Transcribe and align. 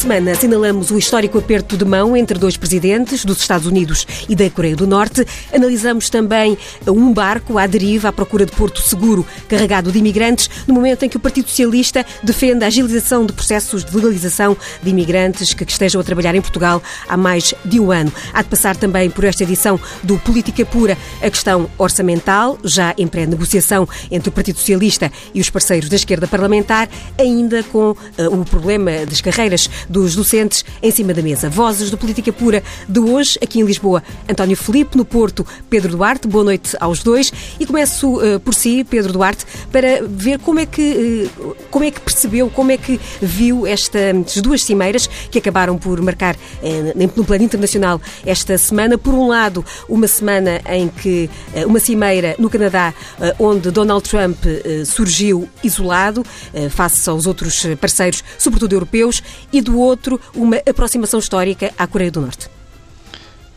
semana 0.00 0.30
assinalamos 0.30 0.90
o 0.90 0.96
histórico 0.96 1.36
aperto 1.36 1.76
de 1.76 1.84
mão 1.84 2.16
entre 2.16 2.38
dois 2.38 2.56
presidentes 2.56 3.22
dos 3.22 3.38
Estados 3.38 3.66
Unidos 3.66 4.06
e 4.30 4.34
da 4.34 4.48
Coreia 4.48 4.74
do 4.74 4.86
Norte. 4.86 5.26
Analisamos 5.52 6.08
também 6.08 6.56
um 6.86 7.12
barco 7.12 7.58
à 7.58 7.66
deriva 7.66 8.08
à 8.08 8.12
procura 8.12 8.46
de 8.46 8.52
porto 8.52 8.80
seguro 8.80 9.26
carregado 9.46 9.92
de 9.92 9.98
imigrantes, 9.98 10.48
no 10.66 10.72
momento 10.72 11.02
em 11.02 11.08
que 11.08 11.18
o 11.18 11.20
Partido 11.20 11.50
Socialista 11.50 12.06
defende 12.22 12.64
a 12.64 12.68
agilização 12.68 13.26
de 13.26 13.34
processos 13.34 13.84
de 13.84 13.94
legalização 13.94 14.56
de 14.82 14.88
imigrantes 14.88 15.52
que 15.52 15.70
estejam 15.70 16.00
a 16.00 16.04
trabalhar 16.04 16.34
em 16.34 16.40
Portugal 16.40 16.82
há 17.06 17.16
mais 17.18 17.52
de 17.62 17.78
um 17.78 17.92
ano. 17.92 18.10
Há 18.32 18.40
de 18.40 18.48
passar 18.48 18.76
também 18.76 19.10
por 19.10 19.24
esta 19.24 19.42
edição 19.42 19.78
do 20.02 20.18
Política 20.20 20.64
Pura 20.64 20.96
a 21.22 21.28
questão 21.28 21.68
orçamental, 21.76 22.58
já 22.64 22.94
em 22.96 23.06
pré-negociação 23.06 23.86
entre 24.10 24.30
o 24.30 24.32
Partido 24.32 24.60
Socialista 24.60 25.12
e 25.34 25.42
os 25.42 25.50
parceiros 25.50 25.90
da 25.90 25.96
esquerda 25.96 26.26
parlamentar, 26.26 26.88
ainda 27.18 27.62
com 27.64 27.90
uh, 27.90 27.96
o 28.30 28.46
problema 28.46 29.04
das 29.04 29.20
carreiras 29.20 29.68
dos 29.90 30.14
docentes 30.14 30.64
em 30.80 30.90
cima 30.90 31.12
da 31.12 31.20
mesa. 31.20 31.50
Vozes 31.50 31.90
do 31.90 31.98
Política 31.98 32.32
Pura 32.32 32.62
de 32.88 33.00
hoje, 33.00 33.36
aqui 33.42 33.60
em 33.60 33.64
Lisboa, 33.64 34.02
António 34.28 34.56
Felipe, 34.56 34.96
no 34.96 35.04
Porto, 35.04 35.44
Pedro 35.68 35.96
Duarte. 35.96 36.28
Boa 36.28 36.44
noite 36.44 36.76
aos 36.78 37.02
dois. 37.02 37.32
E 37.58 37.66
começo 37.66 38.16
uh, 38.16 38.38
por 38.38 38.54
si, 38.54 38.84
Pedro 38.84 39.12
Duarte, 39.12 39.44
para 39.72 40.02
ver 40.06 40.38
como 40.38 40.60
é 40.60 40.66
que, 40.66 41.28
uh, 41.38 41.56
como 41.70 41.84
é 41.84 41.90
que 41.90 42.00
percebeu, 42.00 42.48
como 42.48 42.70
é 42.70 42.76
que 42.76 43.00
viu 43.20 43.66
estas 43.66 44.36
duas 44.36 44.62
cimeiras 44.62 45.08
que 45.30 45.38
acabaram 45.38 45.76
por 45.76 46.00
marcar 46.00 46.36
uh, 46.36 47.10
no 47.16 47.24
plano 47.24 47.42
internacional 47.42 48.00
esta 48.24 48.56
semana. 48.56 48.96
Por 48.96 49.12
um 49.12 49.26
lado, 49.26 49.64
uma 49.88 50.06
semana 50.06 50.60
em 50.68 50.88
que 50.88 51.28
uma 51.66 51.80
cimeira 51.80 52.36
no 52.38 52.48
Canadá, 52.48 52.94
onde 53.38 53.70
Donald 53.70 54.08
Trump 54.08 54.36
surgiu 54.84 55.48
isolado 55.64 56.24
face 56.70 57.08
aos 57.08 57.26
outros 57.26 57.66
parceiros, 57.80 58.22
sobretudo 58.38 58.74
europeus, 58.74 59.22
e 59.52 59.60
do 59.60 59.79
outro, 59.80 60.20
uma 60.34 60.56
aproximação 60.56 61.18
histórica 61.18 61.72
à 61.78 61.86
Coreia 61.86 62.10
do 62.10 62.20
Norte. 62.20 62.48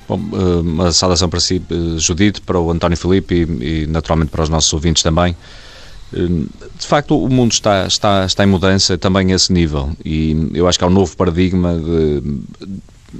Bom, 0.08 0.20
eh, 0.34 0.62
uma 0.62 0.92
saudação 0.92 1.30
para 1.30 1.40
si, 1.40 1.62
eh, 1.70 1.98
Judite, 1.98 2.42
para 2.42 2.60
o 2.60 2.72
António 2.72 2.98
Filipe 2.98 3.36
e, 3.36 3.88
naturalmente 3.88 4.30
para 4.30 4.44
os 4.44 4.50
nossos 4.50 4.72
ouvintes 4.74 5.02
também. 5.02 5.36
Eh, 6.14 6.18
de 6.78 6.86
facto, 6.86 7.18
o 7.18 7.30
mundo 7.30 7.52
está, 7.54 7.88
está, 7.88 8.26
está 8.26 8.44
em 8.44 8.48
mudança 8.48 8.98
também 8.98 9.32
a 9.32 9.36
esse 9.36 9.52
nível 9.52 9.92
e 10.04 10.50
eu 10.54 10.68
acho 10.68 10.78
que 10.78 10.84
há 10.84 10.88
um 10.88 10.92
novo 10.92 11.16
paradigma 11.16 11.76
de, 11.76 12.22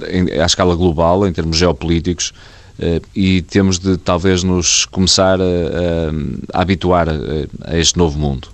em, 0.08 0.40
à 0.40 0.44
escala 0.44 0.76
global, 0.76 1.26
em 1.26 1.32
termos 1.32 1.56
geopolíticos, 1.56 2.32
e 3.14 3.40
temos 3.42 3.78
de 3.78 3.96
talvez 3.96 4.42
nos 4.42 4.84
começar 4.84 5.40
a, 5.40 5.44
a, 5.44 6.58
a 6.58 6.60
habituar 6.60 7.08
a, 7.08 7.12
a, 7.70 7.78
este 7.78 7.96
novo 7.96 8.18
mundo. 8.18 8.48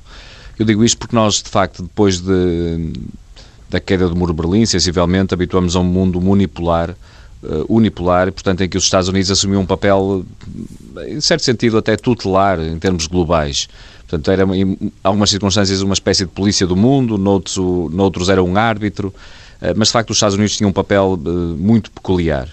Eu 0.59 0.67
digo 0.67 0.85
isto 0.85 0.99
porque 0.99 1.17
nós, 1.17 1.37
de 1.37 1.49
facto, 1.49 1.83
depois 1.83 2.21
de, 2.21 2.93
da 3.71 3.79
queda 3.79 4.09
do 4.09 4.17
muro 4.17 4.35
de 4.35 4.43
Berlim, 4.43 4.67
sensivelmente, 4.67 5.33
habituamos 5.33 5.77
a 5.77 5.81
um 5.81 5.85
mundo 5.85 6.19
unipolar, 6.19 6.91
uh, 7.43 7.65
unipolar, 7.69 8.33
portanto, 8.33 8.63
em 8.63 8.69
que 8.69 8.77
os 8.77 8.85
Estados 8.85 9.09
Unidos 9.09 9.31
assumiam 9.31 9.63
um 9.63 9.67
papel, 9.67 10.25
em 11.07 11.21
certo 11.21 11.45
sentido, 11.45 11.79
até 11.79 11.97
tutelar 11.97 12.59
em 12.61 12.79
termos 12.79 13.07
globais. 13.07 13.69
Portanto, 14.09 14.29
era 14.29 14.57
em 14.57 14.93
algumas 15.05 15.31
circunstâncias 15.31 15.81
uma 15.83 15.95
espécie 15.95 16.25
de 16.25 16.33
polícia 16.33 16.67
do 16.67 16.75
mundo, 16.75 17.17
noutros, 17.17 17.57
noutros 17.93 18.29
era 18.29 18.43
um 18.43 18.57
árbitro, 18.57 19.15
uh, 19.63 19.73
mas 19.77 19.89
de 19.89 19.93
facto 19.93 20.11
os 20.11 20.17
Estados 20.17 20.35
Unidos 20.35 20.57
tinham 20.57 20.71
um 20.71 20.75
papel 20.75 21.17
muito 21.57 21.93
peculiar. 21.93 22.49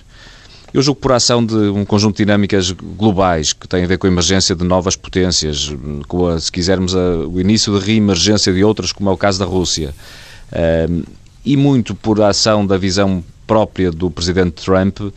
Eu 0.71 0.83
julgo 0.83 0.99
por 0.99 1.13
ação 1.13 1.43
de 1.43 1.55
um 1.55 1.83
conjunto 1.83 2.17
de 2.17 2.25
dinâmicas 2.25 2.71
globais 2.71 3.53
que 3.53 3.67
têm 3.67 3.85
a 3.85 3.87
ver 3.87 3.97
com 3.97 4.05
a 4.05 4.09
emergência 4.09 4.53
de 4.53 4.63
novas 4.63 4.95
potências, 4.95 5.73
com 6.07 6.27
a, 6.27 6.39
se 6.39 6.51
quisermos 6.51 6.93
a, 6.93 6.99
o 6.99 7.39
início 7.39 7.79
de 7.79 7.83
reemergência 7.83 8.53
de 8.53 8.63
outras, 8.63 8.91
como 8.91 9.09
é 9.09 9.13
o 9.13 9.17
caso 9.17 9.39
da 9.39 9.45
Rússia 9.45 9.95
e 11.45 11.57
muito 11.57 11.95
por 11.95 12.21
ação 12.21 12.65
da 12.65 12.77
visão 12.77 13.23
própria 13.47 13.89
do 13.89 14.11
presidente 14.11 14.63
Trump 14.63 14.99
uh, 14.99 15.13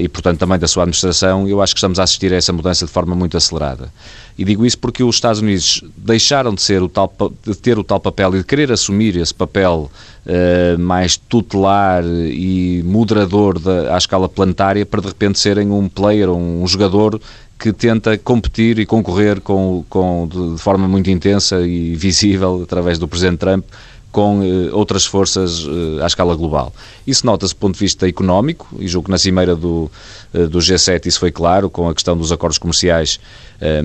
e, 0.00 0.08
portanto, 0.08 0.38
também 0.38 0.58
da 0.58 0.66
sua 0.66 0.84
administração, 0.84 1.46
eu 1.46 1.60
acho 1.60 1.74
que 1.74 1.78
estamos 1.78 2.00
a 2.00 2.02
assistir 2.02 2.32
a 2.32 2.36
essa 2.36 2.52
mudança 2.52 2.86
de 2.86 2.90
forma 2.90 3.14
muito 3.14 3.36
acelerada. 3.36 3.92
E 4.36 4.44
digo 4.44 4.64
isso 4.64 4.78
porque 4.78 5.04
os 5.04 5.16
Estados 5.16 5.40
Unidos 5.40 5.84
deixaram 5.96 6.54
de, 6.54 6.62
ser 6.62 6.82
o 6.82 6.88
tal, 6.88 7.12
de 7.44 7.54
ter 7.54 7.78
o 7.78 7.84
tal 7.84 8.00
papel 8.00 8.34
e 8.34 8.38
de 8.38 8.44
querer 8.44 8.72
assumir 8.72 9.16
esse 9.16 9.34
papel 9.34 9.90
uh, 10.24 10.78
mais 10.78 11.18
tutelar 11.18 12.02
e 12.04 12.82
moderador 12.84 13.58
da, 13.58 13.94
à 13.94 13.98
escala 13.98 14.28
planetária 14.28 14.86
para, 14.86 15.02
de 15.02 15.08
repente, 15.08 15.38
serem 15.38 15.70
um 15.70 15.88
player, 15.88 16.30
um, 16.30 16.62
um 16.62 16.66
jogador 16.66 17.20
que 17.58 17.72
tenta 17.72 18.16
competir 18.16 18.78
e 18.78 18.86
concorrer 18.86 19.40
com, 19.40 19.84
com, 19.90 20.28
de 20.30 20.62
forma 20.62 20.86
muito 20.86 21.10
intensa 21.10 21.60
e 21.66 21.96
visível 21.96 22.62
através 22.62 22.98
do 22.98 23.08
presidente 23.08 23.38
Trump 23.38 23.64
com 24.10 24.42
eh, 24.42 24.70
outras 24.72 25.04
forças 25.04 25.66
eh, 25.66 26.02
à 26.02 26.06
escala 26.06 26.34
global. 26.34 26.72
Isso 27.06 27.26
nota-se 27.26 27.54
do 27.54 27.58
ponto 27.58 27.74
de 27.74 27.80
vista 27.80 28.08
económico, 28.08 28.68
e 28.78 28.88
julgo 28.88 29.06
que 29.06 29.10
na 29.10 29.18
cimeira 29.18 29.54
do, 29.54 29.90
eh, 30.32 30.46
do 30.46 30.58
G7 30.58 31.06
isso 31.06 31.20
foi 31.20 31.30
claro, 31.30 31.68
com 31.68 31.88
a 31.88 31.94
questão 31.94 32.16
dos 32.16 32.32
acordos 32.32 32.58
comerciais, 32.58 33.20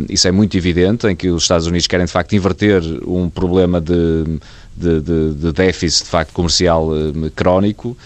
isso 0.08 0.28
é 0.28 0.32
muito 0.32 0.56
evidente, 0.56 1.08
em 1.08 1.16
que 1.16 1.30
os 1.30 1.44
Estados 1.44 1.66
Unidos 1.66 1.88
querem 1.88 2.06
de 2.06 2.12
facto 2.12 2.34
inverter 2.34 2.84
um 3.08 3.28
problema 3.28 3.82
de, 3.82 4.40
de, 4.78 5.02
de, 5.02 5.34
de 5.34 5.52
déficit 5.52 6.04
de 6.04 6.10
facto 6.12 6.32
comercial 6.32 6.90
crónico 7.36 7.98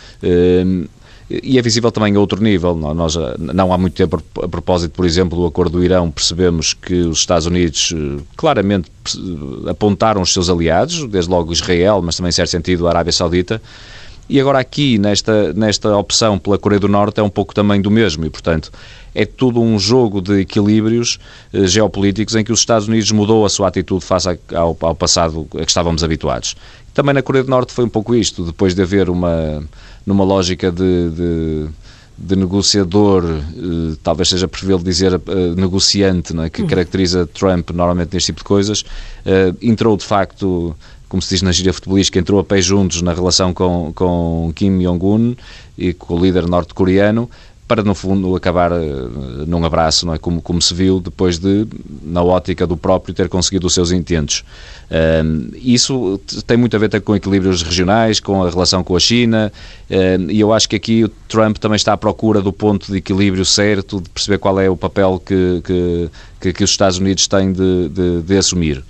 e 1.30 1.58
é 1.58 1.62
visível 1.62 1.92
também 1.92 2.16
a 2.16 2.20
outro 2.20 2.42
nível. 2.42 2.76
Nós, 2.76 3.16
não 3.38 3.74
há 3.74 3.78
muito 3.78 3.94
tempo, 3.94 4.22
a 4.42 4.48
propósito, 4.48 4.92
por 4.92 5.06
exemplo, 5.06 5.38
do 5.38 5.46
acordo 5.46 5.78
do 5.78 5.84
Irão, 5.84 6.10
percebemos 6.10 6.74
que 6.74 6.94
os 6.94 7.20
Estados 7.20 7.46
Unidos 7.46 7.94
eh, 7.94 8.24
claramente 8.38 8.90
apontaram 9.70 10.22
os 10.22 10.32
seus 10.32 10.50
aliados, 10.50 11.06
desde 11.08 11.30
logo 11.30 11.52
Israel, 11.52 12.02
mas 12.02 12.16
também, 12.16 12.30
em 12.30 12.32
certo 12.32 12.52
sentido, 12.52 12.88
a 12.88 12.92
Arábia 12.92 13.12
Saudita. 13.12 13.62
E 14.30 14.40
agora 14.40 14.60
aqui, 14.60 14.98
nesta, 14.98 15.54
nesta 15.54 15.96
opção 15.98 16.38
pela 16.38 16.58
Coreia 16.58 16.80
do 16.80 16.88
Norte, 16.88 17.20
é 17.20 17.24
um 17.24 17.30
pouco 17.30 17.54
também 17.54 17.82
do 17.82 17.92
mesmo 17.92 18.26
e, 18.26 18.30
portanto, 18.30 18.72
é 19.14 19.26
tudo 19.26 19.62
um 19.62 19.78
jogo 19.78 20.22
de 20.22 20.42
equilíbrios 20.42 21.20
eh, 21.54 21.68
geopolíticos 21.68 22.36
em 22.36 22.44
que 22.44 22.54
os 22.54 22.60
Estados 22.60 22.88
Unidos 22.88 23.12
mudou 23.12 23.46
a 23.46 23.50
sua 23.50 23.68
atitude 23.68 24.04
face 24.04 24.30
ao, 24.54 24.78
ao 24.80 24.96
passado 24.96 25.46
a 25.56 25.66
que 25.66 25.72
estávamos 25.72 26.06
habituados. 26.06 26.56
Também 26.94 27.14
na 27.14 27.22
Coreia 27.22 27.44
do 27.44 27.50
Norte 27.50 27.74
foi 27.74 27.84
um 27.84 27.90
pouco 27.90 28.16
isto, 28.16 28.44
depois 28.44 28.74
de 28.74 28.82
haver 28.82 29.10
uma 29.10 29.64
numa 30.08 30.24
lógica 30.24 30.72
de, 30.72 31.10
de, 31.10 31.68
de 32.18 32.36
negociador, 32.38 33.26
eh, 33.26 33.98
talvez 34.02 34.30
seja 34.30 34.48
preferível 34.48 34.80
dizer 34.80 35.14
eh, 35.14 35.20
negociante, 35.56 36.34
é? 36.40 36.50
que 36.50 36.62
uhum. 36.62 36.68
caracteriza 36.68 37.28
Trump 37.28 37.72
normalmente 37.72 38.14
neste 38.14 38.28
tipo 38.28 38.40
de 38.40 38.46
coisas, 38.46 38.86
eh, 39.26 39.54
entrou 39.62 39.98
de 39.98 40.06
facto 40.06 40.74
como 41.10 41.22
se 41.22 41.30
diz 41.30 41.42
na 41.42 41.52
gíria 41.52 41.72
futebolística, 41.72 42.20
entrou 42.20 42.40
a 42.40 42.44
pé 42.44 42.62
juntos 42.62 43.02
na 43.02 43.14
relação 43.14 43.54
com, 43.54 43.94
com 43.94 44.52
Kim 44.54 44.80
Jong-un 44.80 45.36
e 45.78 45.94
com 45.94 46.16
o 46.16 46.20
líder 46.20 46.48
norte-coreano, 46.48 47.30
para 47.68 47.84
no 47.84 47.94
fundo 47.94 48.36
acabar 48.36 48.72
num 49.46 49.66
abraço, 49.66 50.06
não 50.06 50.14
é? 50.14 50.18
Como, 50.18 50.42
como 50.42 50.62
se 50.62 50.74
viu 50.74 51.00
depois 51.00 51.38
de, 51.38 51.68
na 52.04 52.24
ótica 52.24 52.66
do 52.66 52.78
próprio, 52.78 53.14
ter 53.14 53.28
conseguido 53.28 53.68
os 53.68 53.74
seus 53.74 53.92
intentos 53.92 54.44
isso 55.56 56.20
tem 56.46 56.56
muito 56.56 56.76
a 56.76 56.80
ver 56.80 57.02
com 57.02 57.16
equilíbrios 57.16 57.62
regionais, 57.62 58.20
com 58.20 58.44
a 58.44 58.50
relação 58.50 58.84
com 58.84 58.96
a 58.96 59.00
China, 59.00 59.52
e 60.30 60.40
eu 60.40 60.54
acho 60.54 60.70
que 60.70 60.78
aqui 60.78 61.04
o 61.04 61.10
Trump 61.28 61.58
também 61.58 61.76
está 61.76 61.94
à 61.94 61.98
procura 61.98 62.42
do 62.42 62.54
ponto 62.54 62.92
de 62.92 62.98
equilíbrio 62.98 63.44
certo, 63.44 64.00
de 64.00 64.10
perceber 64.10 64.38
qual 64.38 64.60
é 64.60 64.70
o 64.70 64.78
papel 64.78 65.22
que, 65.24 65.62
que, 66.40 66.54
que 66.54 66.64
os 66.64 66.70
Estados 66.70 66.98
Unidos 67.00 67.28
têm 67.28 67.52
de, 67.52 67.90
de, 67.90 68.22
de 68.22 68.38
assumir 68.38 68.84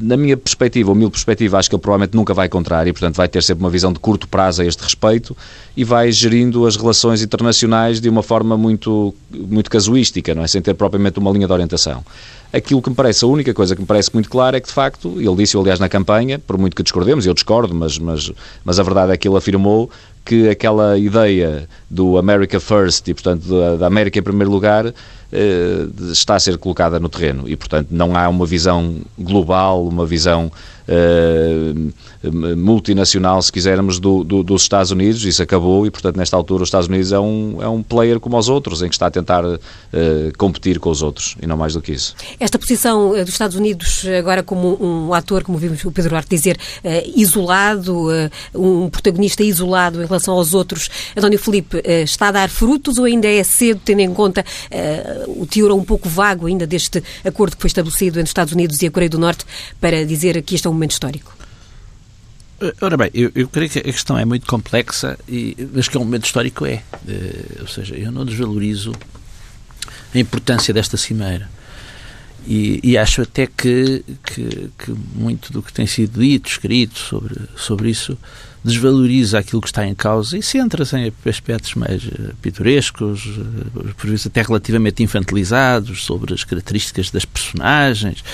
na 0.00 0.16
minha 0.16 0.36
perspectiva, 0.36 0.90
ou 0.90 0.94
mil 0.94 1.10
perspectiva, 1.10 1.58
acho 1.58 1.68
que 1.68 1.74
ele 1.74 1.82
provavelmente 1.82 2.14
nunca 2.14 2.32
vai 2.32 2.46
encontrar 2.46 2.86
e, 2.86 2.92
portanto, 2.92 3.16
vai 3.16 3.28
ter 3.28 3.42
sempre 3.42 3.64
uma 3.64 3.70
visão 3.70 3.92
de 3.92 3.98
curto 3.98 4.28
prazo 4.28 4.62
a 4.62 4.64
este 4.64 4.82
respeito 4.82 5.36
e 5.76 5.84
vai 5.84 6.10
gerindo 6.12 6.66
as 6.66 6.76
relações 6.76 7.22
internacionais 7.22 8.00
de 8.00 8.08
uma 8.08 8.22
forma 8.22 8.56
muito, 8.56 9.14
muito 9.30 9.70
casuística, 9.70 10.34
não 10.34 10.42
é? 10.42 10.46
Sem 10.46 10.62
ter 10.62 10.74
propriamente 10.74 11.18
uma 11.18 11.30
linha 11.30 11.46
de 11.46 11.52
orientação. 11.52 12.04
Aquilo 12.52 12.80
que 12.80 12.88
me 12.88 12.96
parece, 12.96 13.24
a 13.24 13.28
única 13.28 13.52
coisa 13.52 13.74
que 13.74 13.80
me 13.80 13.86
parece 13.86 14.10
muito 14.14 14.30
clara 14.30 14.56
é 14.56 14.60
que, 14.60 14.68
de 14.68 14.72
facto, 14.72 15.20
ele 15.20 15.36
disse, 15.36 15.56
aliás, 15.56 15.78
na 15.78 15.88
campanha, 15.88 16.38
por 16.38 16.56
muito 16.56 16.74
que 16.74 16.82
discordemos, 16.82 17.26
eu 17.26 17.34
discordo, 17.34 17.74
mas, 17.74 17.98
mas, 17.98 18.32
mas 18.64 18.78
a 18.78 18.82
verdade 18.82 19.12
é 19.12 19.16
que 19.16 19.28
ele 19.28 19.36
afirmou 19.36 19.90
que 20.24 20.48
aquela 20.48 20.98
ideia 20.98 21.68
do 21.90 22.18
America 22.18 22.60
First 22.60 23.08
e, 23.08 23.14
portanto, 23.14 23.48
da, 23.48 23.76
da 23.76 23.86
América 23.86 24.18
em 24.18 24.22
primeiro 24.22 24.50
lugar 24.50 24.92
está 26.10 26.36
a 26.36 26.40
ser 26.40 26.56
colocada 26.58 26.98
no 26.98 27.08
terreno. 27.08 27.48
E, 27.48 27.56
portanto, 27.56 27.88
não 27.90 28.16
há 28.16 28.28
uma 28.28 28.46
visão 28.46 29.00
global, 29.18 29.86
uma 29.86 30.06
visão 30.06 30.50
uh, 30.88 32.56
multinacional, 32.56 33.40
se 33.42 33.52
quisermos, 33.52 33.98
do, 33.98 34.24
do, 34.24 34.42
dos 34.42 34.62
Estados 34.62 34.90
Unidos. 34.90 35.24
Isso 35.24 35.42
acabou 35.42 35.86
e, 35.86 35.90
portanto, 35.90 36.16
nesta 36.16 36.36
altura, 36.36 36.62
os 36.62 36.68
Estados 36.68 36.88
Unidos 36.88 37.12
é 37.12 37.20
um, 37.20 37.62
é 37.62 37.68
um 37.68 37.82
player 37.82 38.18
como 38.18 38.36
os 38.36 38.48
outros, 38.48 38.82
em 38.82 38.88
que 38.88 38.94
está 38.94 39.06
a 39.06 39.10
tentar 39.10 39.44
uh, 39.44 39.58
competir 40.36 40.78
com 40.80 40.90
os 40.90 41.02
outros 41.02 41.36
e 41.40 41.46
não 41.46 41.56
mais 41.56 41.74
do 41.74 41.82
que 41.82 41.92
isso. 41.92 42.14
Esta 42.40 42.58
posição 42.58 43.12
dos 43.12 43.28
Estados 43.28 43.56
Unidos, 43.56 44.04
agora 44.18 44.42
como 44.42 44.82
um 44.82 45.14
ator, 45.14 45.42
como 45.42 45.58
vimos 45.58 45.84
o 45.84 45.92
Pedro 45.92 46.10
Duarte 46.10 46.28
dizer, 46.30 46.58
uh, 46.84 47.12
isolado, 47.14 48.08
um 48.54 48.88
protagonista 48.88 49.42
isolado 49.42 50.02
em 50.02 50.06
relação 50.06 50.34
aos 50.34 50.54
outros, 50.54 50.88
António 51.16 51.38
Felipe, 51.38 51.82
está 52.04 52.28
a 52.28 52.32
dar 52.32 52.48
frutos 52.48 52.98
ou 52.98 53.04
ainda 53.04 53.28
é 53.28 53.42
cedo, 53.44 53.80
tendo 53.84 54.00
em 54.00 54.12
conta 54.12 54.44
o 55.26 55.46
teor 55.46 55.72
um 55.72 55.84
pouco 55.84 56.08
vago 56.08 56.46
ainda 56.46 56.66
deste 56.66 57.02
acordo 57.24 57.56
que 57.56 57.62
foi 57.62 57.68
estabelecido 57.68 58.18
entre 58.18 58.24
os 58.24 58.30
Estados 58.30 58.52
Unidos 58.52 58.80
e 58.82 58.86
a 58.86 58.90
Coreia 58.90 59.10
do 59.10 59.18
Norte 59.18 59.44
para 59.80 60.04
dizer 60.04 60.40
que 60.42 60.54
este 60.54 60.66
é 60.66 60.70
um 60.70 60.77
momento 60.78 60.92
histórico? 60.92 61.36
Ora 62.80 62.96
bem, 62.96 63.10
eu, 63.14 63.30
eu, 63.36 63.48
creio 63.48 63.70
que 63.70 63.78
a 63.78 63.82
questão 63.82 64.18
é 64.18 64.24
muito 64.24 64.44
complexa, 64.44 65.16
e, 65.28 65.56
mas 65.72 65.88
que 65.88 65.96
é 65.96 66.00
um 66.00 66.04
momento 66.04 66.24
histórico 66.24 66.66
é. 66.66 66.82
Uh, 67.06 67.60
ou 67.60 67.68
seja, 67.68 67.94
eu 67.94 68.10
não 68.10 68.24
desvalorizo 68.24 68.92
a 70.12 70.18
importância 70.18 70.74
desta 70.74 70.96
cimeira. 70.96 71.48
E, 72.46 72.80
e 72.82 72.98
acho 72.98 73.22
até 73.22 73.46
que, 73.46 74.04
que, 74.24 74.70
que, 74.76 74.90
muito 75.14 75.52
do 75.52 75.62
que 75.62 75.72
tem 75.72 75.86
sido 75.86 76.20
dito, 76.20 76.48
escrito 76.48 76.98
sobre, 76.98 77.36
sobre 77.56 77.90
isso, 77.90 78.18
desvaloriza 78.64 79.38
aquilo 79.38 79.60
que 79.60 79.68
está 79.68 79.86
em 79.86 79.94
causa 79.94 80.36
e 80.36 80.42
centra-se 80.42 80.96
em 80.96 81.12
aspectos 81.26 81.74
mais 81.74 82.04
uh, 82.04 82.34
pitorescos, 82.42 83.24
uh, 83.26 83.94
por 83.96 84.10
vezes 84.10 84.26
até 84.26 84.42
relativamente 84.42 85.02
infantilizados, 85.02 86.04
sobre 86.04 86.34
as 86.34 86.44
características 86.44 87.10
das 87.10 87.24
personagens. 87.24 88.24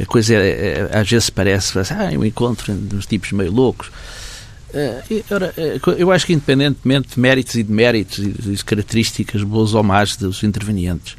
A 0.00 0.06
coisa 0.06 0.34
é, 0.34 0.88
é, 0.92 0.98
às 0.98 1.08
vezes 1.08 1.30
parece, 1.30 1.78
ah, 1.78 2.10
um 2.16 2.24
encontro 2.24 2.72
dos 2.72 3.06
tipos 3.06 3.32
meio 3.32 3.52
loucos. 3.52 3.90
Ora, 5.30 5.54
eu 5.96 6.10
acho 6.10 6.26
que 6.26 6.32
independentemente 6.32 7.14
de 7.14 7.20
méritos 7.20 7.54
e 7.54 7.62
deméritos 7.62 8.18
e 8.18 8.56
de 8.56 8.64
características 8.64 9.44
boas 9.44 9.72
ou 9.72 9.84
más 9.84 10.16
dos 10.16 10.42
intervenientes, 10.42 11.16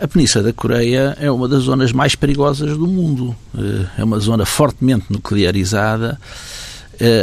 a 0.00 0.08
Península 0.08 0.44
da 0.44 0.52
Coreia 0.54 1.14
é 1.20 1.30
uma 1.30 1.46
das 1.46 1.64
zonas 1.64 1.92
mais 1.92 2.14
perigosas 2.14 2.74
do 2.78 2.86
mundo. 2.86 3.36
É 3.98 4.02
uma 4.02 4.18
zona 4.18 4.46
fortemente 4.46 5.04
nuclearizada 5.10 6.18
eh, 6.18 6.67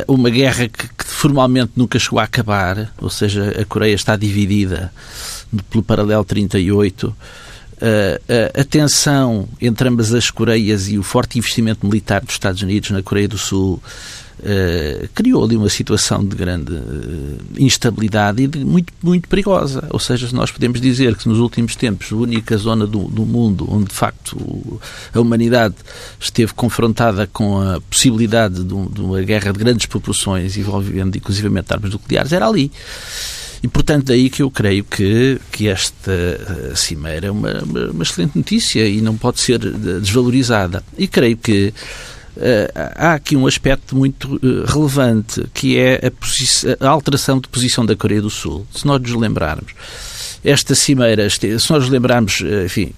uma 0.08 0.30
guerra 0.30 0.68
que, 0.68 0.88
que, 0.88 1.06
formalmente 1.06 1.72
nunca 1.76 2.00
chegou 2.00 2.20
a 2.20 2.24
acabar, 2.24 2.94
ou 3.00 3.10
seja, 3.10 3.62
a 3.62 3.66
Coreia 3.66 3.96
está 3.96 4.16
dividida 4.16 4.92
pelo 5.70 5.84
paralelo 5.84 6.24
38. 6.24 7.08
Uh, 7.08 7.16
a 8.58 8.64
tensão 8.64 9.50
entre 9.62 9.90
ambas 9.90 10.14
as 10.14 10.32
Coreias 10.32 10.88
e 10.88 10.98
o 10.98 11.04
forte 11.04 11.38
investimento 11.38 11.86
militar 11.86 12.22
dos 12.22 12.34
Estados 12.34 12.62
Unidos 12.62 12.92
na 12.92 13.04
Coreia 13.04 13.28
do 13.28 13.38
Sul 13.38 13.82
Uh, 14.46 15.10
criou 15.16 15.44
ali 15.44 15.58
uma 15.58 15.70
situação 15.70 16.24
de 16.24 16.36
grande 16.36 16.72
uh, 16.72 17.38
instabilidade 17.58 18.44
e 18.44 18.48
de 18.48 18.64
muito, 18.64 18.94
muito 19.02 19.28
perigosa. 19.28 19.88
Ou 19.90 20.00
seja, 20.00 20.30
nós 20.34 20.52
podemos 20.52 20.80
dizer 20.80 21.16
que 21.16 21.28
nos 21.28 21.40
últimos 21.40 21.76
tempos 21.76 22.14
a 22.14 22.16
única 22.16 22.56
zona 22.56 22.86
do, 22.86 23.06
do 23.08 23.26
mundo 23.26 23.66
onde 23.68 23.86
de 23.86 23.96
facto 23.96 24.80
a 25.12 25.20
humanidade 25.20 25.74
esteve 26.20 26.54
confrontada 26.54 27.26
com 27.26 27.60
a 27.60 27.82
possibilidade 27.82 28.64
de, 28.64 28.74
um, 28.74 28.86
de 28.86 29.02
uma 29.02 29.20
guerra 29.22 29.52
de 29.52 29.58
grandes 29.58 29.88
proporções 29.88 30.56
envolvendo 30.58 31.18
inclusivamente 31.18 31.74
armas 31.74 31.92
nucleares 31.92 32.32
era 32.32 32.48
ali. 32.48 32.72
E, 33.64 33.68
portanto, 33.68 34.06
daí 34.06 34.30
que 34.30 34.44
eu 34.44 34.52
creio 34.52 34.84
que, 34.84 35.40
que 35.52 35.68
esta 35.68 36.12
eh, 36.12 36.74
cimeira 36.76 37.28
é 37.28 37.32
uma, 37.32 37.64
uma, 37.64 38.04
excelente 38.04 38.38
notícia 38.38 38.88
e 38.88 39.02
não 39.02 39.18
pode 39.18 39.40
ser 39.40 39.58
desvalorizada. 39.58 40.84
E 40.96 41.08
creio 41.08 41.36
que 41.36 41.74
há 42.96 43.14
aqui 43.14 43.36
um 43.36 43.48
aspecto 43.48 43.96
muito 43.96 44.36
uh, 44.36 44.66
relevante, 44.66 45.44
que 45.54 45.78
é 45.78 46.12
a, 46.80 46.86
a, 46.86 46.90
alteração 46.90 47.40
de 47.40 47.48
posição 47.48 47.86
da 47.86 47.96
Coreia 47.96 48.22
do 48.22 48.30
Sul. 48.30 48.66
Se 48.74 48.86
nós 48.86 49.02
nos 49.02 49.14
lembrarmos, 49.14 49.74
esta 50.44 50.76
cimeira, 50.76 51.28
se 51.30 51.72
nós 51.72 51.90
lembrarmos, 51.90 52.42
uh, 52.42 52.66
enfim, 52.66 52.94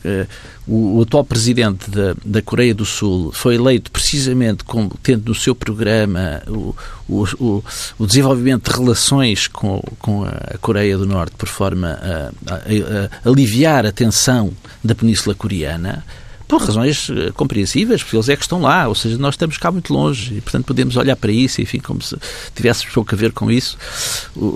o, 0.67 0.97
o, 0.97 1.01
atual 1.03 1.23
presidente 1.23 1.89
da, 1.89 2.15
da, 2.25 2.41
Coreia 2.41 2.73
do 2.73 2.85
Sul 2.85 3.31
foi 3.31 3.55
eleito 3.55 3.89
precisamente 3.91 4.63
como 4.63 4.91
tendo 5.01 5.29
no 5.29 5.35
seu 5.35 5.55
programa 5.55 6.41
o, 6.47 6.75
o, 7.07 7.63
o 7.97 8.05
desenvolvimento 8.05 8.69
de 8.69 8.77
relações 8.77 9.47
com, 9.47 9.81
com, 9.99 10.25
a 10.25 10.57
Coreia 10.57 10.97
do 10.97 11.05
Norte 11.05 11.35
por 11.37 11.47
forma 11.47 11.97
a, 12.01 12.53
a, 12.53 12.55
a 12.55 13.29
aliviar 13.29 13.85
a 13.85 13.91
tensão 13.91 14.51
da 14.83 14.93
Península 14.93 15.33
Coreana 15.33 16.03
por 16.47 16.61
razões 16.61 17.09
eh, 17.09 17.31
compreensíveis, 17.33 18.01
porque 18.01 18.15
eles 18.15 18.29
é 18.29 18.35
que 18.35 18.41
estão 18.41 18.61
lá, 18.61 18.87
ou 18.87 18.95
seja, 18.95 19.17
nós 19.17 19.33
estamos 19.33 19.57
cá 19.57 19.69
muito 19.69 19.93
longe 19.93 20.35
e, 20.35 20.41
portanto, 20.41 20.65
podemos 20.65 20.95
olhar 20.95 21.15
para 21.15 21.31
isso, 21.31 21.61
enfim, 21.61 21.79
como 21.79 22.01
se 22.01 22.15
tivéssemos 22.55 22.93
pouco 22.93 23.13
a 23.13 23.17
ver 23.17 23.33
com 23.33 23.51
isso, 23.51 23.77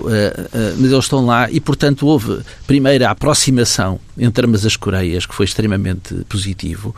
eh, 0.08 0.48
eh, 0.54 0.74
mas 0.78 0.90
eles 0.90 1.04
estão 1.04 1.26
lá 1.26 1.50
e, 1.50 1.60
portanto, 1.60 2.06
houve, 2.06 2.40
primeiro, 2.66 3.06
a 3.06 3.10
aproximação 3.10 4.00
entre 4.16 4.46
ambas 4.46 4.64
as 4.64 4.76
Coreias, 4.76 5.26
que 5.26 5.34
foi 5.34 5.44
extremamente 5.44 6.14
positivo, 6.28 6.94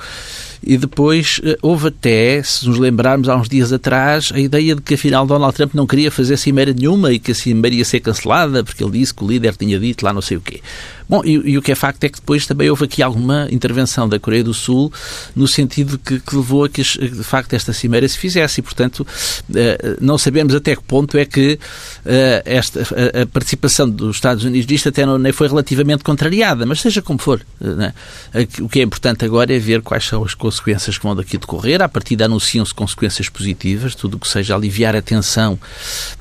e 0.67 0.77
depois 0.79 1.41
houve 1.61 1.89
até, 1.89 2.43
se 2.43 2.67
nos 2.67 2.79
lembrarmos 2.79 3.29
há 3.29 3.37
uns 3.37 3.49
dias 3.49 3.73
atrás, 3.73 4.33
a 4.35 4.39
ideia 4.39 4.75
de 4.75 4.81
que 4.81 4.95
afinal 4.95 5.27
Donald 5.27 5.55
Trump 5.55 5.75
não 5.75 5.87
queria 5.87 6.11
fazer 6.11 6.37
cimeira 6.39 6.73
nenhuma 6.73 7.13
e 7.13 7.19
que 7.19 7.33
a 7.33 7.35
cimeira 7.35 7.77
ia 7.77 7.85
ser 7.85 8.01
cancelada 8.01 8.65
porque 8.65 8.83
ele 8.83 8.99
disse 8.99 9.13
que 9.13 9.23
o 9.23 9.29
líder 9.29 9.55
tinha 9.57 9.79
dito 9.79 10.05
lá 10.05 10.13
não 10.13 10.23
sei 10.23 10.39
o 10.39 10.41
quê. 10.41 10.61
Bom, 11.09 11.23
e, 11.25 11.33
e, 11.33 11.59
o 11.59 11.63
que 11.63 11.73
é 11.73 11.75
facto 11.75 12.03
é 12.05 12.09
que 12.09 12.19
depois 12.19 12.47
também 12.47 12.71
houve 12.71 12.85
aqui 12.85 13.03
alguma 13.03 13.47
intervenção 13.51 14.09
da 14.09 14.19
Coreia 14.19 14.43
do 14.43 14.55
Sul 14.55 14.93
no 15.37 15.47
sentido 15.47 15.99
que, 15.99 16.19
que 16.19 16.37
levou 16.37 16.65
a 16.65 16.69
que, 16.69 16.83
de 16.83 17.25
facto, 17.25 17.53
esta 17.53 17.73
cimeira 17.73 18.09
se 18.09 18.19
fizesse 18.19 18.61
e, 18.61 18.63
portanto, 18.63 19.07
eh, 19.55 19.97
não 20.01 20.17
sabemos 20.17 20.55
até 20.55 20.75
que 20.75 20.83
ponto 20.83 21.19
é 21.19 21.25
que 21.25 21.59
eh, 22.07 22.43
esta, 22.47 22.81
a, 22.81 23.27
participação 23.27 23.89
dos 23.89 24.17
Estados 24.17 24.45
Unidos 24.45 24.67
disto 24.67 24.89
até 24.89 25.05
não 25.05 25.19
nem 25.19 25.33
foi 25.33 25.49
relativamente 25.49 26.03
contrariada, 26.03 26.65
mas 26.65 26.81
seja 26.81 27.03
como 27.03 27.19
for. 27.19 27.45
Né? 27.61 27.93
O 28.61 28.69
que 28.69 28.81
é 28.81 28.83
importante 28.83 29.25
agora 29.25 29.55
é 29.55 29.59
ver 29.59 29.83
quais 29.83 30.05
são 30.05 30.25
as 30.25 30.35
consequências 30.35 30.97
que 30.97 31.05
vão 31.05 31.15
daqui 31.15 31.37
decorrer. 31.37 31.83
A 31.83 31.89
partir 31.89 32.17
de 32.17 32.25
anunciam-se 32.25 32.73
consequências 32.73 33.29
positivas, 33.29 33.95
tudo 33.95 34.17
o 34.17 34.21
que 34.21 34.29
seja 34.29 34.55
aliviar 34.55 34.97
a 34.97 35.03
tensão 35.03 35.59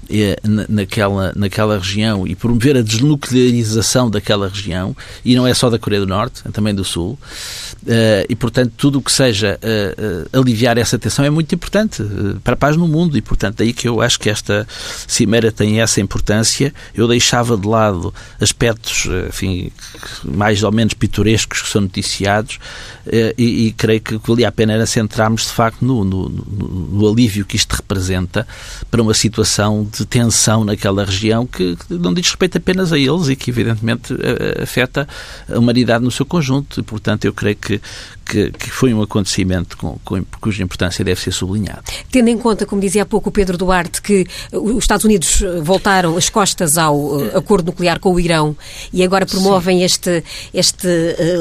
eh, 0.09 0.37
naquela, 0.67 1.31
naquela 1.35 1.77
região 1.77 2.27
e 2.27 2.35
promover 2.35 2.77
a 2.77 2.81
desnuclearização 2.81 4.09
daquela 4.09 4.49
região, 4.49 4.72
e 5.23 5.35
não 5.35 5.47
é 5.47 5.53
só 5.53 5.69
da 5.69 5.79
Coreia 5.79 6.01
do 6.01 6.07
Norte, 6.07 6.41
é 6.45 6.51
também 6.51 6.73
do 6.73 6.83
Sul. 6.83 7.17
Uh, 7.83 8.23
e, 8.29 8.35
portanto, 8.35 8.73
tudo 8.77 8.99
o 8.99 9.01
que 9.01 9.11
seja 9.11 9.59
uh, 9.61 10.37
uh, 10.37 10.39
aliviar 10.39 10.77
essa 10.77 10.97
tensão 10.97 11.25
é 11.25 11.29
muito 11.29 11.53
importante 11.53 12.01
para 12.43 12.53
a 12.53 12.57
paz 12.57 12.77
no 12.77 12.87
mundo, 12.87 13.17
e, 13.17 13.21
portanto, 13.21 13.57
daí 13.57 13.73
que 13.73 13.87
eu 13.87 14.01
acho 14.01 14.19
que 14.19 14.29
esta 14.29 14.65
cimeira 15.05 15.51
tem 15.51 15.81
essa 15.81 15.99
importância. 15.99 16.73
Eu 16.95 17.07
deixava 17.07 17.57
de 17.57 17.67
lado 17.67 18.13
aspectos, 18.39 19.07
enfim, 19.27 19.69
mais 20.23 20.63
ou 20.63 20.71
menos 20.71 20.93
pitorescos 20.93 21.61
que 21.61 21.69
são 21.69 21.81
noticiados, 21.81 22.57
e, 23.37 23.67
e, 23.67 23.71
creio 23.73 23.99
que 23.99 24.17
valia 24.17 24.47
a 24.47 24.51
pena 24.51 24.73
era 24.73 24.85
centrarmos, 24.85 25.41
de 25.43 25.51
facto, 25.51 25.83
no, 25.83 26.05
no, 26.05 26.29
no 26.29 27.09
alívio 27.09 27.45
que 27.45 27.57
isto 27.57 27.73
representa 27.73 28.47
para 28.89 29.01
uma 29.01 29.13
situação 29.13 29.85
de 29.91 30.05
tensão 30.05 30.63
naquela 30.63 31.03
região 31.03 31.45
que, 31.45 31.75
que 31.75 31.93
não 31.95 32.13
diz 32.13 32.27
respeito 32.27 32.57
apenas 32.57 32.93
a 32.93 32.97
eles 32.97 33.27
e 33.27 33.35
que, 33.35 33.51
evidentemente, 33.51 34.13
afeta 34.63 35.07
a 35.51 35.57
humanidade 35.57 36.03
no 36.03 36.11
seu 36.11 36.25
conjunto. 36.25 36.79
E, 36.79 36.83
portanto, 36.83 37.25
eu 37.25 37.33
creio 37.33 37.55
que, 37.55 37.81
que, 38.25 38.51
que 38.51 38.69
foi 38.69 38.93
um 38.93 39.01
acontecimento 39.01 39.77
com, 39.77 39.97
com, 40.03 40.23
cuja 40.39 40.63
importância 40.63 41.03
deve 41.03 41.19
ser 41.19 41.31
sublinhada. 41.31 41.83
Tendo 42.11 42.29
em 42.29 42.37
conta, 42.37 42.65
como 42.65 42.81
dizia 42.81 43.03
há 43.03 43.05
pouco 43.05 43.29
o 43.29 43.31
Pedro 43.31 43.57
Duarte, 43.57 44.01
que 44.01 44.25
os 44.51 44.83
Estados 44.83 45.05
Unidos 45.05 45.43
voltaram 45.61 46.17
as 46.17 46.29
costas 46.29 46.77
ao 46.77 47.21
eh, 47.21 47.37
acordo 47.37 47.67
nuclear 47.67 47.99
com 47.99 48.13
o 48.13 48.19
Irão 48.19 48.55
e 48.91 49.03
agora 49.03 49.25
promovem 49.25 49.83
este, 49.83 50.23
este, 50.53 50.87
eh, 50.87 51.37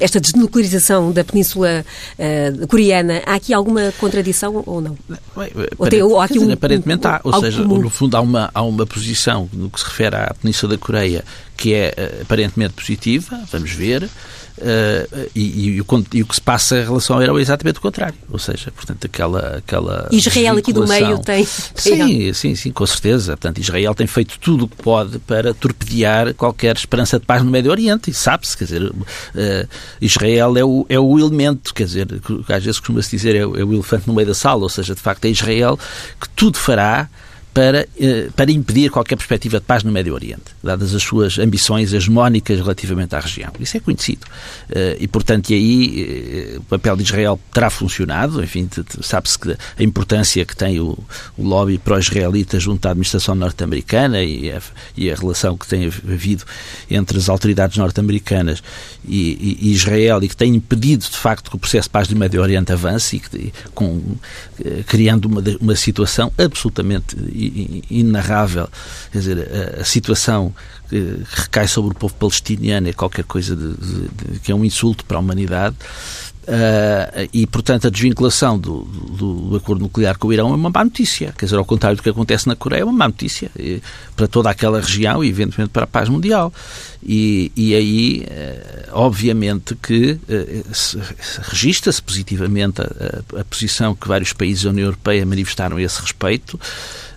esta 0.00 0.20
desnuclearização 0.20 1.12
da 1.12 1.24
Península 1.24 1.84
uh, 2.18 2.66
Coreana, 2.66 3.22
há 3.26 3.34
aqui 3.34 3.52
alguma 3.52 3.92
contradição 3.98 4.62
ou 4.66 4.80
não? 4.80 4.96
Bem, 5.36 5.50
ou 5.78 5.88
tem, 5.88 6.02
ou 6.02 6.20
há 6.20 6.24
aqui 6.24 6.38
um, 6.38 6.50
aparentemente 6.52 7.06
há, 7.06 7.20
ou 7.22 7.40
seja, 7.40 7.62
comum. 7.62 7.78
no 7.78 7.90
fundo 7.90 8.16
há 8.16 8.20
uma, 8.20 8.50
há 8.52 8.62
uma 8.62 8.86
posição 8.86 9.48
no 9.52 9.70
que 9.70 9.80
se 9.80 9.86
refere 9.86 10.16
à 10.16 10.34
Península 10.40 10.76
da 10.76 10.78
Coreia 10.78 11.24
que 11.58 11.74
é 11.74 11.92
aparentemente 12.22 12.72
positiva, 12.72 13.38
vamos 13.50 13.72
ver, 13.72 14.08
Uh, 14.58 15.30
e, 15.36 15.76
e, 15.76 15.80
o, 15.80 15.86
e, 16.12 16.22
o, 16.22 16.26
que 16.26 16.34
se 16.34 16.40
passa 16.40 16.80
em 16.80 16.84
relação 16.84 17.14
ao 17.14 17.22
Irão 17.22 17.38
é 17.38 17.40
exatamente 17.40 17.78
o 17.78 17.80
contrário. 17.80 18.16
Ou 18.28 18.38
seja, 18.38 18.72
portanto, 18.72 19.04
aquela. 19.04 19.58
aquela 19.58 20.08
Israel 20.10 20.56
aqui 20.56 20.72
do 20.72 20.86
meio 20.86 21.18
tem. 21.18 21.44
Sim, 21.44 22.32
sim, 22.32 22.54
sim, 22.56 22.72
com 22.72 22.84
certeza. 22.84 23.36
Portanto, 23.36 23.58
Israel 23.60 23.94
tem 23.94 24.06
feito 24.06 24.38
tudo 24.40 24.64
o 24.64 24.68
que 24.68 24.76
pode 24.82 25.18
para 25.20 25.54
torpedear 25.54 26.34
qualquer 26.34 26.74
esperança 26.74 27.20
de 27.20 27.26
paz 27.26 27.42
no 27.44 27.50
Médio 27.50 27.70
Oriente. 27.70 28.10
E 28.10 28.14
sabe-se, 28.14 28.56
quer 28.56 28.64
dizer, 28.64 28.82
uh, 28.82 28.94
Israel 30.00 30.56
é 30.56 30.64
o, 30.64 30.84
é 30.88 30.98
o 30.98 31.18
elemento, 31.18 31.72
quer 31.72 31.84
dizer, 31.84 32.06
que 32.20 32.52
às 32.52 32.64
vezes 32.64 32.80
costuma-se 32.80 33.10
dizer 33.10 33.36
é, 33.36 33.40
é 33.40 33.44
o 33.44 33.72
elefante 33.72 34.08
no 34.08 34.14
meio 34.14 34.26
da 34.26 34.34
sala. 34.34 34.62
Ou 34.62 34.68
seja, 34.68 34.92
de 34.92 35.00
facto, 35.00 35.24
é 35.24 35.28
Israel 35.28 35.78
que 36.20 36.28
tudo 36.30 36.58
fará 36.58 37.08
para, 37.58 37.88
eh, 38.00 38.28
para 38.36 38.52
impedir 38.52 38.88
qualquer 38.88 39.16
perspectiva 39.16 39.58
de 39.58 39.66
paz 39.66 39.82
no 39.82 39.90
Médio 39.90 40.14
Oriente, 40.14 40.44
dadas 40.62 40.94
as 40.94 41.02
suas 41.02 41.40
ambições 41.40 41.92
hegemónicas 41.92 42.56
relativamente 42.56 43.16
à 43.16 43.18
região. 43.18 43.50
Isso 43.58 43.76
é 43.76 43.80
conhecido. 43.80 44.24
Eh, 44.70 44.98
e, 45.00 45.08
portanto, 45.08 45.50
e 45.50 45.54
aí 45.54 46.52
eh, 46.54 46.58
o 46.58 46.62
papel 46.62 46.96
de 46.96 47.02
Israel 47.02 47.40
terá 47.52 47.68
funcionado. 47.68 48.40
Enfim, 48.44 48.70
sabe-se 49.02 49.36
que 49.36 49.56
a 49.76 49.82
importância 49.82 50.44
que 50.44 50.54
tem 50.54 50.78
o, 50.78 50.96
o 51.36 51.42
lobby 51.42 51.78
pró-israelita 51.78 52.60
junto 52.60 52.86
à 52.86 52.92
administração 52.92 53.34
norte-americana 53.34 54.22
e, 54.22 54.54
e, 54.96 55.10
a 55.10 55.16
relação 55.16 55.58
que 55.58 55.66
tem 55.66 55.84
havido 55.86 56.44
entre 56.88 57.18
as 57.18 57.28
autoridades 57.28 57.76
norte-americanas 57.76 58.62
e, 59.04 59.58
e, 59.62 59.72
Israel 59.72 60.22
e 60.22 60.28
que 60.28 60.36
tem 60.36 60.54
impedido, 60.54 61.02
de 61.02 61.16
facto, 61.16 61.50
que 61.50 61.56
o 61.56 61.58
processo 61.58 61.88
de 61.88 61.92
paz 61.92 62.06
do 62.06 62.14
Médio 62.14 62.40
Oriente 62.40 62.72
avance 62.72 63.16
e 63.16 63.18
que, 63.18 63.52
com, 63.74 64.00
criando 64.86 65.24
uma, 65.26 65.42
uma 65.60 65.74
situação 65.74 66.32
absolutamente 66.38 67.16
inarrável. 67.90 68.68
Quer 69.12 69.18
dizer, 69.18 69.48
a, 69.78 69.80
a 69.80 69.84
situação 69.84 70.54
que 70.88 71.22
recai 71.30 71.68
sobre 71.68 71.92
o 71.92 71.94
povo 71.94 72.14
palestiniano 72.14 72.88
é 72.88 72.92
qualquer 72.92 73.24
coisa 73.24 73.54
de, 73.54 73.74
de, 73.74 74.08
de, 74.32 74.38
que 74.40 74.50
é 74.50 74.54
um 74.54 74.64
insulto 74.64 75.04
para 75.04 75.16
a 75.16 75.20
humanidade. 75.20 75.76
Uh, 76.48 77.28
e, 77.30 77.46
portanto, 77.46 77.88
a 77.88 77.90
desvinculação 77.90 78.58
do, 78.58 78.80
do, 78.80 79.34
do, 79.50 79.56
acordo 79.56 79.82
nuclear 79.82 80.16
com 80.16 80.28
o 80.28 80.32
Irão 80.32 80.48
é 80.48 80.54
uma 80.54 80.70
má 80.70 80.82
notícia. 80.82 81.34
Quer 81.36 81.44
dizer, 81.44 81.58
ao 81.58 81.64
contrário 81.64 81.98
do 81.98 82.02
que 82.02 82.08
acontece 82.08 82.48
na 82.48 82.56
Coreia, 82.56 82.80
é 82.80 82.84
uma 82.84 82.92
má 82.92 83.06
notícia 83.06 83.50
e, 83.54 83.82
para 84.16 84.26
toda 84.26 84.48
aquela 84.48 84.80
região 84.80 85.22
e, 85.22 85.28
eventualmente, 85.28 85.70
para 85.70 85.84
a 85.84 85.86
paz 85.86 86.08
mundial. 86.08 86.50
E, 87.02 87.52
e 87.54 87.74
aí, 87.74 88.26
uh, 88.26 88.88
obviamente, 88.92 89.74
que 89.74 90.12
uh, 90.12 90.74
se, 90.74 90.98
se 91.20 91.40
registra-se 91.42 92.00
positivamente 92.02 92.80
a, 92.80 92.84
a, 93.36 93.40
a 93.42 93.44
posição 93.44 93.94
que 93.94 94.08
vários 94.08 94.32
países 94.32 94.64
da 94.64 94.70
União 94.70 94.86
Europeia 94.86 95.26
manifestaram 95.26 95.76
a 95.76 95.82
esse 95.82 96.00
respeito. 96.00 96.58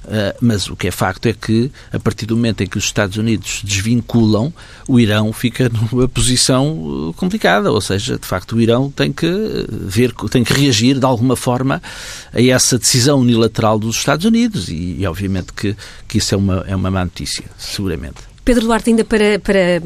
Uh, 0.04 0.36
mas 0.42 0.68
o 0.68 0.76
que 0.76 0.88
é 0.88 0.92
facto 0.92 1.28
é 1.28 1.34
que, 1.34 1.72
a 1.94 2.00
partir 2.00 2.26
do 2.26 2.36
momento 2.36 2.62
em 2.62 2.68
que 2.68 2.78
os 2.78 2.86
Estados 2.86 3.18
Unidos 3.18 3.62
desvinculam, 3.64 4.52
o 4.88 5.00
Irão 5.00 5.32
fica 5.32 5.70
numa 5.92 6.08
posição 6.08 7.14
complicada. 7.18 7.72
Ou 7.72 7.82
seja, 7.82 8.18
de 8.18 8.26
facto, 8.26 8.56
o 8.56 8.62
Irão 8.62 8.90
tem 8.90 9.12
que 9.12 9.28
ver, 9.70 10.14
tem 10.30 10.44
que 10.44 10.54
reagir 10.54 10.98
de 10.98 11.06
alguma 11.06 11.36
forma 11.36 11.82
a 12.34 12.42
essa 12.42 12.80
decisão 12.80 13.20
unilateral 13.20 13.78
dos 13.78 13.98
Estados 13.98 14.26
Unidos. 14.26 14.70
E, 14.70 14.98
e 15.00 15.06
obviamente, 15.06 15.54
que, 15.54 15.76
que 16.08 16.18
isso 16.18 16.34
é 16.34 16.38
uma, 16.38 16.66
é 16.68 16.76
uma 16.76 16.90
má 16.90 17.04
notícia, 17.04 17.46
seguramente. 17.58 18.31
Pedro 18.52 18.66
Duarte, 18.66 18.90
ainda 18.90 19.06
para, 19.06 19.40
para 19.40 19.58
eh, 19.58 19.82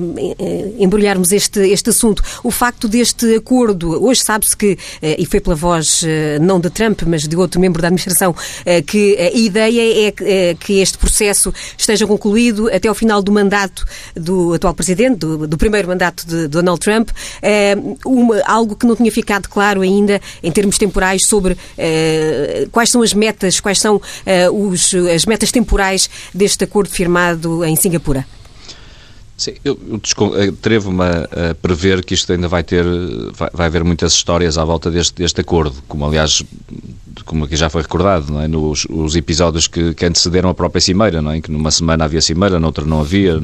embrulharmos 0.79 1.31
este, 1.31 1.60
este 1.69 1.91
assunto, 1.91 2.24
o 2.43 2.50
facto 2.50 2.88
deste 2.88 3.36
acordo, 3.36 4.03
hoje 4.03 4.24
sabe-se 4.24 4.57
que, 4.57 4.75
eh, 5.03 5.17
e 5.19 5.25
foi 5.27 5.39
pela 5.39 5.55
voz 5.55 6.03
eh, 6.03 6.39
não 6.39 6.60
de 6.60 6.72
Trump, 6.72 7.03
mas 7.05 7.27
de 7.27 7.36
outro 7.36 7.62
membro 7.62 7.79
da 7.79 7.89
administração, 7.89 8.36
que 8.88 9.15
a 9.19 9.38
ideia 9.38 10.07
é 10.07 10.55
que 10.55 10.79
este 10.79 10.98
processo 10.98 11.53
esteja 11.77 12.07
concluído 12.07 12.67
até 12.74 12.88
ao 12.88 12.95
final 12.95 13.22
do 13.22 13.31
mandato 13.31 13.86
do 14.15 14.55
atual 14.55 14.74
presidente, 14.74 15.17
do, 15.17 15.45
do 15.45 15.57
primeiro 15.60 15.88
mandato 15.88 16.25
de 16.25 16.48
Donald 16.48 16.79
Trump, 16.79 17.12
uma, 18.03 18.41
algo 18.45 18.75
que 18.75 18.88
não 18.88 18.95
tinha 18.95 19.12
ficado 19.12 19.48
claro 19.48 19.81
ainda 19.81 20.19
em 20.41 20.51
termos 20.51 20.79
temporais 20.79 21.27
sobre 21.27 21.55
quais 22.72 22.89
são 22.89 23.03
as 23.03 23.13
metas, 23.13 23.60
quais 23.60 23.79
são 23.79 24.01
os, 24.51 24.91
as 25.13 25.25
metas 25.25 25.51
temporais 25.51 26.10
deste 26.34 26.63
acordo 26.63 26.89
firmado 26.89 27.63
em 27.63 27.75
Singapura. 27.75 28.25
Sim, 29.38 29.56
eu, 29.65 29.77
atrevo-me 30.48 31.04
a, 31.04 31.51
a, 31.51 31.56
prever 31.56 32.06
que 32.06 32.13
isto 32.13 32.32
ainda 32.32 32.48
vai 32.48 32.63
ter, 32.63 32.86
vai, 33.34 33.50
vai, 33.54 33.65
haver 33.68 33.84
muitas 33.84 34.13
histórias 34.13 34.58
à 34.58 34.63
volta 34.63 34.89
deste, 34.89 35.15
deste 35.15 35.42
acordo, 35.42 35.75
como 35.89 36.06
aliás, 36.06 36.42
como 37.25 37.44
aqui 37.44 37.58
já 37.58 37.70
foi 37.70 37.82
recordado, 37.82 38.32
não 38.32 38.42
é? 38.42 38.48
nos 38.48 38.86
os 38.89 39.15
episódios 39.15 39.68
que, 39.68 39.94
que 39.94 40.06
antecederam 40.06 40.50
a 40.50 40.54
própria 40.54 40.80
Cimeira, 40.80 41.22
não 41.22 41.32
é? 41.32 41.42
que 41.42 41.51
numa 41.51 41.70
semana 41.70 42.06
havia 42.06 42.22
Cimeira, 42.22 42.60
noutra 42.60 42.86
não 42.86 43.01
havia, 43.01 43.42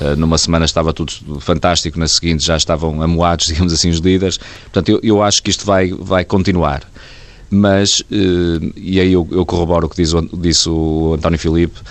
eh, 0.00 0.16
numa 0.16 0.36
semana 0.36 0.64
estava 0.64 0.92
tudo 0.92 1.40
fantástico, 1.40 1.98
na 1.98 2.08
seguinte 2.08 2.44
já 2.44 2.56
estavam 2.56 3.00
amoados, 3.00 3.46
digamos 3.48 3.72
assim, 3.72 3.90
os 3.90 3.98
líderes. 3.98 4.38
Portanto, 4.64 4.88
eu, 4.90 5.00
eu 5.02 5.22
acho 5.22 5.42
que 5.42 5.50
isto 5.50 5.64
vai, 5.64 5.90
vai 5.92 6.24
continuar. 6.24 6.82
Mas, 7.50 8.02
eh, 8.10 8.72
e 8.76 9.00
aí 9.00 9.12
eu, 9.12 9.26
eu 9.30 9.46
corroboro 9.46 9.86
o 9.86 9.88
que 9.88 9.96
diz, 9.96 10.12
disse 10.34 10.68
o 10.68 11.14
António 11.14 11.38
Filipe, 11.38 11.78
eh, 11.80 11.84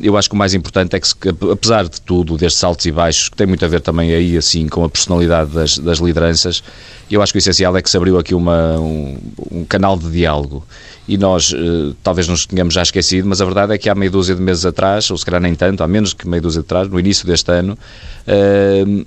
eu 0.00 0.16
acho 0.16 0.28
que 0.28 0.34
o 0.34 0.38
mais 0.38 0.54
importante 0.54 0.96
é 0.96 1.00
que, 1.00 1.08
apesar 1.50 1.84
de 1.84 2.00
tudo, 2.00 2.36
destes 2.36 2.62
altos 2.64 2.84
e 2.86 2.90
baixos, 2.90 3.28
que 3.28 3.36
tem 3.36 3.46
muito 3.46 3.64
a 3.64 3.68
ver 3.68 3.80
também 3.80 4.12
aí, 4.12 4.36
assim, 4.36 4.68
com 4.68 4.84
a 4.84 4.88
personalidade 4.88 5.50
das, 5.50 5.78
das 5.78 5.98
lideranças, 5.98 6.62
eu 7.10 7.22
acho 7.22 7.32
que 7.32 7.38
o 7.38 7.40
essencial 7.40 7.76
é 7.76 7.82
que 7.82 7.90
se 7.90 7.96
abriu 7.96 8.18
aqui 8.18 8.34
uma, 8.34 8.78
um, 8.78 9.16
um 9.50 9.64
canal 9.64 9.96
de 9.96 10.10
diálogo 10.10 10.66
e 11.06 11.18
nós 11.18 11.52
uh, 11.52 11.94
talvez 12.02 12.28
nos 12.28 12.46
tenhamos 12.46 12.74
já 12.74 12.82
esquecido, 12.82 13.28
mas 13.28 13.40
a 13.40 13.44
verdade 13.44 13.74
é 13.74 13.78
que 13.78 13.90
há 13.90 13.94
meia 13.94 14.10
dúzia 14.10 14.34
de 14.34 14.40
meses 14.40 14.64
atrás, 14.64 15.10
ou 15.10 15.18
se 15.18 15.24
calhar 15.24 15.40
nem 15.40 15.54
tanto, 15.54 15.82
há 15.82 15.88
menos 15.88 16.12
que 16.12 16.28
meia 16.28 16.40
dúzia 16.40 16.60
de 16.60 16.66
atrás, 16.66 16.88
no 16.88 16.98
início 16.98 17.26
deste 17.26 17.50
ano, 17.50 17.76
uh, 17.76 19.06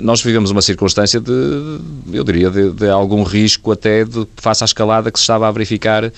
nós 0.00 0.22
vivemos 0.22 0.52
uma 0.52 0.62
circunstância 0.62 1.20
de, 1.20 1.32
eu 2.12 2.22
diria, 2.22 2.50
de, 2.50 2.70
de, 2.70 2.88
algum 2.88 3.24
risco 3.24 3.72
até 3.72 4.04
de 4.04 4.26
face 4.36 4.62
à 4.62 4.66
escalada 4.66 5.10
que 5.10 5.18
se 5.18 5.24
estava 5.24 5.48
a 5.48 5.50
verificar 5.50 6.04
uh, 6.04 6.10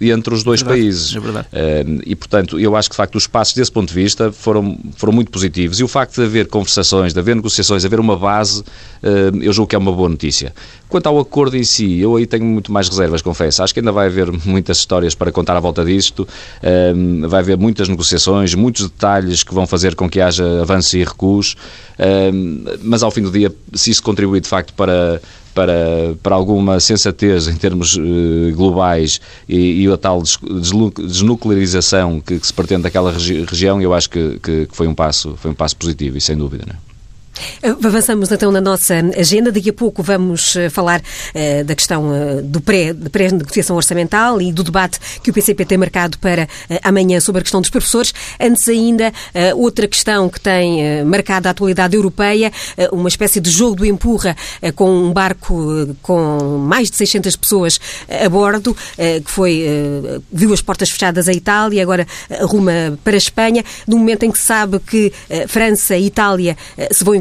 entre 0.00 0.32
os 0.32 0.44
dois 0.44 0.60
é 0.60 0.64
verdade, 0.64 0.82
países. 0.82 1.16
É 1.16 1.20
verdade. 1.20 1.48
e, 2.06 2.14
portanto, 2.14 2.60
eu 2.60 2.76
acho 2.76 2.88
que, 2.88 2.94
de 2.94 2.98
facto, 2.98 3.16
os 3.16 3.26
passos 3.26 3.54
desse 3.54 3.72
ponto 3.72 3.88
de 3.88 3.94
vista 3.94 4.30
foram, 4.30 4.78
foram 4.96 5.12
muito 5.12 5.32
positivos 5.32 5.80
e 5.80 5.84
o 5.84 5.88
facto 5.88 6.14
de 6.14 6.22
haver 6.22 6.46
conversações, 6.46 7.12
de 7.12 7.18
haver 7.18 7.34
negociações, 7.34 7.82
de 7.82 7.86
haver 7.88 7.98
uma 7.98 8.16
base, 8.16 8.62
eu 9.40 9.52
julgo 9.52 9.68
que 9.68 9.76
é 9.76 9.78
uma 9.78 9.92
boa 9.92 10.08
notícia. 10.08 10.52
Quanto 10.88 11.08
ao 11.08 11.18
acordo 11.18 11.56
em 11.56 11.64
si, 11.64 11.98
eu 11.98 12.16
aí 12.16 12.26
tenho 12.26 12.44
muito 12.44 12.70
mais 12.70 12.88
reservas, 12.88 13.20
confesso. 13.20 13.62
Acho 13.62 13.74
que 13.74 13.80
ainda 13.80 13.92
vai 13.96 14.06
haver 14.06 14.30
muitas 14.44 14.78
histórias 14.78 15.14
para 15.14 15.32
contar 15.32 15.56
à 15.56 15.60
volta 15.60 15.84
disto, 15.84 16.28
um, 16.94 17.26
vai 17.26 17.40
haver 17.40 17.56
muitas 17.56 17.88
negociações, 17.88 18.54
muitos 18.54 18.82
detalhes 18.82 19.42
que 19.42 19.54
vão 19.54 19.66
fazer 19.66 19.94
com 19.94 20.08
que 20.08 20.20
haja 20.20 20.60
avanço 20.60 20.96
e 20.98 21.02
recuos, 21.02 21.56
um, 22.32 22.64
mas 22.82 23.02
ao 23.02 23.10
fim 23.10 23.22
do 23.22 23.30
dia, 23.30 23.52
se 23.72 23.90
isso 23.90 24.02
contribuir 24.02 24.40
de 24.40 24.48
facto 24.48 24.74
para, 24.74 25.20
para, 25.54 26.14
para 26.22 26.34
alguma 26.34 26.78
sensatez 26.78 27.48
em 27.48 27.56
termos 27.56 27.96
uh, 27.96 28.54
globais 28.54 29.18
e, 29.48 29.82
e, 29.82 29.90
a 29.90 29.96
tal 29.96 30.22
desnuclearização 30.22 32.20
que, 32.20 32.38
que 32.38 32.46
se 32.46 32.52
pretende 32.52 32.82
daquela 32.82 33.10
regi 33.10 33.44
região, 33.44 33.80
eu 33.80 33.94
acho 33.94 34.10
que, 34.10 34.38
que, 34.42 34.66
que, 34.66 34.76
foi, 34.76 34.86
um 34.86 34.94
passo, 34.94 35.34
foi 35.36 35.50
um 35.50 35.54
passo 35.54 35.74
positivo 35.76 36.18
e 36.18 36.20
sem 36.20 36.36
dúvida. 36.36 36.64
Não 36.66 36.74
é? 36.74 36.85
Eh, 37.62 37.68
avançamos 37.68 38.30
então 38.30 38.50
na 38.50 38.60
nossa 38.60 38.94
agenda. 39.16 39.52
Daqui 39.52 39.70
a 39.70 39.72
pouco 39.72 40.02
vamos 40.02 40.56
eh, 40.56 40.70
falar 40.70 41.00
uh, 41.00 41.64
da 41.64 41.74
questão 41.74 42.10
uh, 42.10 42.42
do 42.42 42.60
pré-negociação 42.60 43.76
pré 43.76 43.78
orçamental 43.78 44.40
e 44.40 44.52
do 44.52 44.62
debate 44.62 44.98
que 45.22 45.30
o 45.30 45.34
PCP 45.34 45.64
tem 45.64 45.78
marcado 45.78 46.18
para 46.18 46.48
amanhã 46.82 47.20
sobre 47.20 47.40
a 47.40 47.42
questão 47.42 47.60
dos 47.60 47.70
professores. 47.70 48.12
Antes 48.40 48.68
ainda, 48.68 49.12
outra 49.56 49.86
questão 49.88 50.28
que 50.28 50.40
tem 50.40 51.04
marcado 51.04 51.48
a 51.48 51.50
atualidade 51.50 51.96
europeia, 51.96 52.52
uma 52.92 53.08
espécie 53.08 53.40
de 53.40 53.50
jogo 53.50 53.76
do 53.76 53.86
empurra 53.86 54.36
com 54.74 54.90
um 54.90 55.12
barco 55.12 55.94
com 56.02 56.58
mais 56.58 56.90
de 56.90 56.96
600 56.96 57.36
pessoas 57.36 57.80
a 58.08 58.28
bordo, 58.28 58.76
que 58.96 59.30
foi, 59.30 59.64
viu 60.32 60.52
as 60.52 60.60
portas 60.60 60.90
fechadas 60.90 61.28
à 61.28 61.32
Itália, 61.32 61.82
agora 61.82 62.06
arruma 62.30 62.98
para 63.04 63.14
a 63.14 63.18
Espanha, 63.18 63.64
no 63.86 63.98
momento 63.98 64.24
em 64.24 64.30
que 64.30 64.38
se 64.38 64.44
sabe 64.44 64.78
que 64.78 65.12
França 65.48 65.96
e 65.96 66.06
Itália 66.06 66.56
se 66.90 67.04
vão 67.04 67.14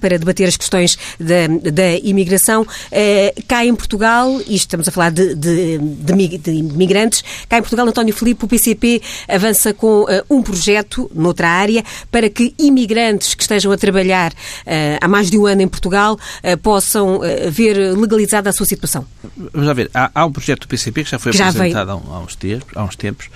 para 0.00 0.18
debater 0.18 0.48
as 0.48 0.56
questões 0.56 0.98
da, 1.18 1.70
da 1.70 1.92
imigração. 2.02 2.66
Eh, 2.90 3.34
cá 3.46 3.64
em 3.64 3.74
Portugal, 3.74 4.40
e 4.46 4.56
estamos 4.56 4.88
a 4.88 4.90
falar 4.90 5.10
de, 5.10 5.34
de, 5.34 5.78
de, 5.78 6.38
de 6.38 6.50
imigrantes, 6.50 7.22
cá 7.48 7.58
em 7.58 7.60
Portugal, 7.60 7.86
António 7.86 8.12
Filipe, 8.14 8.44
o 8.44 8.48
PCP 8.48 9.00
avança 9.28 9.72
com 9.72 10.06
eh, 10.08 10.24
um 10.28 10.42
projeto 10.42 11.10
noutra 11.14 11.48
área 11.48 11.84
para 12.10 12.28
que 12.28 12.54
imigrantes 12.58 13.34
que 13.34 13.42
estejam 13.42 13.72
a 13.72 13.76
trabalhar 13.76 14.32
eh, 14.66 14.98
há 15.00 15.08
mais 15.08 15.30
de 15.30 15.38
um 15.38 15.46
ano 15.46 15.62
em 15.62 15.68
Portugal 15.68 16.18
possam 16.62 17.20
ver 17.50 17.76
legalizada 17.96 18.50
a 18.50 18.52
sua 18.52 18.66
situação. 18.66 19.06
Vamos 19.52 19.66
lá 19.66 19.72
ver, 19.72 19.90
há, 19.94 20.10
há 20.14 20.26
um 20.26 20.32
projeto 20.32 20.62
do 20.62 20.68
PCP 20.68 21.04
que 21.04 21.10
já 21.10 21.18
foi 21.18 21.32
que 21.32 21.38
já 21.38 21.48
apresentado 21.48 21.90
há, 21.90 22.18
uns 22.18 22.34
tempos, 22.36 22.68
há 22.74 22.84
uns 22.84 22.96
tempos 22.96 23.28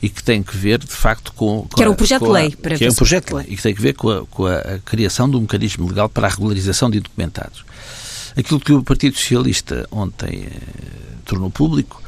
e 0.00 0.08
que 0.08 0.22
tem 0.22 0.42
que 0.42 0.56
ver, 0.56 0.78
de 0.78 0.86
facto, 0.86 1.32
com... 1.32 1.62
com 1.62 1.68
que 1.68 1.82
era 1.82 1.90
um 1.90 1.94
projeto 1.94 2.24
de 2.24 2.30
lei. 2.30 2.50
Para 2.50 2.76
que 2.76 2.84
é 2.84 2.90
um 2.90 2.94
projeto 2.94 3.28
de 3.28 3.34
lei 3.34 3.46
e 3.48 3.56
que 3.56 3.62
tem 3.62 3.74
que 3.74 3.82
ver 3.82 3.94
com 3.94 4.10
a, 4.10 4.26
com 4.26 4.46
a 4.46 4.78
criação 4.84 5.28
de 5.28 5.36
um 5.36 5.40
mecanismo 5.40 5.88
legal 5.88 6.08
para 6.08 6.28
a 6.28 6.30
regularização 6.30 6.88
de 6.88 6.98
indocumentados. 6.98 7.64
Aquilo 8.36 8.60
que 8.60 8.72
o 8.72 8.82
Partido 8.82 9.16
Socialista 9.16 9.88
ontem 9.90 10.46
eh, 10.46 10.60
tornou 11.24 11.50
público 11.50 12.00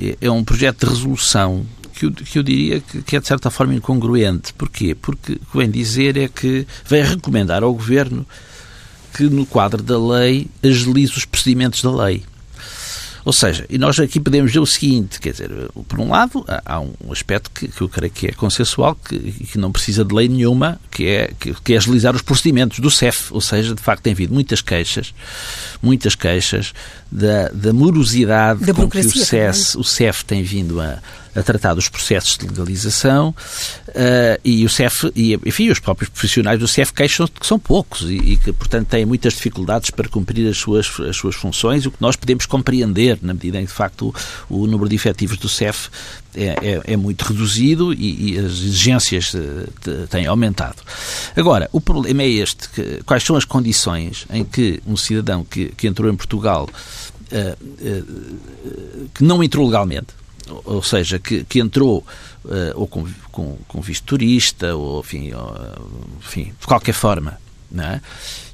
é, 0.00 0.16
é 0.20 0.30
um 0.30 0.44
projeto 0.44 0.86
de 0.86 0.92
resolução 0.92 1.66
que 1.94 2.06
eu, 2.06 2.12
que 2.12 2.38
eu 2.38 2.42
diria 2.42 2.80
que, 2.80 3.02
que, 3.02 3.16
é 3.16 3.20
de 3.20 3.26
certa 3.26 3.50
forma 3.50 3.74
incongruente. 3.74 4.52
Porquê? 4.54 4.94
Porque 4.94 5.32
o 5.32 5.38
que 5.38 5.56
vem 5.56 5.70
dizer 5.70 6.16
é 6.16 6.28
que 6.28 6.66
vem 6.86 7.02
recomendar 7.02 7.62
ao 7.62 7.72
Governo 7.72 8.26
que 9.14 9.24
no 9.24 9.46
quadro 9.46 9.82
da 9.82 9.98
lei 9.98 10.48
agilize 10.62 11.12
os 11.16 11.24
procedimentos 11.24 11.82
da 11.82 11.90
lei. 11.90 12.24
Ou 13.24 13.32
seja, 13.32 13.64
e 13.70 13.78
nós 13.78 13.98
aqui 13.98 14.20
podemos 14.20 14.52
ver 14.52 14.58
o 14.58 14.66
seguinte, 14.66 15.18
quer 15.18 15.30
dizer, 15.30 15.50
por 15.88 15.98
um 15.98 16.10
lado, 16.10 16.44
há 16.64 16.78
um 16.78 17.10
aspecto 17.10 17.50
que, 17.50 17.68
que 17.68 17.80
eu 17.80 17.88
creio 17.88 18.12
que 18.12 18.26
é 18.26 18.32
consensual, 18.32 18.94
que, 18.94 19.18
que 19.18 19.58
não 19.58 19.72
precisa 19.72 20.04
de 20.04 20.14
lei 20.14 20.28
nenhuma, 20.28 20.78
que 20.90 21.06
é, 21.06 21.30
que, 21.40 21.54
que 21.54 21.72
é 21.72 21.78
agilizar 21.78 22.14
os 22.14 22.20
procedimentos 22.20 22.80
do 22.80 22.90
CEF, 22.90 23.32
ou 23.32 23.40
seja, 23.40 23.74
de 23.74 23.80
facto 23.80 24.02
tem 24.02 24.12
havido 24.12 24.34
muitas 24.34 24.60
queixas, 24.60 25.14
muitas 25.82 26.14
queixas 26.14 26.74
da, 27.10 27.48
da 27.48 27.72
morosidade 27.72 28.64
da 28.64 28.74
com 28.74 28.90
que 28.90 28.98
o 28.98 29.10
CEF, 29.10 29.78
o 29.78 29.84
CEF 29.84 30.24
tem 30.24 30.42
vindo 30.42 30.78
a, 30.80 30.98
a 31.34 31.42
tratar 31.42 31.74
dos 31.74 31.88
processos 31.88 32.38
de 32.38 32.46
legalização 32.46 33.34
uh, 33.88 34.40
e 34.44 34.64
o 34.64 34.68
CEF, 34.68 35.10
e, 35.14 35.34
enfim, 35.44 35.70
os 35.70 35.78
próprios 35.78 36.08
profissionais 36.08 36.58
do 36.58 36.68
CEF 36.68 36.92
queixam 36.92 37.26
que 37.26 37.46
são 37.46 37.58
poucos 37.58 38.02
e, 38.02 38.16
e, 38.16 38.36
que, 38.36 38.52
portanto, 38.52 38.88
têm 38.88 39.04
muitas 39.04 39.34
dificuldades 39.34 39.90
para 39.90 40.08
cumprir 40.08 40.48
as 40.48 40.56
suas, 40.56 40.88
as 41.00 41.16
suas 41.16 41.34
funções, 41.34 41.86
o 41.86 41.90
que 41.90 42.00
nós 42.00 42.16
podemos 42.16 42.46
compreender, 42.46 43.18
na 43.22 43.34
medida 43.34 43.58
em 43.58 43.62
que, 43.62 43.72
de 43.72 43.76
facto, 43.76 44.14
o, 44.48 44.62
o 44.62 44.66
número 44.66 44.88
de 44.88 44.94
efetivos 44.94 45.36
do 45.38 45.48
CEF 45.48 45.88
é, 46.36 46.46
é, 46.46 46.92
é 46.92 46.96
muito 46.96 47.22
reduzido 47.22 47.92
e, 47.92 48.32
e 48.32 48.38
as 48.38 48.52
exigências 48.52 49.34
uh, 49.34 50.06
têm 50.08 50.26
aumentado. 50.26 50.82
Agora, 51.36 51.68
o 51.72 51.80
problema 51.80 52.22
é 52.22 52.28
este, 52.28 52.68
que, 52.68 53.02
quais 53.04 53.22
são 53.22 53.36
as 53.36 53.44
condições 53.44 54.26
em 54.30 54.44
que 54.44 54.80
um 54.86 54.96
cidadão 54.96 55.44
que, 55.44 55.66
que 55.76 55.86
entrou 55.86 56.10
em 56.10 56.16
Portugal 56.16 56.68
uh, 56.68 57.64
que 59.14 59.22
não 59.22 59.42
entrou 59.42 59.66
legalmente, 59.66 60.08
ou 60.64 60.82
seja, 60.82 61.18
que, 61.18 61.44
que 61.44 61.60
entrou 61.60 62.04
uh, 62.44 62.50
ou 62.74 62.86
com, 62.86 63.06
com, 63.30 63.58
com, 63.66 63.80
visto 63.80 64.04
turista, 64.04 64.74
ou 64.74 65.00
enfim, 65.00 65.32
ou, 65.32 65.56
enfim 66.18 66.52
de 66.58 66.66
qualquer 66.66 66.94
forma, 66.94 67.38
é? 67.76 68.00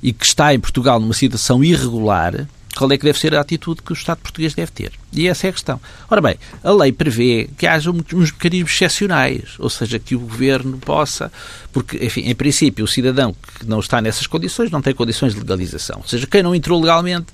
e 0.03 0.13
que 0.13 0.25
está 0.25 0.55
em 0.55 0.61
Portugal 0.61 0.99
numa 0.99 1.15
situação 1.15 1.63
irregular, 1.63 2.47
qual 2.77 2.91
é 2.93 2.97
que 2.97 3.05
deve 3.05 3.19
ser 3.19 3.35
a 3.35 3.41
atitude 3.41 3.83
que 3.83 3.93
o 3.93 3.95
Estado 3.95 4.19
português 4.19 4.55
deve 4.55 4.71
ter. 4.71 4.93
E 5.13 5.27
essa 5.27 5.47
é 5.47 5.51
a 5.51 5.53
questão. 5.53 5.81
Ora 6.09 6.21
bem, 6.21 6.37
a 6.63 6.71
lei 6.71 6.93
prevê 6.93 7.51
que 7.59 7.67
haja 7.67 7.91
uns 7.91 8.33
mecanismos 8.33 8.73
excepcionais, 8.73 9.55
ou 9.59 9.69
seja, 9.69 9.99
que 9.99 10.15
o 10.15 10.21
Governo 10.21 10.79
possa, 10.79 11.33
porque, 11.73 11.99
enfim, 12.05 12.23
em 12.23 12.35
princípio, 12.35 12.85
o 12.85 12.89
cidadão 12.89 13.35
que 13.59 13.67
não 13.67 13.81
está 13.81 14.01
nessas 14.01 14.27
condições 14.27 14.71
não 14.71 14.81
tem 14.81 14.95
condições 14.95 15.35
de 15.35 15.41
legalização. 15.41 15.99
Ou 15.99 16.09
seja, 16.09 16.27
quem 16.27 16.43
não 16.43 16.55
entrou 16.55 16.81
legalmente, 16.81 17.27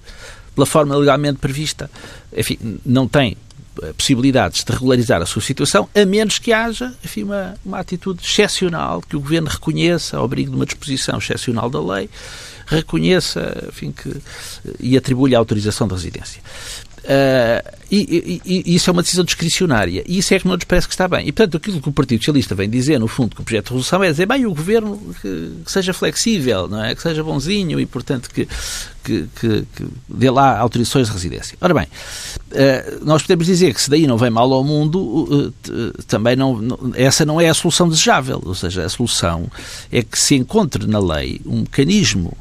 pela 0.54 0.66
forma 0.66 0.96
legalmente 0.96 1.38
prevista, 1.38 1.90
enfim, 2.34 2.58
não 2.84 3.06
tem 3.06 3.36
possibilidades 3.96 4.64
de 4.64 4.72
regularizar 4.72 5.22
a 5.22 5.26
sua 5.26 5.42
situação, 5.42 5.88
a 5.94 6.04
menos 6.04 6.38
que 6.38 6.52
haja 6.52 6.94
enfim, 7.04 7.22
uma, 7.22 7.54
uma 7.64 7.78
atitude 7.78 8.22
excepcional, 8.22 9.02
que 9.02 9.16
o 9.16 9.20
Governo 9.20 9.48
reconheça, 9.48 10.16
ao 10.16 10.24
abrigo 10.24 10.50
de 10.50 10.56
uma 10.56 10.66
disposição 10.66 11.18
excepcional 11.18 11.68
da 11.68 11.80
lei, 11.80 12.08
reconheça 12.66 13.64
enfim, 13.68 13.92
que, 13.92 14.16
e 14.80 14.96
atribui 14.96 15.34
a 15.34 15.38
autorização 15.38 15.86
da 15.86 15.94
residência. 15.94 16.42
Uh, 17.06 17.76
e, 17.88 18.40
e, 18.44 18.64
e, 18.66 18.74
isso 18.74 18.90
é 18.90 18.92
uma 18.92 19.02
decisão 19.02 19.24
discricionária. 19.24 20.02
E 20.06 20.18
isso 20.18 20.34
é 20.34 20.40
que 20.40 20.46
não 20.46 20.56
nos 20.56 20.64
parece 20.64 20.88
que 20.88 20.94
está 20.94 21.06
bem. 21.06 21.28
E, 21.28 21.30
portanto, 21.30 21.56
aquilo 21.56 21.80
que 21.80 21.88
o 21.88 21.92
Partido 21.92 22.18
Socialista 22.18 22.52
vem 22.52 22.68
dizer, 22.68 22.98
no 22.98 23.06
fundo, 23.06 23.36
com 23.36 23.42
o 23.42 23.44
projeto 23.44 23.66
de 23.66 23.70
resolução 23.70 24.02
é 24.02 24.10
dizer, 24.10 24.26
bem, 24.26 24.44
o 24.44 24.52
Governo 24.52 24.98
que, 25.22 25.52
que 25.64 25.70
seja 25.70 25.94
flexível, 25.94 26.66
não 26.66 26.84
é? 26.84 26.96
que 26.96 27.02
seja 27.02 27.22
bonzinho 27.22 27.78
e, 27.78 27.86
portanto, 27.86 28.28
que, 28.28 28.48
que, 29.04 29.28
que, 29.40 29.64
que 29.76 29.86
dê 30.08 30.28
lá 30.28 30.58
autorizações 30.58 31.06
de 31.06 31.12
residência. 31.12 31.56
Ora 31.60 31.74
bem, 31.74 31.84
uh, 31.84 33.04
nós 33.04 33.22
podemos 33.22 33.46
dizer 33.46 33.72
que 33.72 33.80
se 33.80 33.88
daí 33.88 34.04
não 34.04 34.18
vem 34.18 34.30
mal 34.30 34.52
ao 34.52 34.64
mundo, 34.64 34.98
uh, 34.98 36.02
também 36.08 36.34
não, 36.34 36.60
não, 36.60 36.92
essa 36.96 37.24
não 37.24 37.40
é 37.40 37.48
a 37.48 37.54
solução 37.54 37.88
desejável. 37.88 38.42
Ou 38.44 38.54
seja, 38.56 38.84
a 38.84 38.88
solução 38.88 39.48
é 39.92 40.02
que 40.02 40.18
se 40.18 40.34
encontre 40.34 40.88
na 40.88 40.98
lei 40.98 41.40
um 41.46 41.60
mecanismo 41.60 42.36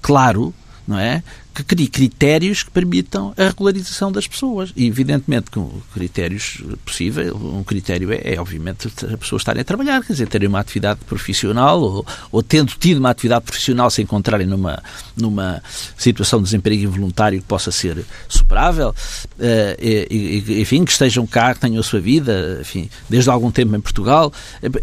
claro, 0.00 0.54
não 0.88 0.98
é? 0.98 1.22
Que 1.56 1.64
crie 1.64 1.88
critérios 1.88 2.62
que 2.62 2.70
permitam 2.70 3.32
a 3.36 3.44
regularização 3.44 4.12
das 4.12 4.26
pessoas. 4.26 4.72
E, 4.76 4.86
evidentemente, 4.86 5.50
com 5.50 5.80
critérios 5.94 6.62
possíveis, 6.84 7.32
um 7.32 7.64
critério 7.64 8.12
é, 8.12 8.34
é, 8.34 8.40
obviamente, 8.40 8.88
a 9.10 9.16
pessoa 9.16 9.38
estarem 9.38 9.62
a 9.62 9.64
trabalhar, 9.64 10.04
quer 10.04 10.12
dizer, 10.12 10.28
terem 10.28 10.48
uma 10.48 10.60
atividade 10.60 11.00
profissional 11.06 11.80
ou, 11.80 12.06
ou 12.30 12.42
tendo 12.42 12.74
tido 12.78 12.98
uma 12.98 13.08
atividade 13.08 13.46
profissional 13.46 13.90
se 13.90 14.02
encontrarem 14.02 14.46
numa, 14.46 14.82
numa 15.16 15.62
situação 15.96 16.40
de 16.40 16.44
desemprego 16.44 16.82
involuntário 16.84 17.40
que 17.40 17.46
possa 17.46 17.70
ser 17.70 18.04
superável, 18.28 18.90
uh, 18.90 19.34
e, 19.80 20.44
e, 20.46 20.60
enfim, 20.60 20.84
que 20.84 20.92
estejam 20.92 21.26
cá, 21.26 21.54
que 21.54 21.60
tenham 21.60 21.80
a 21.80 21.82
sua 21.82 22.00
vida, 22.00 22.58
enfim, 22.60 22.90
desde 23.08 23.30
algum 23.30 23.50
tempo 23.50 23.74
em 23.74 23.80
Portugal. 23.80 24.30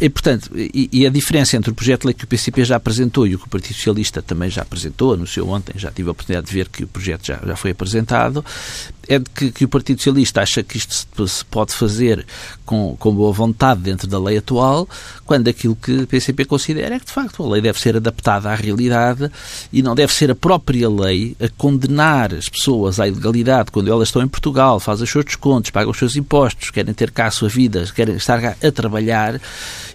E, 0.02 0.10
portanto, 0.10 0.50
e, 0.56 0.90
e 0.92 1.06
a 1.06 1.10
diferença 1.10 1.56
entre 1.56 1.70
o 1.70 1.76
projeto 1.76 2.02
de 2.02 2.08
lei 2.08 2.14
que 2.16 2.24
o 2.24 2.28
PCP 2.28 2.66
já 2.66 2.78
apresentou 2.78 3.28
e 3.28 3.36
o 3.36 3.40
que 3.40 3.46
o 3.46 3.50
Partido 3.50 3.76
Socialista 3.76 4.24
também 4.24 4.50
já 4.50 4.64
apresentou, 4.64 5.14
anunciou 5.14 5.50
ontem, 5.50 5.74
já 5.76 5.92
tive 5.92 6.10
a 6.10 6.12
oportunidade 6.12 6.48
de 6.48 6.54
ver 6.54 6.63
que 6.70 6.84
o 6.84 6.88
projeto 6.88 7.26
já, 7.26 7.40
já 7.46 7.56
foi 7.56 7.72
apresentado, 7.72 8.44
é 9.08 9.20
de 9.20 9.30
que, 9.30 9.52
que, 9.52 9.66
o 9.66 9.68
Partido 9.68 9.98
Socialista 9.98 10.42
acha 10.42 10.64
que 10.64 10.78
isto 10.78 10.94
se, 10.94 11.06
se, 11.28 11.46
pode 11.46 11.74
fazer 11.74 12.26
com, 12.66 12.96
com 12.98 13.14
boa 13.14 13.34
vontade 13.34 13.82
dentro 13.82 14.08
da 14.08 14.20
lei 14.20 14.38
atual, 14.38 14.88
quando 15.26 15.48
aquilo 15.48 15.76
que 15.76 16.00
o 16.00 16.08
PCP 16.08 16.46
considera 16.46 16.96
é 16.96 17.00
que, 17.00 17.06
de 17.06 17.12
facto, 17.12 17.44
a 17.44 17.50
lei 17.50 17.62
deve 17.62 17.80
ser 17.80 17.98
adaptada 17.98 18.50
à 18.50 18.56
realidade 18.56 19.30
e 19.72 19.82
não 19.82 19.94
deve 19.94 20.14
ser 20.14 20.32
a 20.32 20.36
própria 20.36 20.90
lei 20.90 21.36
a 21.42 21.50
condenar 21.58 22.34
as 22.34 22.48
pessoas 22.48 23.00
à 23.00 23.08
ilegalidade 23.08 23.72
quando 23.72 23.92
elas 23.92 24.08
estão 24.08 24.22
em 24.22 24.28
Portugal, 24.28 24.80
fazem 24.80 25.04
os 25.04 25.10
seus 25.10 25.26
descontos, 25.26 25.72
pagam 25.72 25.92
os 25.92 25.98
seus 25.98 26.16
impostos, 26.16 26.72
querem 26.72 26.94
ter 26.94 27.12
cá 27.12 27.28
a 27.28 27.32
sua 27.32 27.50
vida, 27.50 27.86
querem 27.94 28.16
estar 28.16 28.42
cá 28.42 28.56
a 28.66 28.72
trabalhar 28.72 29.40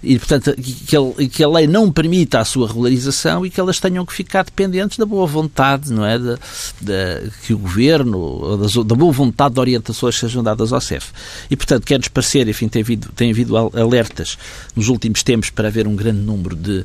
e, 0.02 0.18
portanto, 0.18 0.54
que, 0.54 0.96
a, 0.96 1.28
que 1.28 1.42
a 1.42 1.48
lei 1.48 1.66
não 1.66 1.90
permita 1.90 2.40
a 2.40 2.44
sua 2.44 2.68
regularização 2.68 3.44
e 3.44 3.50
que 3.50 3.60
elas 3.60 3.80
tenham 3.80 4.04
que 4.04 4.12
ficar 4.12 4.44
dependentes 4.44 4.98
da 4.98 5.06
boa 5.06 5.26
vontade, 5.26 5.92
não 5.92 6.04
é? 6.04 6.18
Da, 6.18 6.38
da 6.80 7.22
que 7.42 7.52
o 7.52 7.58
governo, 7.58 8.56
da, 8.58 8.82
da 8.82 8.94
boa 8.98 9.12
vontade 9.12 9.54
de 9.54 9.60
orientações 9.60 10.16
que 10.16 10.20
sejam 10.22 10.42
dadas 10.42 10.72
ao 10.72 10.80
CEF. 10.80 11.12
E, 11.48 11.56
portanto, 11.56 11.84
quer-nos 11.84 12.08
parecer, 12.08 12.46
enfim, 12.48 12.68
tem 12.68 12.82
havido, 12.82 13.08
tem 13.14 13.30
havido 13.30 13.56
alertas 13.56 14.36
nos 14.74 14.88
últimos 14.88 15.22
tempos 15.22 15.50
para 15.50 15.68
haver 15.68 15.86
um 15.86 15.94
grande 15.94 16.20
número 16.20 16.56
de, 16.56 16.84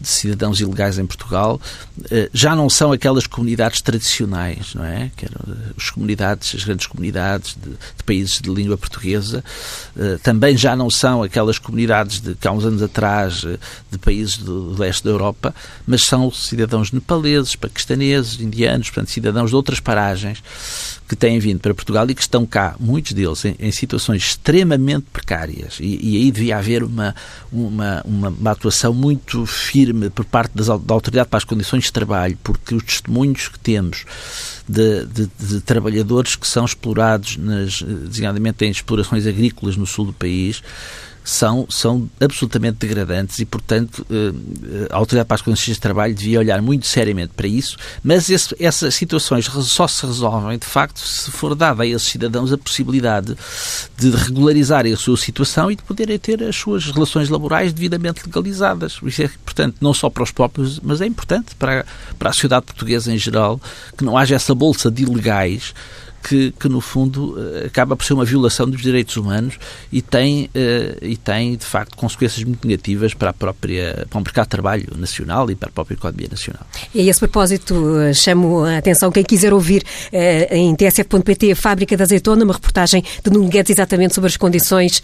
de 0.00 0.08
cidadãos 0.08 0.60
ilegais 0.60 0.98
em 0.98 1.06
Portugal. 1.06 1.60
Eh, 2.10 2.28
já 2.32 2.56
não 2.56 2.68
são 2.68 2.92
aquelas 2.92 3.26
comunidades 3.26 3.80
tradicionais, 3.80 4.74
não 4.74 4.84
é? 4.84 5.10
Que 5.16 5.26
eram 5.26 5.40
eh, 5.48 5.72
as 5.78 5.90
comunidades, 5.90 6.54
as 6.54 6.64
grandes 6.64 6.86
comunidades 6.86 7.54
de, 7.54 7.70
de 7.70 8.04
países 8.04 8.40
de 8.40 8.50
língua 8.50 8.76
portuguesa. 8.76 9.44
Eh, 9.96 10.18
também 10.22 10.56
já 10.56 10.74
não 10.74 10.90
são 10.90 11.22
aquelas 11.22 11.58
comunidades 11.58 12.20
de 12.20 12.34
que 12.34 12.48
há 12.48 12.52
uns 12.52 12.64
anos 12.64 12.82
atrás 12.82 13.44
de 13.90 13.98
países 13.98 14.36
do 14.36 14.74
leste 14.76 15.04
da 15.04 15.10
Europa, 15.10 15.54
mas 15.86 16.02
são 16.02 16.30
cidadãos 16.30 16.90
nepaleses, 16.90 17.54
paquistaneses, 17.54 18.40
indianos, 18.40 18.90
portanto, 18.90 19.10
cidadãos 19.10 19.50
de 19.50 19.56
outras 19.56 19.78
paragens 19.78 20.42
que 21.08 21.16
têm 21.16 21.38
vindo 21.38 21.60
para 21.60 21.74
Portugal 21.74 22.08
e 22.08 22.14
que 22.14 22.20
estão 22.20 22.46
cá, 22.46 22.74
muitos 22.78 23.12
deles, 23.12 23.44
em, 23.44 23.54
em 23.58 23.70
situações 23.70 24.22
extremamente 24.22 25.06
precárias. 25.12 25.78
E, 25.80 25.98
e, 26.02 26.16
aí 26.16 26.30
devia 26.30 26.56
haver 26.58 26.82
uma, 26.82 27.14
uma, 27.52 28.02
uma, 28.04 28.28
uma, 28.28 28.50
atuação 28.50 28.94
muito 28.94 29.44
firme 29.44 30.10
por 30.10 30.24
parte 30.24 30.52
das, 30.54 30.66
da 30.66 30.94
Autoridade 30.94 31.28
para 31.28 31.38
as 31.38 31.44
Condições 31.44 31.84
de 31.84 31.92
Trabalho, 31.92 32.38
porque 32.42 32.74
os 32.74 32.82
testemunhos 32.82 33.48
que 33.48 33.58
temos 33.58 34.04
de, 34.68 35.06
de, 35.06 35.30
de 35.38 35.60
trabalhadores 35.60 36.36
que 36.36 36.46
são 36.46 36.64
explorados, 36.64 37.36
nas, 37.36 37.82
designadamente 37.82 38.64
em 38.64 38.70
explorações 38.70 39.26
agrícolas 39.26 39.76
no 39.76 39.86
sul 39.86 40.06
do 40.06 40.12
país, 40.12 40.62
são, 41.24 41.66
são 41.68 42.08
absolutamente 42.20 42.78
degradantes 42.78 43.38
e, 43.38 43.44
portanto, 43.44 44.04
eh, 44.10 44.88
a 44.90 44.96
Autoridade 44.96 45.28
para 45.28 45.36
as 45.36 45.42
Condições 45.42 45.74
de 45.74 45.80
Trabalho 45.80 46.14
devia 46.14 46.38
olhar 46.38 46.60
muito 46.60 46.86
seriamente 46.86 47.32
para 47.34 47.46
isso, 47.46 47.76
mas 48.02 48.28
esse, 48.28 48.54
essas 48.58 48.94
situações 48.94 49.46
só 49.46 49.86
se 49.86 50.04
resolvem, 50.04 50.58
de 50.58 50.66
facto, 50.66 50.98
se 50.98 51.30
for 51.30 51.54
dada 51.54 51.82
a 51.82 51.86
esses 51.86 52.08
cidadãos 52.08 52.52
a 52.52 52.58
possibilidade 52.58 53.36
de 53.96 54.10
regularizarem 54.10 54.92
a 54.92 54.96
sua 54.96 55.16
situação 55.16 55.70
e 55.70 55.76
de 55.76 55.82
poderem 55.82 56.18
ter 56.18 56.42
as 56.42 56.56
suas 56.56 56.86
relações 56.86 57.28
laborais 57.28 57.72
devidamente 57.72 58.22
legalizadas. 58.26 58.98
Isso 59.02 59.22
é, 59.22 59.30
portanto, 59.44 59.76
não 59.80 59.94
só 59.94 60.10
para 60.10 60.22
os 60.22 60.32
próprios, 60.32 60.80
mas 60.80 61.00
é 61.00 61.06
importante 61.06 61.54
para, 61.54 61.86
para 62.18 62.30
a 62.30 62.32
sociedade 62.32 62.66
portuguesa 62.66 63.12
em 63.12 63.18
geral, 63.18 63.60
que 63.96 64.04
não 64.04 64.16
haja 64.16 64.34
essa 64.34 64.54
bolsa 64.54 64.90
de 64.90 65.02
ilegais 65.02 65.74
que, 66.22 66.52
que, 66.52 66.68
no 66.68 66.80
fundo 66.80 67.36
eh, 67.38 67.66
acaba 67.66 67.96
por 67.96 68.04
ser 68.04 68.14
uma 68.14 68.24
violação 68.24 68.68
dos 68.68 68.80
direitos 68.80 69.16
humanos 69.16 69.58
e 69.90 70.00
tem, 70.00 70.44
uh, 70.44 71.04
e 71.04 71.16
tem 71.16 71.56
de 71.56 71.64
facto 71.64 71.96
consequências 71.96 72.44
muito 72.44 72.66
negativas 72.66 73.14
para, 73.14 73.30
a 73.30 73.32
própria, 73.32 74.06
para 74.08 74.18
o 74.18 74.22
mercado 74.22 74.44
de 74.44 74.50
trabalho 74.50 74.86
nacional 74.96 75.50
e 75.50 75.54
para 75.54 75.68
a 75.68 75.72
própria 75.72 75.94
economia 75.94 76.28
nacional. 76.30 76.64
E 76.94 77.00
a 77.00 77.10
esse 77.10 77.18
propósito 77.18 77.98
eh, 78.00 78.14
chamo 78.14 78.64
a 78.64 78.78
atenção 78.78 79.10
quem 79.10 79.24
quiser 79.24 79.52
ouvir 79.52 79.82
em 80.50 80.74
tsf.pt 80.74 81.54
Fábrica 81.54 81.96
da 81.96 82.04
Azeitona, 82.04 82.44
uma 82.44 82.54
reportagem 82.54 83.02
de 83.24 83.30
Nuno 83.30 83.48
Guedes 83.48 83.70
exatamente 83.70 84.14
sobre 84.14 84.28
as 84.28 84.36
condições 84.36 85.02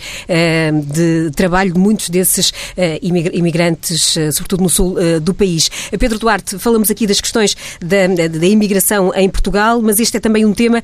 de 0.85 1.31
trabalho 1.35 1.72
de 1.72 1.78
muitos 1.78 2.09
desses 2.09 2.52
imigrantes, 3.02 4.16
sobretudo 4.33 4.62
no 4.62 4.68
sul 4.68 4.96
do 5.20 5.35
país. 5.35 5.70
Pedro 5.98 6.18
Duarte, 6.18 6.59
falamos 6.59 6.90
aqui 6.90 7.07
das 7.07 7.20
questões 7.20 7.57
da, 7.81 8.07
da, 8.28 8.46
imigração 8.46 9.12
em 9.14 9.28
Portugal, 9.28 9.81
mas 9.83 9.98
este 9.98 10.16
é 10.16 10.20
também 10.20 10.44
um 10.44 10.52
tema 10.52 10.78
eh, 10.78 10.83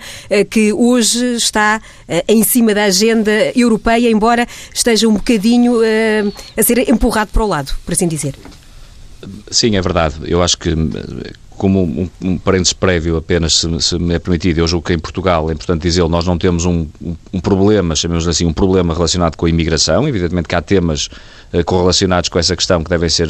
que 0.51 0.73
hoje 0.73 1.37
está 1.37 1.81
eh, 2.09 2.25
em 2.29 2.43
cima 2.43 2.75
da 2.75 2.85
agenda 2.85 3.31
europeia, 3.55 4.11
embora 4.11 4.47
esteja 4.73 5.09
um 5.09 5.15
bocadinho 5.15 5.83
eh, 5.83 6.25
a 6.57 6.63
ser 6.63 6.89
empurrado 6.89 7.31
para 7.33 7.45
o 7.45 7.47
lado, 7.47 7.73
por 7.85 7.93
assim 7.93 8.09
dizer. 8.09 8.35
Sim, 9.51 9.77
é 9.77 9.81
verdade. 9.81 10.17
Eu 10.25 10.43
acho 10.43 10.59
que 10.59 10.75
como 11.57 12.11
um, 12.21 12.39
parênteses 12.39 12.73
prévio 12.73 13.17
apenas, 13.17 13.65
se, 13.81 13.99
me 13.99 14.15
é 14.15 14.19
permitido, 14.19 14.59
eu 14.59 14.67
julgo 14.67 14.87
que 14.87 14.93
em 14.93 14.99
Portugal, 14.99 15.49
é 15.51 15.53
importante 15.53 15.83
dizer, 15.83 16.07
nós 16.09 16.27
não 16.27 16.37
temos 16.37 16.65
um, 16.65 16.87
um, 17.33 17.41
problema, 17.41 17.95
chamemos 17.95 18.27
assim, 18.27 18.45
um 18.45 18.53
problema 18.53 18.93
relacionado 18.93 19.37
com 19.37 19.47
a 19.47 19.49
imigração, 19.49 20.07
evidentemente 20.09 20.49
que 20.49 20.55
há 20.55 20.61
temas 20.61 21.09
correlacionados 21.65 22.29
com 22.29 22.39
essa 22.39 22.57
questão 22.57 22.83
que 22.83 22.91
devem 22.91 23.09
ser 23.09 23.29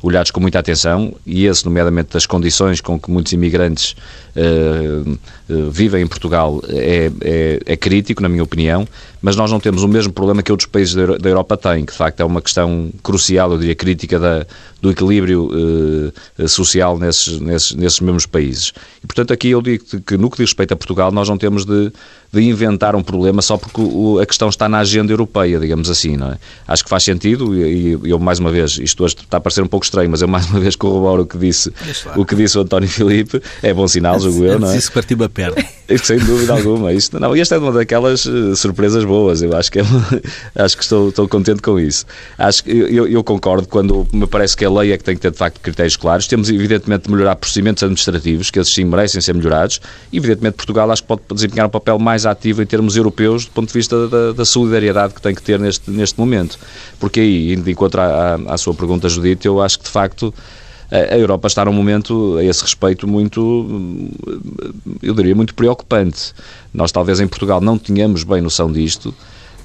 olhados 0.00 0.30
com 0.30 0.40
muita 0.40 0.60
atenção, 0.60 1.14
e 1.26 1.46
esse, 1.46 1.64
nomeadamente, 1.64 2.12
das 2.12 2.26
condições 2.26 2.80
com 2.80 2.98
que 2.98 3.10
muitos 3.10 3.32
imigrantes 3.32 3.96
vivem 5.70 6.02
em 6.02 6.06
Portugal, 6.06 6.62
é, 6.68 7.10
é, 7.20 7.60
é, 7.66 7.76
crítico, 7.76 8.22
na 8.22 8.28
minha 8.28 8.42
opinião, 8.42 8.86
mas 9.20 9.36
nós 9.36 9.50
não 9.50 9.58
temos 9.58 9.82
o 9.82 9.88
mesmo 9.88 10.12
problema 10.12 10.42
que 10.42 10.52
outros 10.52 10.68
países 10.68 10.94
da, 10.94 11.28
Europa 11.28 11.56
têm, 11.56 11.84
que 11.84 11.92
de 11.92 11.98
facto 11.98 12.20
é 12.20 12.24
uma 12.24 12.42
questão 12.42 12.90
crucial, 13.02 13.52
eu 13.52 13.58
diria, 13.58 13.74
crítica 13.74 14.18
da, 14.18 14.46
do 14.80 14.90
equilíbrio 14.90 15.50
social 16.46 16.98
nesses 16.98 17.24
nesses, 17.24 17.40
nesses, 17.40 17.72
nesses 17.74 18.00
mesmos 18.00 18.26
países. 18.26 18.72
E, 19.02 19.06
portanto, 19.06 19.32
aqui 19.32 19.50
eu 19.50 19.62
digo 19.62 19.84
que, 20.02 20.16
no 20.16 20.30
que 20.30 20.36
diz 20.36 20.50
respeito 20.50 20.72
a 20.72 20.76
Portugal, 20.76 21.10
nós 21.10 21.28
não 21.28 21.38
temos 21.38 21.64
de, 21.64 21.92
de 22.32 22.42
inventar 22.42 22.94
um 22.94 23.02
problema 23.02 23.42
só 23.42 23.56
porque 23.56 23.80
o, 23.80 24.18
a 24.18 24.26
questão 24.26 24.48
está 24.48 24.68
na 24.68 24.78
agenda 24.78 25.12
europeia, 25.12 25.58
digamos 25.58 25.90
assim, 25.90 26.16
não 26.16 26.32
é? 26.32 26.38
Acho 26.66 26.84
que 26.84 26.90
faz 26.90 27.04
sentido 27.04 27.54
e, 27.54 27.96
e 28.04 28.10
eu, 28.10 28.18
mais 28.18 28.38
uma 28.38 28.50
vez, 28.50 28.78
isto 28.78 29.04
hoje 29.04 29.16
está 29.20 29.38
a 29.38 29.40
parecer 29.40 29.62
um 29.62 29.66
pouco 29.66 29.84
estranho, 29.84 30.10
mas 30.10 30.22
eu, 30.22 30.28
mais 30.28 30.46
uma 30.50 30.60
vez, 30.60 30.76
corroboro 30.76 31.22
o 31.22 31.26
que 31.26 31.38
disse, 31.38 31.72
o, 32.16 32.24
que 32.24 32.34
disse 32.34 32.58
o 32.58 32.62
António 32.62 32.88
Filipe. 32.88 33.40
É 33.62 33.72
bom 33.72 33.86
sinal, 33.86 34.18
julgo 34.24 34.44
eu, 34.44 34.58
não 34.58 34.70
é? 34.70 34.76
Isso 34.76 34.90
partiu 34.92 35.22
a 35.22 35.28
perna. 35.28 35.64
Sem 36.02 36.18
dúvida 36.18 36.52
alguma. 36.54 36.92
Isto, 36.92 37.20
não, 37.20 37.34
esta 37.34 37.56
é 37.56 37.58
uma 37.58 37.70
daquelas 37.70 38.24
uh, 38.24 38.56
surpresas 38.56 39.04
boas. 39.04 39.42
Eu 39.42 39.54
acho 39.56 39.70
que, 39.70 39.80
é, 39.80 39.82
acho 40.56 40.76
que 40.76 40.82
estou, 40.82 41.10
estou 41.10 41.28
contente 41.28 41.60
com 41.60 41.78
isso. 41.78 42.06
Acho 42.38 42.64
que 42.64 42.70
eu, 42.70 43.06
eu, 43.06 43.22
concordo 43.22 43.68
quando 43.68 44.06
me 44.12 44.26
parece 44.26 44.56
que 44.56 44.64
a 44.64 44.70
lei 44.70 44.92
é 44.92 44.98
que 44.98 45.04
tem 45.04 45.14
que 45.14 45.20
ter 45.20 45.30
de 45.30 45.36
facto 45.36 45.60
critérios 45.60 45.96
claros. 45.96 46.26
Temos 46.26 46.48
evidentemente 46.48 47.04
de 47.04 47.12
melhorar 47.12 47.36
procedimentos 47.36 47.82
administrativos, 47.82 48.50
que 48.50 48.58
esses 48.58 48.72
sim 48.72 48.84
merecem 48.84 49.20
ser 49.20 49.34
melhorados. 49.34 49.80
E, 50.10 50.16
evidentemente 50.16 50.56
Portugal 50.56 50.90
acho 50.90 51.02
que 51.02 51.08
pode 51.08 51.22
desempenhar 51.32 51.66
um 51.66 51.70
papel 51.70 51.98
mais 51.98 52.24
ativo 52.24 52.62
em 52.62 52.66
termos 52.66 52.96
europeus 52.96 53.44
do 53.44 53.50
ponto 53.50 53.68
de 53.68 53.74
vista 53.74 54.08
da, 54.08 54.32
da 54.32 54.44
solidariedade 54.44 55.14
que 55.14 55.20
tem 55.20 55.34
que 55.34 55.42
ter 55.42 55.58
neste, 55.58 55.90
neste 55.90 56.18
momento. 56.18 56.58
Porque 56.98 57.20
aí, 57.20 57.52
indo 57.52 57.62
de 57.62 57.72
encontro 57.72 58.00
à, 58.00 58.34
à, 58.34 58.54
à 58.54 58.58
sua 58.58 58.74
pergunta, 58.74 59.08
Judite, 59.08 59.46
eu 59.46 59.60
acho 59.60 59.78
que 59.78 59.84
de 59.84 59.90
facto 59.90 60.32
a 60.90 61.16
Europa 61.16 61.48
está 61.48 61.64
num 61.64 61.72
momento, 61.72 62.36
a 62.36 62.44
esse 62.44 62.62
respeito, 62.62 63.06
muito, 63.06 64.10
eu 65.02 65.14
diria, 65.14 65.34
muito 65.34 65.54
preocupante. 65.54 66.32
Nós, 66.72 66.92
talvez, 66.92 67.20
em 67.20 67.26
Portugal 67.26 67.60
não 67.60 67.78
tínhamos 67.78 68.24
bem 68.24 68.40
noção 68.40 68.70
disto, 68.70 69.14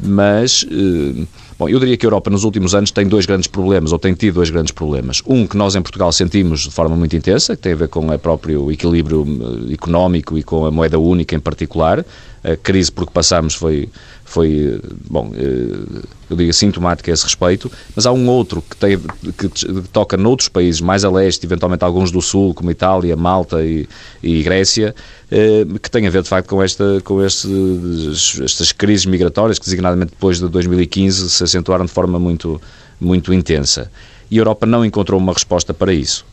mas, 0.01 0.65
eh, 0.71 1.25
bom, 1.57 1.67
eu 1.67 1.79
diria 1.79 1.97
que 1.97 2.05
a 2.05 2.07
Europa 2.07 2.29
nos 2.29 2.43
últimos 2.43 2.73
anos 2.73 2.89
tem 2.89 3.07
dois 3.07 3.25
grandes 3.25 3.47
problemas, 3.47 3.91
ou 3.91 3.99
tem 3.99 4.13
tido 4.13 4.35
dois 4.35 4.49
grandes 4.49 4.71
problemas. 4.71 5.21
Um 5.27 5.45
que 5.45 5.57
nós 5.57 5.75
em 5.75 5.81
Portugal 5.81 6.11
sentimos 6.11 6.61
de 6.61 6.71
forma 6.71 6.95
muito 6.95 7.15
intensa, 7.15 7.55
que 7.55 7.61
tem 7.61 7.73
a 7.73 7.75
ver 7.75 7.89
com 7.89 8.07
o 8.07 8.19
próprio 8.19 8.71
equilíbrio 8.71 9.25
eh, 9.69 9.73
económico 9.73 10.37
e 10.37 10.43
com 10.43 10.65
a 10.65 10.71
moeda 10.71 10.97
única 10.97 11.35
em 11.35 11.39
particular. 11.39 12.05
A 12.41 12.55
crise 12.55 12.89
por 12.89 13.05
que 13.05 13.11
passamos 13.11 13.53
foi 13.53 13.89
foi, 14.29 14.79
bom, 15.09 15.31
eh, 15.33 16.03
eu 16.29 16.37
digo 16.37 16.53
sintomática 16.53 17.11
a 17.11 17.13
esse 17.13 17.23
respeito, 17.23 17.71
mas 17.95 18.05
há 18.05 18.11
um 18.11 18.29
outro 18.29 18.61
que, 18.61 18.77
tem, 18.77 18.99
que 19.35 19.49
toca 19.91 20.15
noutros 20.15 20.47
países, 20.47 20.79
mais 20.81 21.03
a 21.03 21.09
leste, 21.09 21.47
eventualmente 21.47 21.83
alguns 21.83 22.11
do 22.11 22.21
sul, 22.21 22.53
como 22.53 22.69
Itália, 22.69 23.15
Malta 23.15 23.65
e, 23.65 23.89
e 24.21 24.43
Grécia, 24.43 24.93
eh, 25.31 25.65
que 25.81 25.89
tem 25.89 26.05
a 26.05 26.11
ver, 26.11 26.21
de 26.21 26.29
facto, 26.29 26.47
com, 26.47 26.61
esta, 26.61 27.01
com 27.03 27.23
estas 27.23 28.71
crises 28.71 29.07
migratórias 29.07 29.57
que, 29.57 29.65
designadamente 29.65 30.11
depois 30.11 30.37
de 30.37 30.47
2015, 30.47 31.27
se 31.31 31.43
acentuaram 31.43 31.85
de 31.85 31.91
forma 31.91 32.19
muito, 32.19 32.61
muito 33.01 33.33
intensa. 33.33 33.91
E 34.29 34.37
a 34.37 34.41
Europa 34.41 34.67
não 34.67 34.85
encontrou 34.85 35.19
uma 35.19 35.33
resposta 35.33 35.73
para 35.73 35.91
isso. 35.91 36.23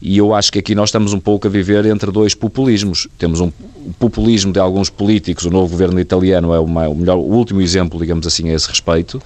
E 0.00 0.18
eu 0.18 0.34
acho 0.34 0.52
que 0.52 0.58
aqui 0.58 0.74
nós 0.74 0.90
estamos 0.90 1.12
um 1.12 1.20
pouco 1.20 1.46
a 1.46 1.50
viver 1.50 1.86
entre 1.86 2.10
dois 2.10 2.34
populismos. 2.34 3.08
Temos 3.18 3.40
um 3.40 3.50
populismo 3.98 4.52
de 4.52 4.58
alguns 4.58 4.90
políticos, 4.90 5.44
o 5.44 5.50
novo 5.50 5.70
governo 5.70 5.98
italiano 5.98 6.52
é 6.52 6.58
o, 6.58 6.66
melhor, 6.66 7.16
o 7.16 7.32
último 7.32 7.60
exemplo, 7.60 7.98
digamos 7.98 8.26
assim, 8.26 8.50
a 8.50 8.54
esse 8.54 8.68
respeito, 8.68 9.22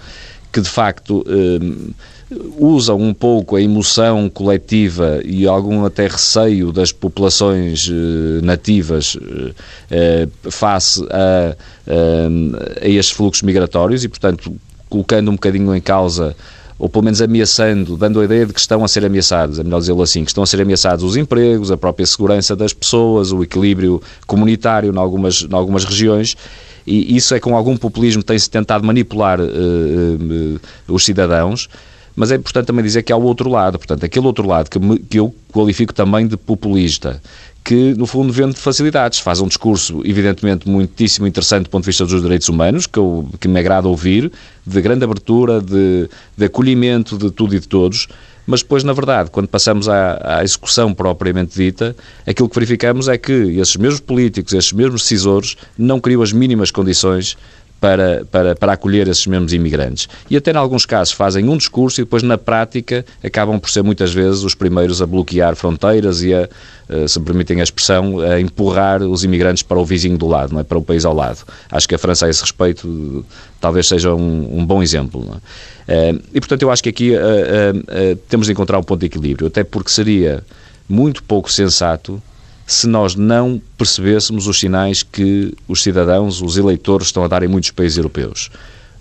que 0.53 0.61
de 0.61 0.69
facto 0.69 1.25
eh, 1.27 2.35
usam 2.59 3.01
um 3.01 3.13
pouco 3.13 3.57
a 3.57 3.63
emoção 3.63 4.29
coletiva 4.29 5.21
e 5.25 5.47
algum 5.47 5.85
até 5.85 6.07
receio 6.07 6.73
das 6.73 6.93
populações 6.93 7.89
eh, 7.89 8.45
nativas 8.45 9.17
eh, 9.21 9.53
eh 9.91 10.29
face 10.51 11.05
a, 11.11 11.57
a, 11.87 12.85
a 12.85 12.89
estes 12.89 13.17
fluxos 13.17 13.43
migratórios 13.43 14.05
e, 14.05 14.09
portanto, 14.09 14.55
colocando 14.89 15.31
um 15.31 15.35
bocadinho 15.35 15.75
em 15.75 15.81
causa 15.81 16.37
ou 16.81 16.89
pelo 16.89 17.05
menos 17.05 17.21
ameaçando, 17.21 17.95
dando 17.95 18.21
a 18.21 18.25
ideia 18.25 18.47
de 18.47 18.55
que 18.55 18.59
estão 18.59 18.83
a 18.83 18.89
ser 18.89 19.05
ameaçados, 19.05 19.59
é 19.59 19.63
melhor 19.63 19.81
dizê-lo 19.81 20.03
assim, 20.03 20.25
que 20.25 20.31
estão 20.31 20.43
a 20.43 20.47
ser 20.47 20.63
ameaçados 20.63 21.05
os 21.05 21.15
empregos, 21.15 21.71
a 21.71 21.77
própria 21.77 22.07
segurança 22.07 22.57
das 22.57 22.73
pessoas, 22.73 23.33
o 23.33 23.43
equilíbrio 23.43 24.03
comunitário 24.27 24.91
em 24.91 24.97
algumas, 24.97 25.43
em 25.43 25.55
algumas 25.55 25.85
regiões, 25.85 26.39
e 26.87 27.15
isso 27.15 27.35
é 27.35 27.39
com 27.39 27.55
algum 27.55 27.77
populismo 27.77 28.23
tem-se 28.23 28.49
tentado 28.49 28.83
manipular 28.83 29.39
uh, 29.39 29.45
uh, 29.45 30.61
os 30.89 31.05
cidadãos, 31.05 31.69
mas 32.17 32.33
é 32.33 32.37
importante 32.37 32.67
também 32.67 32.83
dizer 32.83 33.03
que 33.03 33.13
há 33.13 33.17
o 33.17 33.23
outro 33.23 33.51
lado, 33.51 33.79
portanto, 33.79 34.05
aquele 34.05 34.27
outro 34.27 34.47
lado 34.47 34.71
que, 34.71 34.79
me, 34.79 34.99
que 34.99 35.19
eu 35.19 35.35
qualifico 35.53 35.93
também 35.93 36.27
de 36.27 36.37
populista, 36.39 37.21
que, 37.65 37.95
no 37.95 38.07
fundo, 38.07 38.33
vende 38.33 38.57
facilidades. 38.57 39.19
Faz 39.19 39.41
um 39.41 39.49
discurso, 39.49 40.01
evidentemente, 40.05 40.69
muitíssimo 40.69 41.27
interessante 41.27 41.65
do 41.65 41.71
ponto 41.71 41.85
de 41.85 41.89
vista 41.89 42.05
dos 42.05 42.23
direitos 42.23 42.49
humanos, 42.49 42.87
que, 42.87 42.99
eu, 42.99 43.29
que 43.39 43.49
me 43.49 43.59
agrada 43.61 43.89
ouvir, 43.89 44.31
de 44.67 44.81
grande 44.81 45.05
abertura, 45.05 45.61
de, 45.61 46.09
de 46.37 46.45
acolhimento 46.45 47.17
de 47.17 47.31
tudo 47.31 47.55
e 47.55 47.61
de 47.61 47.69
todos, 47.69 48.09
mas 48.47 48.63
depois, 48.63 48.83
na 48.83 48.93
verdade, 48.93 49.31
quando 49.31 49.47
passamos 49.47 49.89
à, 49.89 50.39
à, 50.39 50.45
execução 50.45 50.93
propriamente 50.93 51.55
dita, 51.55 51.95
aquilo 52.27 52.49
que 52.49 52.55
verificamos 52.55 53.07
é 53.07 53.17
que 53.17 53.33
esses 53.33 53.77
mesmos 53.77 54.01
políticos, 54.01 54.53
esses 54.53 54.73
mesmos 54.73 55.03
decisores, 55.03 55.57
não 55.79 56.01
criam 56.01 56.23
as 56.23 56.33
mínimas 56.33 56.71
condições 56.71 57.37
para, 57.81 58.25
para, 58.31 58.55
para 58.55 58.73
acolher 58.75 59.09
esses 59.09 59.27
mesmos 59.27 59.53
imigrantes. 59.53 60.09
E 60.29 60.37
até, 60.37 60.53
em 60.53 60.57
alguns 60.57 60.85
casos, 60.85 61.15
fazem 61.15 61.49
um 61.49 61.57
discurso 61.57 62.01
e 62.01 62.05
depois, 62.05 62.23
na 62.23 62.37
prática, 62.37 63.05
acabam 63.25 63.59
por 63.59 63.71
ser 63.71 63.83
muitas 63.83 64.13
vezes 64.13 64.43
os 64.43 64.55
primeiros 64.55 65.01
a 65.01 65.07
bloquear 65.07 65.57
fronteiras 65.57 66.23
e 66.23 66.35
a, 66.35 66.49
eh, 66.89 67.09
se 67.09 67.19
me 67.19 67.25
permitem 67.25 67.61
a 67.61 67.65
expressão, 67.65 68.21
a 68.21 68.39
empurrar 68.39 69.03
os 69.03 69.25
imigrantes 69.25 69.63
para 69.63 69.79
o 69.79 69.85
vizinho 69.85 70.19
do 70.19 70.29
lado, 70.29 70.53
não 70.53 70.61
é? 70.61 70.65
para 70.65 70.77
o 70.77 70.83
país 70.83 71.07
ao 71.07 71.15
lado. 71.15 71.39
Acho 71.71 71.89
que 71.89 71.95
a 71.95 71.99
França, 71.99 72.27
a 72.27 72.29
esse 72.29 72.43
respeito, 72.43 73.25
talvez 73.61 73.89
seja 73.89 74.15
um, 74.15 74.59
um 74.59 74.67
bom 74.67 74.83
exemplo. 74.83 75.41
É? 75.89 76.15
E, 76.35 76.41
portanto, 76.41 76.63
eu 76.63 76.71
acho 76.71 76.83
que 76.83 76.89
aqui 76.91 77.13
uh, 77.13 78.17
temos 78.29 78.47
de 78.47 78.53
encontrar 78.53 78.79
um 78.79 78.83
ponto 78.83 79.01
de 79.01 79.07
equilíbrio, 79.07 79.47
até 79.47 79.65
porque 79.65 79.91
seria 79.91 80.45
muito 80.89 81.23
pouco 81.23 81.51
sensato 81.51 82.23
se 82.71 82.87
nós 82.87 83.17
não 83.17 83.61
percebêssemos 83.77 84.47
os 84.47 84.61
sinais 84.61 85.03
que 85.03 85.53
os 85.67 85.83
cidadãos, 85.83 86.41
os 86.41 86.57
eleitores, 86.57 87.09
estão 87.09 87.25
a 87.25 87.29
dar 87.29 87.43
em 87.43 87.49
muitos 87.49 87.73
países 87.73 87.99
europeus. 87.99 88.49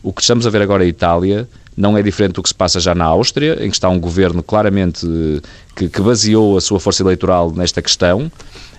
O 0.01 0.11
que 0.11 0.21
estamos 0.21 0.47
a 0.47 0.49
ver 0.49 0.63
agora 0.63 0.83
em 0.83 0.87
Itália 0.87 1.47
não 1.77 1.95
é 1.95 2.01
diferente 2.01 2.33
do 2.33 2.41
que 2.41 2.49
se 2.49 2.55
passa 2.55 2.79
já 2.79 2.95
na 2.95 3.05
Áustria, 3.05 3.63
em 3.63 3.69
que 3.69 3.75
está 3.75 3.87
um 3.87 3.99
governo 3.99 4.41
claramente 4.41 5.05
que, 5.75 5.89
que 5.89 6.01
baseou 6.01 6.57
a 6.57 6.61
sua 6.61 6.79
força 6.79 7.03
eleitoral 7.03 7.51
nesta 7.51 7.81
questão 7.81 8.31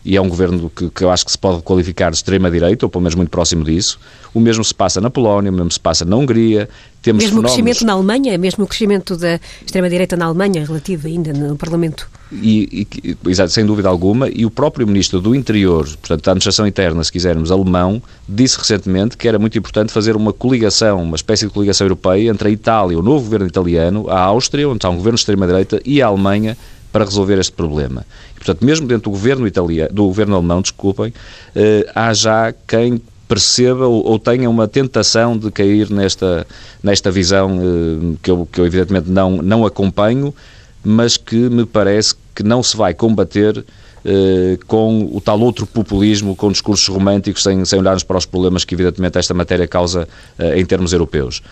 e 0.05 0.17
é 0.17 0.21
um 0.21 0.29
governo 0.29 0.71
que, 0.71 0.89
que 0.89 1.05
eu 1.05 1.11
acho 1.11 1.25
que 1.25 1.33
se 1.33 1.39
pode 1.39 1.63
qualificar 1.63 2.11
de 2.11 2.17
extrema-direita, 2.17 2.87
ou 2.87 2.91
pelo 2.91 3.03
menos 3.03 3.15
muito 3.15 3.29
próximo 3.29 3.65
disso. 3.65 3.99
O 4.33 4.41
mesmo 4.41 4.65
se 4.65 4.75
passa 4.75 5.01
na 5.01 5.11
Polónia, 5.11 5.51
o 5.51 5.55
mesmo 5.55 5.71
se 5.71 5.81
passa 5.81 6.05
na 6.05 6.17
Hungria. 6.17 6.69
Temos 7.03 7.23
mesmo 7.23 7.37
fenómenos... 7.37 7.53
o 7.53 7.55
crescimento 7.55 7.87
na 7.87 7.93
Alemanha, 7.93 8.39
mesmo 8.39 8.65
o 8.65 8.67
crescimento 8.67 9.17
da 9.17 9.39
extrema-direita 9.65 10.17
na 10.17 10.27
Alemanha, 10.27 10.65
relativo 10.65 11.07
ainda 11.07 11.33
no 11.33 11.57
Parlamento. 11.57 12.09
E, 12.33 12.87
e, 13.05 13.17
exato, 13.29 13.51
sem 13.51 13.67
dúvida 13.67 13.89
alguma, 13.89 14.29
e 14.29 14.47
o 14.47 14.51
próprio 14.51 14.87
Ministro 14.87 15.21
do 15.21 15.35
Interior, 15.35 15.85
portanto, 15.85 16.25
da 16.25 16.31
Administração 16.33 16.67
Interna, 16.67 17.03
se 17.05 17.13
quisermos, 17.13 17.51
alemão, 17.51 18.03
disse 18.29 18.57
recentemente 18.57 19.17
que 19.17 19.29
era 19.29 19.39
muito 19.39 19.59
importante 19.59 19.93
fazer 19.93 20.17
uma 20.17 20.33
coligação, 20.33 21.03
uma 21.03 21.17
espécie 21.17 21.47
de 21.47 21.53
coligação 21.53 21.87
europeia 21.87 22.31
entre 22.31 22.49
a 22.49 22.51
Itália, 22.51 22.99
o 22.99 23.03
novo 23.03 23.25
governo 23.25 23.47
italiano, 23.47 24.09
a 24.09 24.21
Áustria, 24.21 24.69
onde 24.69 24.79
está 24.79 24.89
um 24.89 24.97
governo 24.97 25.17
de 25.17 25.21
extrema-direita, 25.21 25.81
e 25.85 26.01
a 26.01 26.07
Alemanha, 26.07 26.57
para 26.93 27.05
resolver 27.05 27.39
este 27.39 27.53
problema. 27.53 28.05
E, 28.33 28.35
portanto, 28.35 28.65
mesmo 28.65 28.87
dentro 28.87 29.05
do 29.05 29.11
governo 29.11 29.47
italiano, 29.47 29.93
do 29.93 30.05
governo 30.05 30.37
alemão, 30.37 30.61
desculpem, 30.61 31.13
eh, 31.55 31.91
há 31.95 32.13
já 32.13 32.53
quem 32.67 33.01
perceba 33.29 33.87
ou, 33.87 34.05
ou, 34.05 34.19
tenha 34.19 34.51
uma 34.51 34.67
tentação 34.67 35.39
de 35.39 35.53
cair 35.53 35.89
nesta, 35.89 36.45
nesta 36.83 37.11
visão 37.13 37.61
eh, 37.63 38.17
que, 38.23 38.31
eu, 38.31 38.49
que 38.51 38.61
eu 38.61 38.67
evidentemente 38.67 39.09
não, 39.09 39.37
não 39.37 39.65
acompanho, 39.65 40.35
mas 40.83 41.17
que 41.17 41.37
me 41.37 41.65
parece 41.65 42.15
que 42.35 42.43
não 42.43 42.63
se 42.63 42.77
vai 42.77 42.93
combater 42.93 43.65
eh, 44.05 44.59
com 44.67 45.11
o 45.13 45.21
tal 45.21 45.39
outro 45.41 45.67
populismo, 45.67 46.35
com 46.35 46.51
discursos 46.51 46.89
românticos, 46.89 47.43
sem, 47.43 47.65
sem 47.67 47.79
olharmos 47.79 48.03
para 48.03 48.17
os 48.17 48.25
problemas 48.25 48.65
que 48.65 48.75
evidentemente 48.75 49.19
esta 49.19 49.35
matéria 49.35 49.69
causa 49.69 50.09
eh, 50.39 50.59
em 50.59 50.65
termos 50.65 50.93
europeus. 50.93 51.43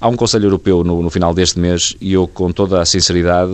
Há 0.00 0.08
um 0.08 0.14
Conselho 0.14 0.46
Europeu 0.46 0.84
no, 0.84 1.02
no, 1.02 1.10
final 1.10 1.34
deste 1.34 1.58
mês 1.58 1.96
e 2.00 2.12
eu, 2.12 2.28
com 2.28 2.52
toda 2.52 2.80
a 2.80 2.84
sinceridade, 2.84 3.50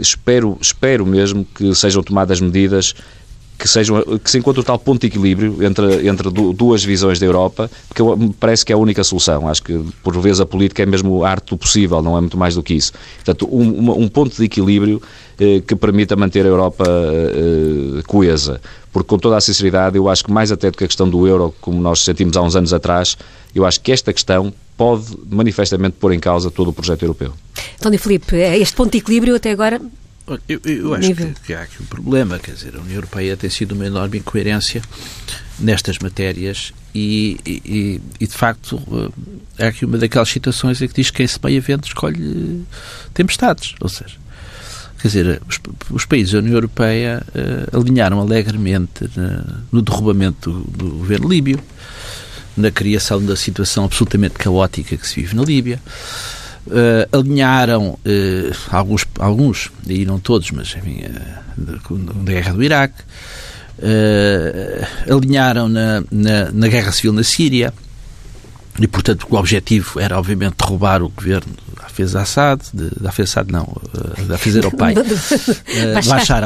espero, 0.00 0.56
espero 0.60 1.04
mesmo 1.04 1.44
que 1.44 1.74
sejam 1.74 2.02
tomadas 2.02 2.40
medidas 2.40 2.94
que, 3.60 3.68
sejam, 3.68 4.02
que 4.18 4.30
se 4.30 4.38
encontre 4.38 4.60
o 4.60 4.64
tal 4.64 4.78
ponto 4.78 5.02
de 5.02 5.08
equilíbrio 5.08 5.62
entre, 5.62 6.08
entre 6.08 6.30
duas 6.30 6.82
visões 6.82 7.18
da 7.18 7.26
Europa, 7.26 7.70
porque 7.86 8.02
parece 8.40 8.64
que 8.64 8.72
é 8.72 8.74
a 8.74 8.78
única 8.78 9.04
solução. 9.04 9.46
Acho 9.46 9.62
que, 9.62 9.78
por 10.02 10.18
vezes, 10.18 10.40
a 10.40 10.46
política 10.46 10.82
é 10.82 10.86
mesmo 10.86 11.22
a 11.22 11.30
arte 11.30 11.50
do 11.50 11.58
possível, 11.58 12.00
não 12.00 12.16
é 12.16 12.20
muito 12.20 12.38
mais 12.38 12.54
do 12.54 12.62
que 12.62 12.72
isso. 12.72 12.92
Portanto, 13.16 13.46
um, 13.54 14.02
um 14.02 14.08
ponto 14.08 14.34
de 14.34 14.44
equilíbrio 14.44 15.02
eh, 15.38 15.60
que 15.66 15.76
permita 15.76 16.16
manter 16.16 16.46
a 16.46 16.48
Europa 16.48 16.84
eh, 16.88 18.02
coesa. 18.06 18.60
Porque, 18.90 19.08
com 19.08 19.18
toda 19.18 19.36
a 19.36 19.40
sinceridade, 19.42 19.98
eu 19.98 20.08
acho 20.08 20.24
que 20.24 20.32
mais 20.32 20.50
até 20.50 20.70
do 20.70 20.78
que 20.78 20.84
a 20.84 20.86
questão 20.86 21.08
do 21.08 21.26
euro, 21.26 21.54
como 21.60 21.78
nós 21.80 22.00
sentimos 22.00 22.38
há 22.38 22.42
uns 22.42 22.56
anos 22.56 22.72
atrás, 22.72 23.18
eu 23.54 23.66
acho 23.66 23.78
que 23.80 23.92
esta 23.92 24.10
questão 24.10 24.52
pode 24.80 25.14
manifestamente 25.28 25.96
pôr 26.00 26.14
em 26.14 26.18
causa 26.18 26.50
todo 26.50 26.70
o 26.70 26.72
projeto 26.72 27.02
europeu. 27.02 27.34
António 27.78 27.98
Filipe, 27.98 28.34
este 28.34 28.74
ponto 28.74 28.92
de 28.92 28.96
equilíbrio 28.96 29.36
até 29.36 29.50
agora 29.50 29.78
eu, 30.48 30.58
eu 30.64 30.94
acho 30.94 31.14
que, 31.14 31.34
que, 31.44 31.52
há 31.52 31.62
aqui 31.62 31.82
um 31.82 31.84
problema, 31.84 32.38
quer 32.38 32.52
dizer, 32.52 32.74
a 32.74 32.80
União 32.80 32.94
Europeia 32.94 33.36
tem 33.36 33.50
sido 33.50 33.72
uma 33.72 33.84
enorme 33.84 34.16
incoerência 34.16 34.80
nestas 35.58 35.98
matérias 35.98 36.72
e, 36.94 37.38
e, 37.44 38.00
e, 38.18 38.26
de 38.26 38.32
facto 38.32 38.80
há 39.58 39.66
aqui 39.66 39.84
uma 39.84 39.98
daquelas 39.98 40.30
situações 40.30 40.80
em 40.80 40.88
que 40.88 40.94
diz 40.94 41.10
que 41.10 41.18
quem 41.18 41.26
se 41.26 41.38
meia 41.44 41.60
vento 41.60 41.86
escolhe 41.86 42.64
tempestades, 43.12 43.74
ou 43.80 43.88
seja, 43.90 44.16
quer 45.02 45.08
dizer, 45.08 45.42
os, 45.46 45.60
os 45.90 46.06
países 46.06 46.32
da 46.32 46.38
União 46.38 46.54
Europeia 46.54 47.22
uh, 47.28 47.76
alinharam 47.78 48.18
alegremente 48.18 49.10
na, 49.14 49.44
no 49.70 49.82
derrubamento 49.82 50.50
do, 50.50 50.60
do 50.70 50.90
governo 50.96 51.28
líbio, 51.28 51.60
na 52.60 52.70
criação 52.70 53.24
da 53.24 53.34
situação 53.34 53.84
absolutamente 53.84 54.34
caótica 54.34 54.96
que 54.96 55.06
se 55.06 55.20
vive 55.20 55.34
na 55.34 55.42
Líbia, 55.42 55.80
Uh, 56.66 57.18
alinharam 57.18 57.98
uh, 58.04 58.56
alguns, 58.70 59.06
alguns, 59.18 59.70
e 59.86 60.04
não 60.04 60.20
todos, 60.20 60.50
mas 60.50 60.76
enfim, 60.76 61.00
uh, 61.06 61.98
da 62.22 62.32
guerra 62.32 62.52
do 62.52 62.62
Iraque, 62.62 63.02
alinharam 65.10 65.68
na, 65.68 66.04
na, 66.12 66.52
na 66.52 66.68
guerra 66.68 66.92
civil 66.92 67.14
na 67.14 67.24
Síria. 67.24 67.72
E, 68.78 68.86
portanto, 68.86 69.26
o 69.28 69.36
objetivo 69.36 69.98
era, 69.98 70.18
obviamente, 70.18 70.54
derrubar 70.58 71.02
o 71.02 71.08
governo 71.08 71.52
da 71.76 71.86
Hafez 71.86 72.14
Assad, 72.14 72.60
de, 72.72 72.90
da 73.00 73.08
Hafez 73.08 73.30
Assad 73.30 73.50
não, 73.50 73.66
da 74.28 74.34
Hafez 74.34 74.54
era 74.54 74.68
o 74.68 74.76
pai, 74.76 74.94
uh, 74.94 75.94
Bashar 76.06 76.44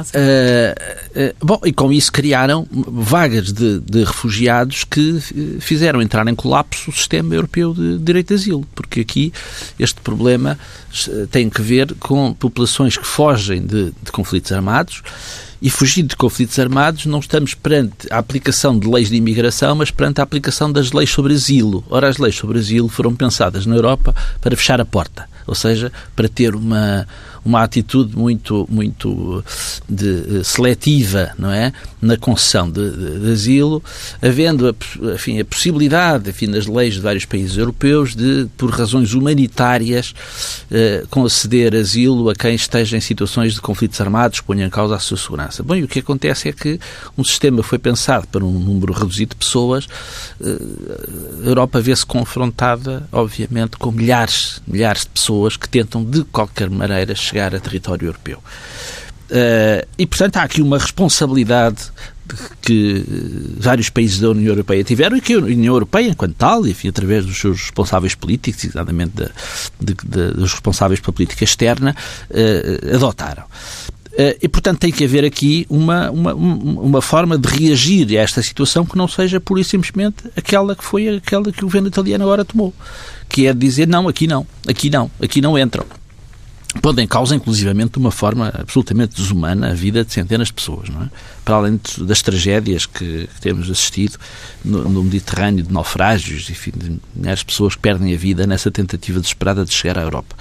Uh, 0.00 1.30
uh, 1.30 1.34
bom, 1.44 1.60
e 1.64 1.72
com 1.72 1.92
isso 1.92 2.12
criaram 2.12 2.66
vagas 2.70 3.52
de, 3.52 3.80
de, 3.80 4.04
refugiados 4.04 4.84
que 4.84 5.20
fizeram 5.60 6.02
entrar 6.02 6.26
em 6.26 6.34
colapso 6.34 6.90
o 6.90 6.92
sistema 6.92 7.34
europeu 7.34 7.72
de 7.72 7.98
direito 7.98 8.28
de 8.28 8.34
asilo, 8.34 8.66
porque 8.74 9.00
aqui 9.00 9.32
este 9.78 10.00
problema 10.00 10.58
tem 11.30 11.48
que 11.48 11.62
ver 11.62 11.94
com 11.94 12.32
populações 12.34 12.96
que 12.96 13.06
fogem 13.06 13.64
de, 13.64 13.92
de 14.02 14.12
conflitos 14.12 14.52
armados 14.52 15.02
e 15.64 15.70
fugindo 15.70 16.08
de 16.08 16.16
conflitos 16.16 16.58
armados, 16.58 17.06
não 17.06 17.20
estamos 17.20 17.54
perante 17.54 18.06
a 18.10 18.18
aplicação 18.18 18.78
de 18.78 18.86
leis 18.86 19.08
de 19.08 19.16
imigração, 19.16 19.74
mas 19.74 19.90
perante 19.90 20.20
a 20.20 20.22
aplicação 20.22 20.70
das 20.70 20.92
leis 20.92 21.08
sobre 21.08 21.32
asilo. 21.32 21.82
Ora, 21.88 22.06
as 22.06 22.18
leis 22.18 22.36
sobre 22.36 22.58
asilo 22.58 22.86
foram 22.86 23.16
pensadas 23.16 23.64
na 23.64 23.74
Europa 23.74 24.14
para 24.42 24.54
fechar 24.54 24.78
a 24.78 24.84
porta, 24.84 25.26
ou 25.46 25.54
seja, 25.54 25.90
para 26.14 26.28
ter 26.28 26.54
uma 26.54 27.08
uma 27.44 27.62
atitude 27.62 28.16
muito, 28.16 28.66
muito 28.70 29.44
de, 29.88 30.40
eh, 30.40 30.44
seletiva, 30.44 31.32
não 31.38 31.52
é? 31.52 31.72
Na 32.00 32.16
concessão 32.16 32.70
de, 32.70 32.90
de, 32.90 33.20
de 33.20 33.32
asilo, 33.32 33.82
havendo 34.22 34.68
a, 34.68 35.14
enfim, 35.14 35.40
a 35.40 35.44
possibilidade, 35.44 36.30
enfim, 36.30 36.46
nas 36.46 36.66
leis 36.66 36.94
de 36.94 37.00
vários 37.00 37.24
países 37.24 37.56
europeus, 37.56 38.14
de, 38.14 38.48
por 38.56 38.70
razões 38.70 39.12
humanitárias, 39.12 40.14
eh, 40.70 41.04
conceder 41.10 41.74
asilo 41.74 42.30
a 42.30 42.34
quem 42.34 42.54
esteja 42.54 42.96
em 42.96 43.00
situações 43.00 43.54
de 43.54 43.60
conflitos 43.60 44.00
armados 44.00 44.40
que 44.40 44.46
ponham 44.46 44.66
em 44.66 44.70
causa 44.70 44.96
a 44.96 44.98
sua 44.98 45.16
segurança. 45.16 45.62
Bom, 45.62 45.74
e 45.74 45.82
o 45.82 45.88
que 45.88 45.98
acontece 45.98 46.48
é 46.48 46.52
que 46.52 46.80
um 47.16 47.24
sistema 47.24 47.62
foi 47.62 47.78
pensado 47.78 48.26
para 48.28 48.44
um 48.44 48.58
número 48.58 48.92
reduzido 48.92 49.30
de 49.30 49.36
pessoas, 49.36 49.86
eh, 50.40 50.58
a 51.44 51.46
Europa 51.46 51.80
vê-se 51.80 52.06
confrontada, 52.06 53.06
obviamente, 53.12 53.76
com 53.76 53.90
milhares, 53.90 54.62
milhares 54.66 55.02
de 55.02 55.08
pessoas 55.08 55.56
que 55.56 55.68
tentam, 55.68 56.02
de 56.04 56.24
qualquer 56.24 56.70
maneira, 56.70 57.14
chegar 57.34 57.54
a 57.54 57.58
território 57.58 58.06
europeu. 58.06 58.38
Uh, 59.24 59.84
e, 59.98 60.06
portanto, 60.06 60.36
há 60.36 60.42
aqui 60.42 60.62
uma 60.62 60.78
responsabilidade 60.78 61.90
que 62.62 63.04
vários 63.58 63.90
países 63.90 64.20
da 64.20 64.30
União 64.30 64.50
Europeia 64.50 64.82
tiveram 64.82 65.16
e 65.16 65.20
que 65.20 65.34
a 65.34 65.38
União 65.38 65.74
Europeia, 65.74 66.08
enquanto 66.08 66.34
tal, 66.36 66.66
enfim, 66.66 66.88
através 66.88 67.26
dos 67.26 67.36
seus 67.38 67.62
responsáveis 67.62 68.14
políticos, 68.14 68.64
exatamente 68.64 69.12
de, 69.14 69.28
de, 69.80 69.94
de, 69.94 70.30
dos 70.32 70.52
responsáveis 70.52 71.00
pela 71.00 71.12
política 71.12 71.44
externa, 71.44 71.96
uh, 72.30 72.94
adotaram. 72.94 73.44
Uh, 74.12 74.38
e, 74.40 74.48
portanto, 74.48 74.78
tem 74.78 74.92
que 74.92 75.04
haver 75.04 75.24
aqui 75.24 75.66
uma, 75.68 76.10
uma, 76.10 76.34
uma 76.34 77.02
forma 77.02 77.36
de 77.36 77.48
reagir 77.48 78.16
a 78.16 78.22
esta 78.22 78.40
situação 78.42 78.86
que 78.86 78.96
não 78.96 79.08
seja 79.08 79.40
pura 79.40 79.60
e 79.60 79.64
simplesmente 79.64 80.24
aquela 80.36 80.76
que 80.76 80.84
foi 80.84 81.08
aquela 81.16 81.50
que 81.50 81.64
o 81.64 81.66
governo 81.66 81.88
italiano 81.88 82.24
agora 82.24 82.44
tomou, 82.44 82.72
que 83.28 83.46
é 83.46 83.52
dizer 83.52 83.88
não, 83.88 84.06
aqui 84.06 84.26
não, 84.26 84.46
aqui 84.68 84.88
não, 84.88 85.10
aqui 85.20 85.40
não 85.40 85.58
entram 85.58 85.84
pondo 86.80 87.00
em 87.00 87.06
causa, 87.06 87.34
inclusivamente, 87.34 87.92
de 87.92 87.98
uma 87.98 88.10
forma 88.10 88.52
absolutamente 88.58 89.16
desumana 89.16 89.70
a 89.70 89.74
vida 89.74 90.04
de 90.04 90.12
centenas 90.12 90.48
de 90.48 90.54
pessoas, 90.54 90.88
não 90.88 91.02
é? 91.02 91.08
Para 91.44 91.56
além 91.56 91.80
das 91.98 92.22
tragédias 92.22 92.86
que, 92.86 93.26
que 93.26 93.40
temos 93.40 93.70
assistido 93.70 94.18
no, 94.64 94.88
no, 94.88 95.02
Mediterrâneo, 95.04 95.62
de 95.62 95.72
naufrágios, 95.72 96.48
enfim, 96.48 96.72
de 96.74 96.98
milhares 97.14 97.40
de 97.40 97.46
pessoas 97.46 97.74
que 97.74 97.82
perdem 97.82 98.14
a 98.14 98.16
vida 98.16 98.46
nessa 98.46 98.70
tentativa 98.70 99.20
desesperada 99.20 99.64
de 99.64 99.72
chegar 99.72 99.98
à 99.98 100.02
Europa. 100.02 100.34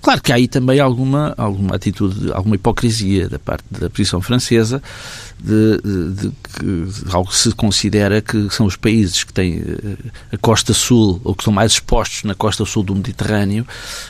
Claro 0.00 0.22
que 0.22 0.30
há 0.30 0.36
aí 0.36 0.46
também 0.46 0.78
alguma, 0.78 1.34
alguma 1.36 1.74
atitude, 1.74 2.32
alguma 2.32 2.54
hipocrisia 2.54 3.28
da 3.28 3.38
parte 3.38 3.64
da 3.70 3.90
posição 3.90 4.20
francesa, 4.20 4.80
de, 5.42 5.80
de, 5.82 6.32
de, 6.62 7.02
de 7.02 7.14
algo 7.14 7.28
que 7.28 7.36
se 7.36 7.52
considera 7.52 8.22
que 8.22 8.48
são 8.50 8.64
os 8.66 8.76
países 8.76 9.24
que 9.24 9.32
têm 9.32 9.58
eh, 9.58 9.96
a 10.32 10.38
costa 10.38 10.72
sul, 10.72 11.20
ou 11.24 11.34
que 11.34 11.42
estão 11.42 11.52
mais 11.52 11.72
expostos 11.72 12.22
na 12.22 12.34
costa 12.34 12.64
sul 12.64 12.82
do 12.82 12.94
Mediterrâneo, 12.94 13.66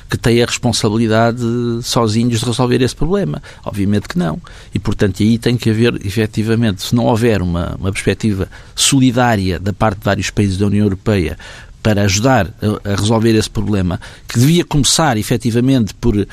que 0.09 0.17
têm 0.17 0.43
a 0.43 0.47
responsabilidade 0.47 1.43
sozinhos 1.83 2.41
de 2.41 2.47
resolver 2.47 2.81
esse 2.83 2.95
problema. 2.95 3.43
Obviamente 3.65 4.07
que 4.07 4.19
não. 4.19 4.41
E, 4.75 4.79
portanto, 4.79 5.23
aí 5.23 5.39
tem 5.39 5.57
que 5.57 5.71
haver, 5.71 5.95
efetivamente, 6.07 6.34
se 6.83 6.95
não 6.95 7.05
houver 7.05 7.41
uma, 7.43 7.77
uma 7.77 7.93
perspectiva 7.93 8.49
solidária 8.75 9.59
da 9.59 9.73
parte 9.73 9.99
de 9.99 10.05
vários 10.05 10.31
países 10.31 10.59
da 10.59 10.67
União 10.67 10.85
Europeia 10.85 11.37
para 11.85 12.01
ajudar 12.05 12.47
a, 12.47 12.97
resolver 12.97 13.35
esse 13.35 13.51
problema, 13.51 14.01
que 14.27 14.39
devia 14.39 14.65
começar 14.65 15.19
efetivamente 15.19 15.93
por, 15.93 16.27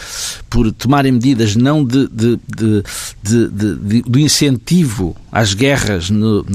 por 0.49 0.71
tomarem 0.71 1.11
medidas 1.11 1.57
não 1.57 1.83
de, 1.83 2.07
de, 2.07 2.39
de, 3.21 4.01
de, 4.01 4.21
incentivo 4.21 5.13
às 5.29 5.53
guerras 5.53 6.09
no, 6.09 6.45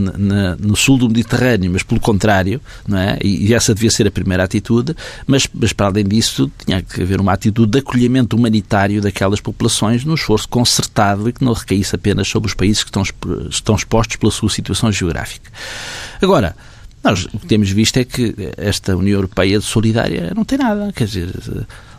no 0.58 0.74
sul 0.74 0.96
do 0.96 1.08
Mediterrâneo, 1.08 1.70
mas 1.70 1.82
pelo 1.82 2.00
contrário, 2.00 2.58
não 2.88 2.96
é? 2.96 3.18
E, 3.22 3.48
e, 3.48 3.54
essa 3.54 3.74
devia 3.74 3.90
ser 3.90 4.06
a 4.06 4.10
primeira 4.10 4.42
atitude, 4.42 4.96
mas, 5.26 5.46
mas 5.52 5.74
para 5.74 5.88
além 5.88 6.06
disso 6.06 6.50
tinha 6.64 6.80
que 6.80 7.02
haver 7.02 7.20
uma 7.20 7.34
atitude 7.34 7.72
de 7.72 7.78
acolhimento 7.80 8.34
humanitário 8.34 9.02
daquelas 9.02 9.42
populações 9.42 10.06
num 10.06 10.14
esforço 10.14 10.48
concertado 10.48 11.28
e 11.28 11.34
que 11.34 11.44
não 11.44 11.52
recaísse 11.52 11.94
apenas 11.94 12.28
sobre 12.28 12.48
os 12.48 12.54
países 12.54 12.82
que 12.82 12.88
estão, 12.88 13.02
estão 13.50 13.76
expostos 13.76 14.16
pela 14.16 14.32
sua 14.32 14.48
situação 14.48 14.90
geográfica. 14.90 15.52
Agora, 16.22 16.56
nós 17.06 17.24
o 17.32 17.38
que 17.38 17.46
temos 17.46 17.70
visto 17.70 17.96
é 17.98 18.04
que 18.04 18.34
esta 18.56 18.96
União 18.96 19.16
Europeia 19.16 19.58
de 19.58 19.64
solidária 19.64 20.32
não 20.34 20.44
tem 20.44 20.58
nada. 20.58 20.92
Quer 20.92 21.06
dizer, 21.06 21.30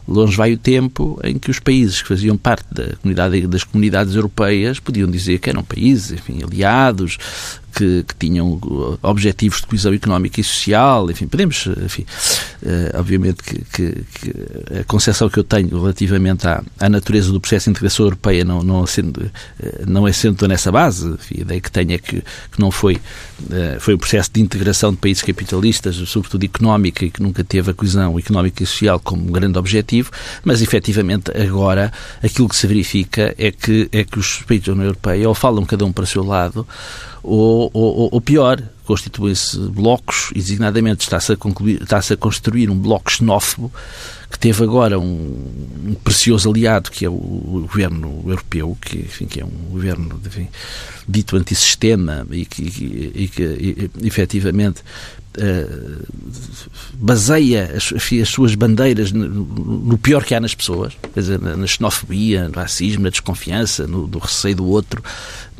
longe 0.08 0.36
vai 0.36 0.54
o 0.54 0.58
tempo 0.58 1.20
em 1.24 1.38
que 1.38 1.50
os 1.50 1.60
países 1.60 2.02
que 2.02 2.08
faziam 2.08 2.38
parte 2.38 2.66
da 2.72 2.96
comunidade, 2.98 3.48
das 3.48 3.64
comunidades 3.64 4.16
europeias 4.16 4.80
podiam 4.80 5.10
dizer 5.10 5.40
que 5.40 5.50
eram 5.50 5.64
países, 5.64 6.12
enfim, 6.12 6.44
aliados, 6.44 7.18
que, 7.78 8.04
que, 8.04 8.16
tinham 8.16 8.60
objetivos 9.04 9.62
de 9.62 9.68
coesão 9.68 9.94
económica 9.94 10.42
e 10.42 10.44
social, 10.44 11.12
enfim, 11.12 11.28
podemos, 11.28 11.68
enfim, 11.84 12.06
uh, 12.64 13.00
obviamente 13.00 13.44
que, 13.44 13.60
que, 13.66 14.04
que, 14.20 14.80
a 14.80 14.84
concepção 14.86 15.30
que 15.30 15.38
eu 15.38 15.44
tenho 15.44 15.70
relativamente 15.80 16.48
à, 16.48 16.64
à, 16.80 16.90
natureza 16.90 17.32
do 17.32 17.40
processo 17.40 17.66
de 17.66 17.72
integração 17.72 18.06
europeia 18.08 18.44
não, 18.44 18.64
não, 18.64 18.88
sendo, 18.88 19.18
uh, 19.18 19.32
não 19.86 20.08
é 20.08 20.12
sendo 20.12 20.48
nessa 20.48 20.72
base, 20.72 21.08
enfim, 21.08 21.36
a 21.38 21.42
ideia 21.42 21.62
que 21.62 21.72
tenho 21.72 21.92
é 21.92 21.98
que, 22.00 22.22
que 22.52 22.60
não 22.60 22.72
foi, 22.72 22.96
uh, 22.96 23.80
foi 23.80 23.94
um 23.94 23.98
processo 24.00 24.32
de 24.34 24.42
integração 24.42 24.92
de 24.92 24.98
países 24.98 25.22
capitalistas, 25.22 25.96
sobretudo 25.96 26.44
económica, 26.44 27.06
e 27.06 27.12
que 27.12 27.22
nunca 27.22 27.44
teve 27.44 27.70
a 27.70 27.74
coesão 27.76 28.18
económica 28.18 28.64
e 28.64 28.66
social 28.66 29.00
como 29.00 29.32
grande 29.32 29.60
objetivo, 29.60 30.10
mas 30.44 30.64
efetivamente 30.64 31.32
agora 31.32 31.94
aquilo 32.24 32.50
que 32.50 32.56
se 32.56 32.66
verifica 32.66 33.36
é 33.38 33.52
que, 33.52 33.88
é 33.92 34.04
que 34.04 34.18
os 34.18 34.42
países 34.42 34.66
da 34.66 34.72
União 34.74 34.86
Europeia 34.86 35.30
ou 35.30 35.36
falam 35.36 35.64
cada 35.64 35.86
um 35.86 35.92
para 35.92 36.06
o 36.06 36.08
seu 36.08 36.24
lado, 36.24 36.68
ou, 37.28 37.70
ou, 37.74 38.10
ou 38.12 38.22
pior, 38.22 38.62
constituem-se 38.86 39.58
blocos 39.58 40.32
e 40.32 40.36
designadamente 40.36 41.02
está-se 41.02 41.34
a, 41.34 41.38
está 41.82 42.00
a 42.00 42.18
construir 42.18 42.70
um 42.70 42.80
bloco 42.80 43.12
xenófobo 43.12 43.72
que 44.32 44.40
teve 44.40 44.64
agora 44.64 44.98
um, 44.98 45.04
um, 45.88 45.94
precioso 46.04 46.50
aliado 46.50 46.90
que 46.90 47.06
é 47.06 47.10
o, 47.10 47.14
governo 47.14 48.24
europeu, 48.26 48.78
que, 48.82 49.00
enfim, 49.00 49.26
que 49.26 49.42
é 49.42 49.46
um 49.46 49.72
governo 49.72 50.20
enfim, 50.26 50.48
dito 51.08 51.36
antissistema 51.36 52.26
e 52.32 52.46
que, 52.46 52.62
e, 52.62 53.30
e 53.36 53.90
e, 54.02 54.08
efetivamente 54.08 54.82
baseia 56.94 57.72
as, 57.76 57.94
as, 57.94 58.30
suas 58.30 58.56
bandeiras 58.56 59.12
no, 59.12 59.28
no, 59.28 59.98
pior 59.98 60.24
que 60.24 60.34
há 60.34 60.40
nas 60.40 60.56
pessoas, 60.56 60.94
quer 61.14 61.20
dizer, 61.20 61.40
na, 61.40 61.56
na 61.56 61.68
xenofobia, 61.68 62.50
no 62.50 62.56
racismo, 62.56 63.04
na 63.04 63.10
desconfiança, 63.10 63.86
no, 63.86 64.08
no 64.08 64.20
receio 64.20 64.56
do 64.56 64.66
outro, 64.66 65.04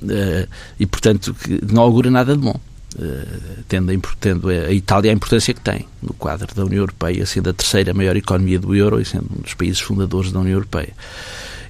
uh, 0.02 0.48
e 0.80 0.86
portanto 0.86 1.36
não 1.72 1.82
augura 1.82 2.10
nada 2.10 2.36
de 2.36 2.42
bom. 2.42 2.60
Uh, 2.96 3.64
tendo, 3.68 3.92
a, 3.92 3.96
tendo 4.20 4.50
a 4.50 4.72
Itália 4.72 5.12
a 5.12 5.14
importância 5.14 5.54
que 5.54 5.62
tem 5.62 5.86
no 6.02 6.14
quadro 6.14 6.56
da 6.56 6.66
União 6.66 6.80
Europeia, 6.80 7.26
sendo 7.26 7.50
a 7.50 7.54
terceira 7.54 7.94
maior 7.94 8.16
economia 8.16 8.58
do 8.58 8.74
euro 8.74 9.00
e 9.00 9.06
sendo 9.06 9.28
um 9.38 9.42
dos 9.42 9.54
países 9.54 9.80
fundadores 9.80 10.32
da 10.32 10.40
União 10.40 10.56
Europeia. 10.56 10.94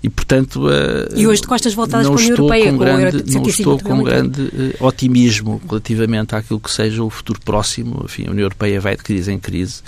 E, 0.01 0.09
portanto, 0.09 0.67
uh, 0.67 1.17
e 1.17 1.27
hoje 1.27 1.41
de 1.41 1.47
costas 1.47 1.73
voltadas 1.73 2.07
para 2.07 2.15
a 2.15 2.19
União 2.19 2.35
Europeia, 2.35 2.71
com 2.71 2.77
grande, 2.77 3.23
com 3.23 3.39
não 3.39 3.47
estou 3.47 3.79
com 3.79 4.03
grande 4.03 4.41
uh, 4.41 4.85
otimismo 4.85 5.61
relativamente 5.67 6.35
àquilo 6.35 6.59
que 6.59 6.71
seja 6.71 7.03
o 7.03 7.09
futuro 7.09 7.39
próximo. 7.43 8.01
Enfim, 8.05 8.27
a 8.27 8.31
União 8.31 8.43
Europeia 8.43 8.79
vai 8.79 8.95
de 8.95 9.03
crise 9.03 9.31
em 9.31 9.39
crise 9.39 9.81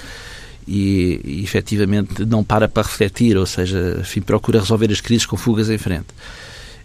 e, 0.67 1.21
e 1.23 1.43
efetivamente 1.43 2.25
não 2.25 2.43
para 2.43 2.67
para 2.67 2.83
refletir, 2.83 3.37
ou 3.37 3.45
seja, 3.45 3.97
enfim, 3.99 4.21
procura 4.21 4.59
resolver 4.59 4.91
as 4.91 5.01
crises 5.01 5.25
com 5.25 5.37
fugas 5.37 5.69
em 5.69 5.77
frente. 5.77 6.07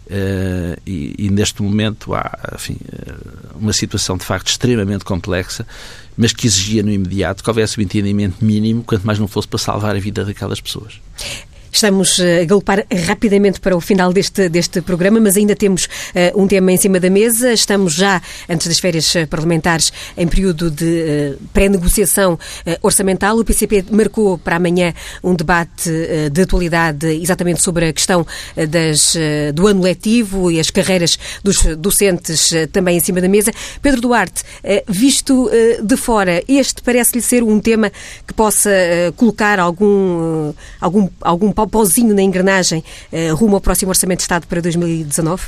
Uh, 0.05 0.79
e, 0.85 1.15
e, 1.17 1.29
neste 1.31 1.63
momento 1.63 2.13
há 2.13 2.53
enfim, 2.53 2.77
uma 3.55 3.73
situação 3.73 4.17
de 4.17 4.23
facto 4.23 4.49
extremamente 4.49 5.03
complexa, 5.03 5.65
mas 6.15 6.31
que 6.31 6.45
exigia 6.45 6.83
no 6.83 6.91
imediato 6.91 7.43
que 7.43 7.49
houvesse 7.49 7.79
um 7.79 7.81
entendimento 7.83 8.45
mínimo, 8.45 8.83
quanto 8.83 9.03
mais 9.03 9.17
não 9.17 9.27
fosse 9.27 9.47
para 9.47 9.57
salvar 9.57 9.95
a 9.95 9.99
vida 9.99 10.23
daquelas 10.23 10.61
pessoas. 10.61 11.01
Estamos 11.75 12.21
eh, 12.21 12.43
a 12.43 12.45
galopar 12.45 12.85
rapidamente 13.05 13.59
para 13.59 13.75
o 13.75 13.81
final 13.81 14.13
deste, 14.13 14.47
deste 14.47 14.79
programa, 14.79 15.19
mas 15.19 15.35
ainda 15.35 15.57
temos 15.57 15.83
uh, 15.83 16.41
um 16.41 16.47
tema 16.47 16.71
em 16.71 16.77
cima 16.77 17.01
da 17.01 17.09
mesa. 17.09 17.51
Estamos 17.51 17.95
já, 17.95 18.21
antes 18.47 18.67
das 18.67 18.79
férias 18.79 19.13
parlamentares, 19.29 19.91
em 20.15 20.25
período 20.25 20.71
de 20.71 21.35
uh, 21.35 21.43
pré-negociação 21.51 22.35
uh, 22.35 22.39
orçamental. 22.81 23.37
O 23.37 23.43
PCP 23.43 23.87
marcou 23.91 24.37
para 24.37 24.55
amanhã 24.55 24.93
um 25.21 25.35
debate 25.35 25.91
de 26.31 26.41
atualidade 26.41 27.07
exatamente 27.07 27.61
sobre 27.61 27.89
a 27.89 27.93
questão 27.93 28.25
das, 28.55 29.15
do 29.53 29.67
ano 29.67 29.81
letivo 29.81 30.49
e 30.49 30.59
as 30.59 30.69
carreiras 30.69 31.19
dos 31.43 31.61
docentes 31.77 32.51
também 32.71 32.97
em 32.97 32.99
cima 33.01 33.19
da 33.19 33.27
mesa. 33.27 33.51
Pedro 33.81 33.99
Duarte, 33.99 34.43
visto 34.87 35.49
de 35.83 35.97
fora, 35.97 36.41
este 36.47 36.81
parece-lhe 36.81 37.21
ser 37.21 37.43
um 37.43 37.59
tema 37.59 37.91
que 38.25 38.33
possa 38.33 38.69
colocar 39.17 39.59
algum, 39.59 40.53
algum, 40.79 41.09
algum 41.21 41.51
pauzinho 41.67 42.13
na 42.13 42.21
engrenagem 42.21 42.83
uh, 43.11 43.35
rumo 43.35 43.55
ao 43.55 43.61
próximo 43.61 43.89
Orçamento 43.89 44.19
de 44.19 44.23
Estado 44.23 44.47
para 44.47 44.61
2019? 44.61 45.43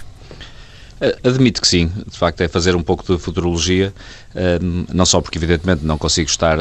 Eh, 0.99 1.15
admito 1.23 1.62
que 1.62 1.67
sim, 1.67 1.91
de 2.10 2.17
facto 2.17 2.41
é 2.41 2.47
fazer 2.47 2.75
um 2.75 2.82
pouco 2.82 3.03
de 3.03 3.21
futurologia, 3.21 3.93
eh, 4.34 4.58
não 4.91 5.06
só 5.06 5.21
porque 5.21 5.38
evidentemente 5.38 5.86
não 5.86 5.97
consigo 5.97 6.27
estar 6.27 6.58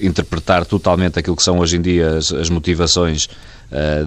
interpretar 0.00 0.64
totalmente 0.64 1.18
aquilo 1.18 1.34
que 1.34 1.42
são 1.42 1.58
hoje 1.58 1.76
em 1.76 1.82
dia 1.82 2.16
as, 2.16 2.32
as 2.32 2.48
motivações 2.48 3.28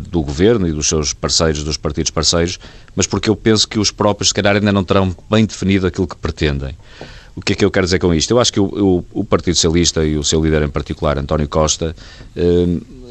do 0.10 0.22
governo 0.22 0.65
e 0.65 0.72
dos 0.72 0.88
seus 0.88 1.13
parceiros, 1.13 1.62
dos 1.62 1.76
partidos 1.76 2.10
parceiros, 2.10 2.58
mas 2.96 3.06
porque 3.06 3.30
eu 3.30 3.36
penso 3.36 3.67
que 3.67 3.78
os 3.78 3.91
próprios 3.91 4.30
se 4.30 4.34
calhar 4.34 4.56
ainda 4.56 4.72
não 4.72 4.82
terão 4.82 5.13
bem 5.30 5.46
definido 5.46 5.86
aquilo 5.86 6.08
que 6.08 6.15
pretendem. 6.15 6.74
O 7.38 7.41
que 7.41 7.54
é 7.54 7.56
que 7.56 7.63
eu 7.63 7.70
quero 7.70 7.86
dizer 7.86 8.00
com 8.00 8.12
isto? 8.13 8.32
Eu 8.32 8.39
acho 8.39 8.52
que 8.52 8.60
o, 8.60 8.65
o, 8.65 9.06
o 9.22 9.24
Partido 9.24 9.54
Socialista 9.54 10.04
e 10.04 10.17
o 10.17 10.24
seu 10.24 10.43
líder 10.43 10.63
em 10.63 10.70
particular, 10.70 11.20
António 11.20 11.48
Costa, 11.48 11.96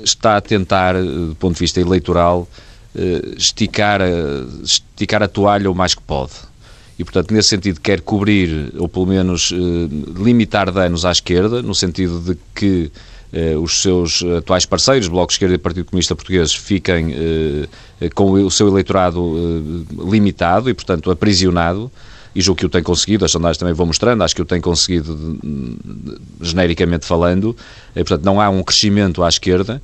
está 0.06 0.36
a 0.36 0.40
tentar, 0.40 0.94
eh, 0.94 1.02
do 1.02 1.36
ponto 1.38 1.54
de 1.54 1.60
vista 1.60 1.80
eleitoral, 1.80 2.48
eh, 2.94 3.34
esticar 3.36 4.00
esticar 4.62 5.22
a 5.22 5.28
toalha 5.28 5.70
o 5.70 5.74
mais 5.74 5.94
que 5.94 6.02
pode. 6.02 6.32
E, 6.98 7.04
portanto, 7.04 7.32
nesse 7.34 7.50
sentido, 7.50 7.80
quer 7.80 8.00
cobrir, 8.00 8.72
ou 8.78 8.88
pelo 8.88 9.06
menos 9.06 9.52
eh, 9.52 9.56
limitar 10.22 10.70
danos 10.70 11.04
à 11.04 11.12
esquerda, 11.12 11.60
no 11.60 11.74
sentido 11.74 12.20
de 12.20 12.38
que 12.54 12.90
os 13.60 13.82
seus 13.82 14.22
atuais 14.38 14.64
parceiros, 14.64 15.08
Bloco 15.08 15.26
de 15.26 15.34
Esquerda 15.34 15.54
e 15.56 15.58
Partido 15.58 15.84
Comunista 15.84 16.14
Português, 16.14 16.54
fiquem 16.54 17.12
com 18.14 18.30
o 18.30 18.50
seu 18.50 18.68
eleitorado 18.68 19.84
limitado 20.08 20.70
e, 20.70 20.74
portanto, 20.74 21.10
aprisionado 21.10 21.90
e 22.36 22.42
julgo 22.42 22.58
que 22.58 22.66
o 22.66 22.68
tem 22.68 22.82
conseguido, 22.82 23.24
as 23.24 23.32
sondagens 23.32 23.56
também 23.56 23.72
vão 23.72 23.86
mostrando, 23.86 24.22
acho 24.22 24.36
que 24.36 24.42
o 24.42 24.44
tem 24.44 24.60
conseguido 24.60 25.38
genericamente 26.38 27.06
falando, 27.06 27.56
e, 27.92 28.04
portanto 28.04 28.24
não 28.26 28.38
há 28.38 28.50
um 28.50 28.62
crescimento 28.62 29.24
à 29.24 29.28
esquerda, 29.28 29.80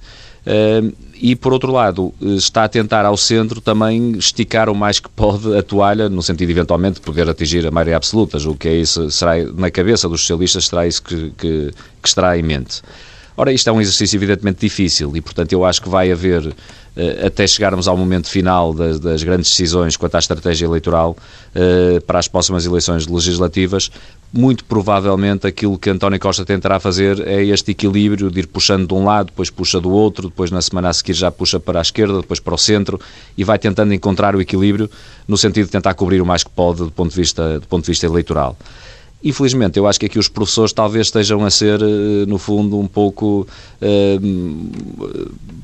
e 1.15 1.35
por 1.35 1.55
outro 1.55 1.73
lado 1.73 2.13
está 2.21 2.65
a 2.65 2.69
tentar 2.69 3.07
ao 3.07 3.17
centro 3.17 3.59
também 3.59 4.13
esticar 4.19 4.69
o 4.69 4.75
mais 4.75 5.01
que 5.01 5.09
pode 5.09 5.57
a 5.57 5.63
toalha, 5.63 6.11
no 6.11 6.23
sentido 6.23 6.51
eventualmente 6.51 6.97
de 6.97 7.01
poder 7.01 7.27
atingir 7.27 7.67
a 7.67 7.71
maioria 7.71 7.97
absoluta, 7.97 8.39
julgo 8.39 8.59
que 8.59 8.69
é 8.69 8.75
isso, 8.75 9.11
será 9.11 9.33
na 9.55 9.71
cabeça 9.71 10.07
dos 10.07 10.21
socialistas 10.21 10.67
será 10.67 10.87
isso 10.87 11.03
que, 11.03 11.31
que, 11.39 11.71
que 12.03 12.09
estará 12.09 12.37
em 12.37 12.43
mente. 12.43 12.83
Ora, 13.37 13.53
isto 13.53 13.69
é 13.69 13.73
um 13.73 13.81
exercício 13.81 14.17
evidentemente 14.17 14.61
difícil 14.61 15.17
e, 15.17 15.21
portanto, 15.21 15.53
eu 15.53 15.65
acho 15.65 15.81
que 15.81 15.89
vai 15.89 16.13
haver 16.13 16.55
eh, 16.95 17.27
até 17.27 17.47
chegarmos 17.47 17.89
ao 17.89 17.97
momento 17.97 18.29
final 18.29 18.75
das, 18.75 19.01
das, 19.01 19.23
grandes 19.23 19.49
decisões 19.49 19.97
quanto 19.97 20.17
à 20.17 20.19
estratégia 20.19 20.67
eleitoral 20.67 21.17
eh, 21.55 22.01
para 22.07 22.19
as 22.19 22.29
próximas 22.29 22.67
eleições 22.67 23.07
legislativas, 23.07 23.91
muito 24.31 24.63
provavelmente 24.67 25.47
aquilo 25.47 25.79
que 25.79 25.89
António 25.89 26.21
Costa 26.21 26.45
tentará 26.45 26.79
fazer 26.79 27.27
é 27.27 27.43
este 27.43 27.71
equilíbrio 27.71 28.31
de 28.31 28.41
ir 28.41 28.47
puxando 28.47 28.87
de 28.87 28.93
um 28.93 29.07
lado, 29.07 29.27
depois 29.27 29.49
puxa 29.49 29.81
do 29.81 29.91
outro, 29.91 30.29
depois 30.29 30.51
na 30.51 30.61
semana 30.61 30.91
a 30.91 30.93
seguir 30.93 31.15
já 31.15 31.31
puxa 31.31 31.59
para 31.59 31.79
a 31.79 31.83
esquerda, 31.83 32.21
depois 32.21 32.39
para 32.39 32.55
o 32.55 32.59
centro 32.59 33.01
e 33.37 33.45
vai 33.45 33.59
tentando 33.59 33.95
encontrar 33.95 34.37
o 34.37 34.43
equilíbrio 34.43 34.91
no 35.27 35.39
sentido 35.39 35.67
de 35.67 35.73
tentar 35.73 35.95
cobrir 35.95 36.21
o 36.21 36.27
mais 36.27 36.45
que 36.45 36.51
pode 36.51 36.81
do 36.81 36.91
ponto 36.91 37.11
de 37.11 37.17
vista, 37.17 37.59
do 37.59 37.67
ponto 37.67 37.85
de 37.85 37.91
vista 37.91 38.05
eleitoral. 38.05 38.59
Infelizmente, 39.25 39.79
eu 39.79 39.87
acho 39.87 40.01
que 40.01 40.07
aqui 40.07 40.19
os 40.19 40.29
professores 40.29 40.73
talvez 40.73 41.07
estejam 41.07 41.45
a 41.45 41.51
ser, 41.51 41.81
eh, 41.81 42.27
no 42.27 42.39
fundo, 42.39 42.79
um 42.79 42.89
pouco. 42.89 43.47
Eh, 43.81 44.19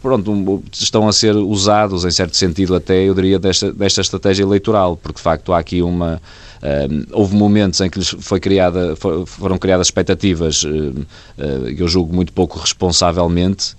pronto, 0.01 0.63
estão 0.73 1.09
a 1.09 1.13
ser 1.13 1.35
usados, 1.35 2.05
em 2.05 2.11
certo 2.11 2.37
sentido, 2.37 2.77
até, 2.77 3.03
eu 3.03 3.15
diria, 3.15 3.39
desta, 3.39 3.73
desta 3.73 4.01
estratégia 4.01 4.45
eleitoral, 4.45 4.97
porque 4.97 5.17
de 5.17 5.23
facto 5.23 5.53
há 5.53 5.59
aqui 5.59 5.83
uma. 5.83 6.23
Eh, 6.63 6.89
houve 7.11 7.35
momentos 7.35 7.81
em 7.81 7.91
que 7.91 7.99
lhes 7.99 8.15
foi 8.21 8.39
criada, 8.39 8.95
foram 9.27 9.59
criadas 9.59 9.89
expectativas, 9.89 10.65
eu 11.77 11.89
julgo 11.89 12.15
muito 12.15 12.33
pouco 12.33 12.59
responsavelmente, 12.59 13.75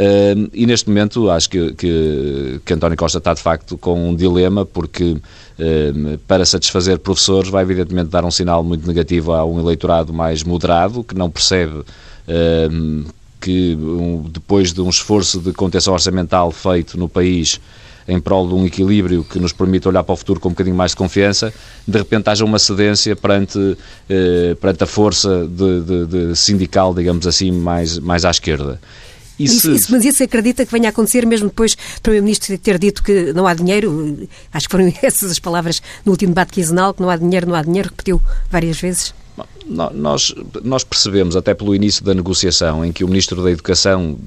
Uh, 0.00 0.48
e 0.54 0.64
neste 0.64 0.88
momento 0.88 1.28
acho 1.28 1.50
que, 1.50 1.74
que, 1.74 2.60
que, 2.64 2.72
António 2.72 2.96
Costa 2.96 3.18
está 3.18 3.34
de 3.34 3.42
facto 3.42 3.76
com 3.76 4.08
um 4.08 4.16
dilema, 4.16 4.64
porque 4.64 5.12
uh, 5.12 6.18
para 6.26 6.46
satisfazer 6.46 6.98
professores 6.98 7.50
vai 7.50 7.62
evidentemente 7.62 8.08
dar 8.08 8.24
um 8.24 8.30
sinal 8.30 8.64
muito 8.64 8.88
negativo 8.88 9.32
a 9.32 9.44
um 9.44 9.60
eleitorado 9.60 10.10
mais 10.10 10.42
moderado, 10.42 11.04
que 11.04 11.14
não 11.14 11.30
percebe 11.30 11.84
que 13.40 13.76
depois 14.30 14.72
de 14.72 14.80
um 14.80 14.88
esforço 14.88 15.40
de 15.40 15.52
contenção 15.52 15.92
orçamental 15.92 16.52
feito 16.52 16.96
no 16.96 17.08
país 17.08 17.58
em 18.06 18.20
prol 18.20 18.46
de 18.46 18.54
um 18.54 18.64
equilíbrio 18.64 19.24
que 19.24 19.38
nos 19.40 19.52
permite 19.52 19.88
olhar 19.88 20.04
para 20.04 20.12
o 20.12 20.16
futuro 20.16 20.38
com 20.38 20.48
um 20.48 20.52
bocadinho 20.52 20.76
mais 20.76 20.92
de 20.92 20.96
confiança, 20.96 21.52
de 21.86 21.98
repente 21.98 22.28
haja 22.28 22.44
uma 22.44 22.58
cedência 22.58 23.16
perante, 23.16 23.76
eh, 24.08 24.56
perante 24.60 24.84
a 24.84 24.86
força 24.86 25.46
de, 25.48 25.80
de, 25.80 26.06
de 26.06 26.36
sindical, 26.36 26.94
digamos 26.94 27.26
assim, 27.26 27.50
mais, 27.50 27.98
mais 27.98 28.24
à 28.24 28.30
esquerda. 28.30 28.80
Isso, 29.44 29.70
isso, 29.70 29.92
mas 29.92 30.04
isso 30.04 30.22
acredita 30.22 30.66
que 30.66 30.72
venha 30.72 30.88
a 30.88 30.90
acontecer 30.90 31.24
mesmo 31.26 31.48
depois 31.48 31.74
do 31.74 32.02
Primeiro-Ministro 32.02 32.58
ter 32.58 32.78
dito 32.78 33.02
que 33.02 33.32
não 33.32 33.46
há 33.46 33.54
dinheiro? 33.54 34.28
Acho 34.52 34.66
que 34.66 34.72
foram 34.72 34.92
essas 35.02 35.30
as 35.30 35.38
palavras 35.38 35.82
no 36.04 36.12
último 36.12 36.32
debate 36.32 36.52
quinzenal, 36.52 36.92
que 36.92 37.00
não 37.00 37.10
há 37.10 37.16
dinheiro, 37.16 37.48
não 37.48 37.54
há 37.54 37.62
dinheiro, 37.62 37.88
repetiu 37.88 38.20
várias 38.50 38.80
vezes. 38.80 39.14
Nós, 39.66 40.34
nós 40.62 40.84
percebemos, 40.84 41.36
até 41.36 41.54
pelo 41.54 41.74
início 41.74 42.04
da 42.04 42.12
negociação, 42.12 42.84
em 42.84 42.92
que 42.92 43.04
o 43.04 43.08
Ministro 43.08 43.42
da 43.42 43.50
Educação 43.50 44.18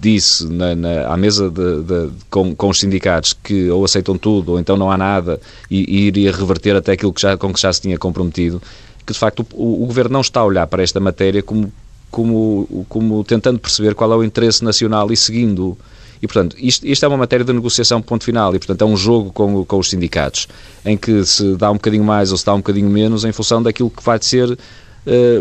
disse 0.00 0.46
na, 0.46 0.74
na, 0.74 1.08
à 1.08 1.16
mesa 1.16 1.50
de, 1.50 1.82
de, 1.82 2.10
com, 2.30 2.54
com, 2.54 2.68
os 2.68 2.78
sindicatos 2.78 3.32
que 3.32 3.68
ou 3.68 3.84
aceitam 3.84 4.16
tudo 4.16 4.52
ou 4.52 4.60
então 4.60 4.76
não 4.76 4.90
há 4.90 4.96
nada 4.96 5.40
e, 5.68 5.78
e 5.78 6.06
iria 6.06 6.30
reverter 6.30 6.76
até 6.76 6.92
aquilo 6.92 7.12
que 7.12 7.20
já, 7.20 7.36
com 7.36 7.52
que 7.52 7.60
já 7.60 7.72
se 7.72 7.80
tinha 7.80 7.98
comprometido, 7.98 8.62
que 9.04 9.12
de 9.12 9.18
facto 9.18 9.44
o, 9.54 9.82
o 9.82 9.86
Governo 9.86 10.12
não 10.12 10.20
está 10.20 10.40
a 10.40 10.44
olhar 10.44 10.66
para 10.66 10.82
esta 10.82 11.00
matéria 11.00 11.42
como 11.42 11.72
como, 12.10 12.86
como 12.88 13.22
tentando 13.24 13.58
perceber 13.58 13.94
qual 13.94 14.12
é 14.12 14.16
o 14.16 14.24
interesse 14.24 14.64
nacional 14.64 15.12
e 15.12 15.16
seguindo. 15.16 15.76
E, 16.20 16.26
portanto, 16.26 16.56
isto, 16.58 16.86
isto 16.86 17.04
é 17.04 17.08
uma 17.08 17.16
matéria 17.16 17.44
de 17.44 17.52
negociação, 17.52 18.02
ponto 18.02 18.24
final, 18.24 18.54
e, 18.54 18.58
portanto, 18.58 18.82
é 18.82 18.84
um 18.84 18.96
jogo 18.96 19.30
com, 19.32 19.64
com 19.64 19.78
os 19.78 19.88
sindicatos, 19.88 20.48
em 20.84 20.96
que 20.96 21.24
se 21.24 21.54
dá 21.56 21.70
um 21.70 21.74
bocadinho 21.74 22.04
mais 22.04 22.32
ou 22.32 22.36
se 22.36 22.44
dá 22.44 22.54
um 22.54 22.58
bocadinho 22.58 22.90
menos 22.90 23.24
em 23.24 23.32
função 23.32 23.62
daquilo 23.62 23.88
que 23.90 24.02
vai 24.02 24.18
ser 24.20 24.50
uh, 24.50 24.58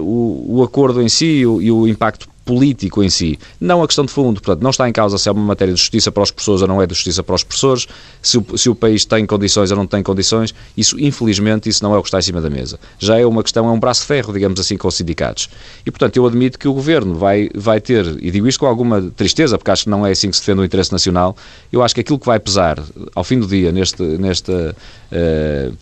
o, 0.01 0.60
o 0.60 0.63
acordo 0.63 1.01
em 1.01 1.10
si 1.10 1.25
e 1.25 1.47
o, 1.47 1.62
e 1.62 1.71
o 1.71 1.88
impacto 1.88 2.30
político 2.47 3.03
em 3.03 3.10
si, 3.10 3.38
não 3.60 3.83
a 3.83 3.88
questão 3.88 4.05
de 4.05 4.12
fundo. 4.12 4.41
Portanto, 4.41 4.63
não 4.63 4.69
está 4.69 4.88
em 4.88 4.93
causa 4.93 5.17
se 5.17 5.27
é 5.27 5.31
uma 5.31 5.43
matéria 5.43 5.73
de 5.73 5.79
justiça 5.79 6.10
para 6.12 6.23
os 6.23 6.31
professores 6.31 6.62
ou 6.62 6.67
não 6.67 6.81
é 6.81 6.88
de 6.88 6.93
justiça 6.95 7.21
para 7.21 7.36
os 7.36 7.43
professores, 7.43 7.88
se 8.21 8.38
o, 8.38 8.57
se 8.57 8.69
o 8.69 8.73
país 8.73 9.03
tem 9.03 9.25
condições 9.25 9.69
ou 9.69 9.77
não 9.77 9.86
tem 9.86 10.01
condições. 10.01 10.55
Isso, 10.75 10.97
infelizmente, 10.97 11.67
isso 11.67 11.83
não 11.83 11.93
é 11.93 11.97
o 11.97 12.01
que 12.01 12.07
está 12.07 12.19
em 12.19 12.21
cima 12.21 12.39
da 12.39 12.49
mesa. 12.49 12.79
Já 12.97 13.19
é 13.19 13.25
uma 13.25 13.43
questão, 13.43 13.67
é 13.67 13.71
um 13.71 13.79
braço 13.79 14.01
de 14.01 14.07
ferro, 14.07 14.31
digamos 14.31 14.60
assim, 14.60 14.77
com 14.77 14.88
os 14.88 14.95
sindicatos. 14.95 15.49
E, 15.86 15.91
portanto, 15.91 16.15
eu 16.15 16.25
admito 16.25 16.57
que 16.57 16.69
o 16.69 16.73
Governo 16.73 17.15
vai, 17.15 17.49
vai 17.53 17.81
ter, 17.81 18.05
e 18.23 18.31
digo 18.31 18.47
isto 18.47 18.62
com 18.62 18.65
alguma 18.65 19.01
tristeza, 19.01 19.57
porque 19.57 19.69
acho 19.69 19.83
que 19.83 19.89
não 19.89 20.07
é 20.07 20.12
assim 20.12 20.29
que 20.29 20.38
se 20.38 20.41
defende 20.41 20.62
o 20.62 20.65
interesse 20.65 20.91
nacional, 20.93 21.36
eu 21.71 21.83
acho 21.83 21.93
que 21.93 22.01
aquilo 22.01 22.17
que 22.17 22.25
vai 22.25 22.39
pesar, 22.39 22.81
ao 23.13 23.25
fim 23.25 23.39
do 23.39 23.47
dia, 23.47 23.73
neste, 23.73 24.01
neste, 24.01 24.51
uh, 24.51 25.77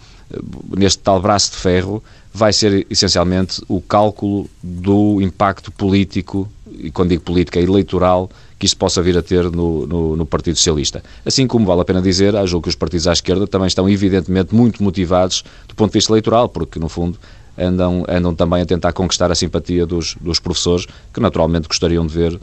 neste 0.76 1.00
tal 1.00 1.22
braço 1.22 1.52
de 1.52 1.58
ferro, 1.58 2.04
vai 2.36 2.52
ser 2.52 2.86
essencialmente 2.90 3.62
o 3.66 3.80
cálculo 3.80 4.50
do 4.62 5.22
impacto 5.22 5.72
político, 5.72 6.50
e 6.70 6.92
quando 6.92 7.12
digo 7.12 7.24
política, 7.24 7.62
eleitoral, 7.62 8.30
que 8.60 8.66
isso 8.66 8.76
possa 8.76 9.02
vir 9.02 9.18
a 9.18 9.22
ter 9.22 9.50
no, 9.50 9.88
no, 9.88 10.18
no, 10.18 10.26
Partido 10.26 10.58
Socialista. 10.58 11.02
Assim 11.26 11.48
como 11.48 11.66
vale 11.66 11.80
a 11.80 11.86
pena 11.86 12.02
dizer, 12.02 12.36
acho 12.36 12.60
que 12.60 12.68
os 12.68 12.76
partidos 12.76 13.08
à 13.08 13.14
esquerda 13.14 13.48
também 13.48 13.68
estão 13.68 13.88
evidentemente 13.90 14.54
muito 14.54 14.84
motivados 14.84 15.46
do 15.66 15.76
ponto 15.76 15.92
de 15.92 15.98
vista 15.98 16.12
eleitoral, 16.12 16.50
porque 16.50 16.78
no 16.78 16.90
fundo 16.90 17.18
andam, 17.58 18.04
andam 18.06 18.36
também 18.36 18.62
a 18.62 18.66
tentar 18.66 18.92
conquistar 18.92 19.32
a 19.32 19.36
simpatia 19.36 19.86
dos, 19.86 20.18
dos 20.20 20.38
professores, 20.38 20.86
que 21.14 21.22
naturalmente 21.22 21.70
gostariam 21.70 22.06
de 22.06 22.14
ver 22.14 22.34
uh, 22.34 22.40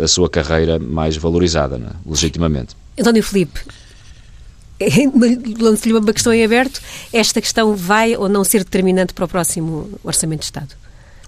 uh, 0.00 0.02
a 0.02 0.08
sua 0.08 0.28
carreira 0.28 0.80
mais 0.80 1.16
valorizada, 1.16 1.78
né, 1.78 1.90
legitimamente. 2.04 2.74
António 2.98 3.22
Filipe, 3.22 3.60
lanço-lhe 5.60 5.94
uma 5.94 6.12
questão 6.12 6.32
em 6.32 6.44
aberto. 6.44 6.80
Esta 7.12 7.40
questão 7.40 7.74
vai 7.74 8.16
ou 8.16 8.28
não 8.28 8.44
ser 8.44 8.64
determinante 8.64 9.14
para 9.14 9.24
o 9.24 9.28
próximo 9.28 9.98
Orçamento 10.02 10.40
de 10.40 10.46
Estado? 10.46 10.74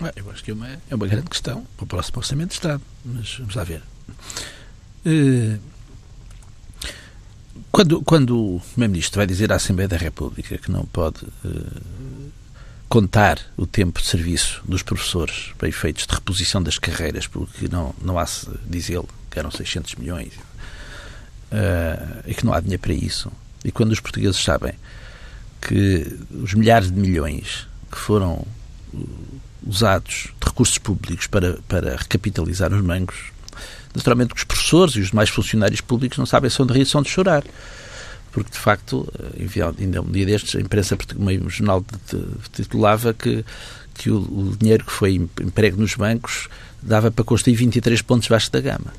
Ah, 0.00 0.12
eu 0.14 0.30
acho 0.30 0.44
que 0.44 0.50
é 0.50 0.54
uma, 0.54 0.68
é 0.68 0.94
uma 0.94 1.06
grande 1.06 1.30
questão 1.30 1.66
para 1.76 1.84
o 1.84 1.86
próximo 1.86 2.18
Orçamento 2.18 2.48
de 2.48 2.54
Estado. 2.54 2.82
Mas 3.04 3.36
vamos 3.38 3.54
lá 3.54 3.64
ver. 3.64 3.82
Uh, 5.06 5.58
quando, 7.70 8.02
quando 8.02 8.56
o 8.56 8.60
Primeiro-Ministro 8.72 9.18
vai 9.18 9.26
dizer 9.26 9.52
à 9.52 9.56
Assembleia 9.56 9.88
da 9.88 9.96
República 9.96 10.58
que 10.58 10.70
não 10.70 10.84
pode 10.86 11.24
uh, 11.44 11.82
contar 12.88 13.38
o 13.56 13.66
tempo 13.66 14.00
de 14.00 14.06
serviço 14.06 14.62
dos 14.64 14.82
professores 14.82 15.52
para 15.58 15.68
efeitos 15.68 16.06
de 16.06 16.14
reposição 16.14 16.62
das 16.62 16.78
carreiras, 16.78 17.26
porque 17.26 17.68
não, 17.68 17.94
não 18.00 18.18
há 18.18 18.26
se 18.26 18.48
dizê-lo, 18.66 19.08
que 19.30 19.38
eram 19.38 19.50
600 19.50 19.94
milhões, 19.96 20.32
uh, 21.52 22.22
e 22.26 22.34
que 22.34 22.44
não 22.44 22.52
há 22.52 22.60
dinheiro 22.60 22.82
para 22.82 22.92
isso. 22.92 23.30
E 23.66 23.72
quando 23.72 23.90
os 23.90 23.98
portugueses 24.00 24.42
sabem 24.42 24.72
que 25.60 26.06
os 26.30 26.54
milhares 26.54 26.90
de 26.90 26.98
milhões 26.98 27.66
que 27.90 27.98
foram 27.98 28.46
usados 29.66 30.28
de 30.40 30.46
recursos 30.46 30.78
públicos 30.78 31.26
para, 31.26 31.58
para 31.66 31.96
recapitalizar 31.96 32.72
os 32.72 32.80
bancos, 32.80 33.16
naturalmente 33.92 34.32
que 34.32 34.38
os 34.38 34.44
professores 34.44 34.94
e 34.94 35.00
os 35.00 35.10
demais 35.10 35.28
funcionários 35.28 35.80
públicos 35.80 36.16
não 36.16 36.26
sabem 36.26 36.48
se 36.48 36.56
são 36.56 36.64
de 36.64 36.72
rir 36.72 36.86
são 36.86 37.02
de 37.02 37.10
chorar 37.10 37.42
porque 38.36 38.50
de 38.50 38.58
facto, 38.58 39.10
eh, 39.18 39.72
ainda 39.80 40.02
um 40.02 40.10
dia 40.12 40.26
destes, 40.26 40.54
a 40.56 40.60
imprensa, 40.60 40.98
meio 41.16 41.48
jornal 41.48 41.82
titulava 42.52 43.14
que, 43.14 43.42
que 43.94 44.10
o, 44.10 44.18
o, 44.18 44.54
dinheiro 44.60 44.84
que 44.84 44.92
foi 44.92 45.14
emprego 45.14 45.80
nos 45.80 45.94
bancos 45.94 46.46
dava 46.82 47.10
para 47.10 47.24
construir 47.24 47.54
23 47.54 48.02
pontos 48.02 48.28
baixo 48.28 48.52
da 48.52 48.60
gama. 48.60 48.92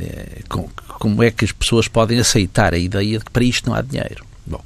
É, 0.00 0.42
com, 0.48 0.68
como 0.98 1.22
é 1.22 1.30
que 1.30 1.44
as 1.44 1.52
pessoas 1.52 1.88
podem 1.88 2.18
aceitar 2.18 2.74
a 2.74 2.78
ideia 2.78 3.18
de 3.18 3.24
que 3.24 3.30
para 3.30 3.44
isto 3.44 3.68
não 3.68 3.76
há 3.76 3.82
dinheiro? 3.82 4.24
Bom, 4.46 4.62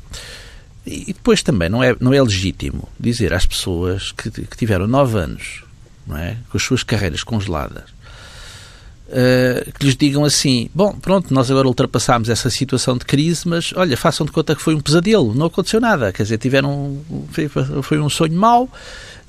e 0.87 1.13
depois 1.13 1.43
também 1.43 1.69
não 1.69 1.83
é, 1.83 1.95
não 2.01 2.15
é 2.15 2.23
legítimo 2.23 2.89
dizer 2.99 3.33
às 3.33 3.45
pessoas 3.45 4.13
que, 4.13 4.31
que 4.31 4.57
tiveram 4.57 4.87
nove 4.87 5.19
anos 5.19 5.63
não 6.07 6.17
é, 6.17 6.39
com 6.51 6.57
as 6.57 6.63
suas 6.63 6.83
carreiras 6.83 7.23
congeladas 7.23 7.99
Uh, 9.09 9.73
que 9.73 9.87
lhes 9.87 9.97
digam 9.97 10.23
assim: 10.23 10.69
bom, 10.75 10.93
pronto, 10.93 11.33
nós 11.33 11.51
agora 11.51 11.67
ultrapassámos 11.67 12.29
essa 12.29 12.51
situação 12.51 12.99
de 12.99 13.07
crise, 13.07 13.49
mas 13.49 13.73
olha, 13.75 13.97
façam 13.97 14.27
de 14.27 14.31
conta 14.31 14.55
que 14.55 14.61
foi 14.61 14.75
um 14.75 14.81
pesadelo, 14.81 15.35
não 15.35 15.47
aconteceu 15.47 15.81
nada. 15.81 16.13
Quer 16.13 16.25
dizer, 16.25 16.37
tiveram. 16.37 17.01
Foi, 17.31 17.49
foi 17.83 17.99
um 17.99 18.11
sonho 18.11 18.35
mau, 18.35 18.69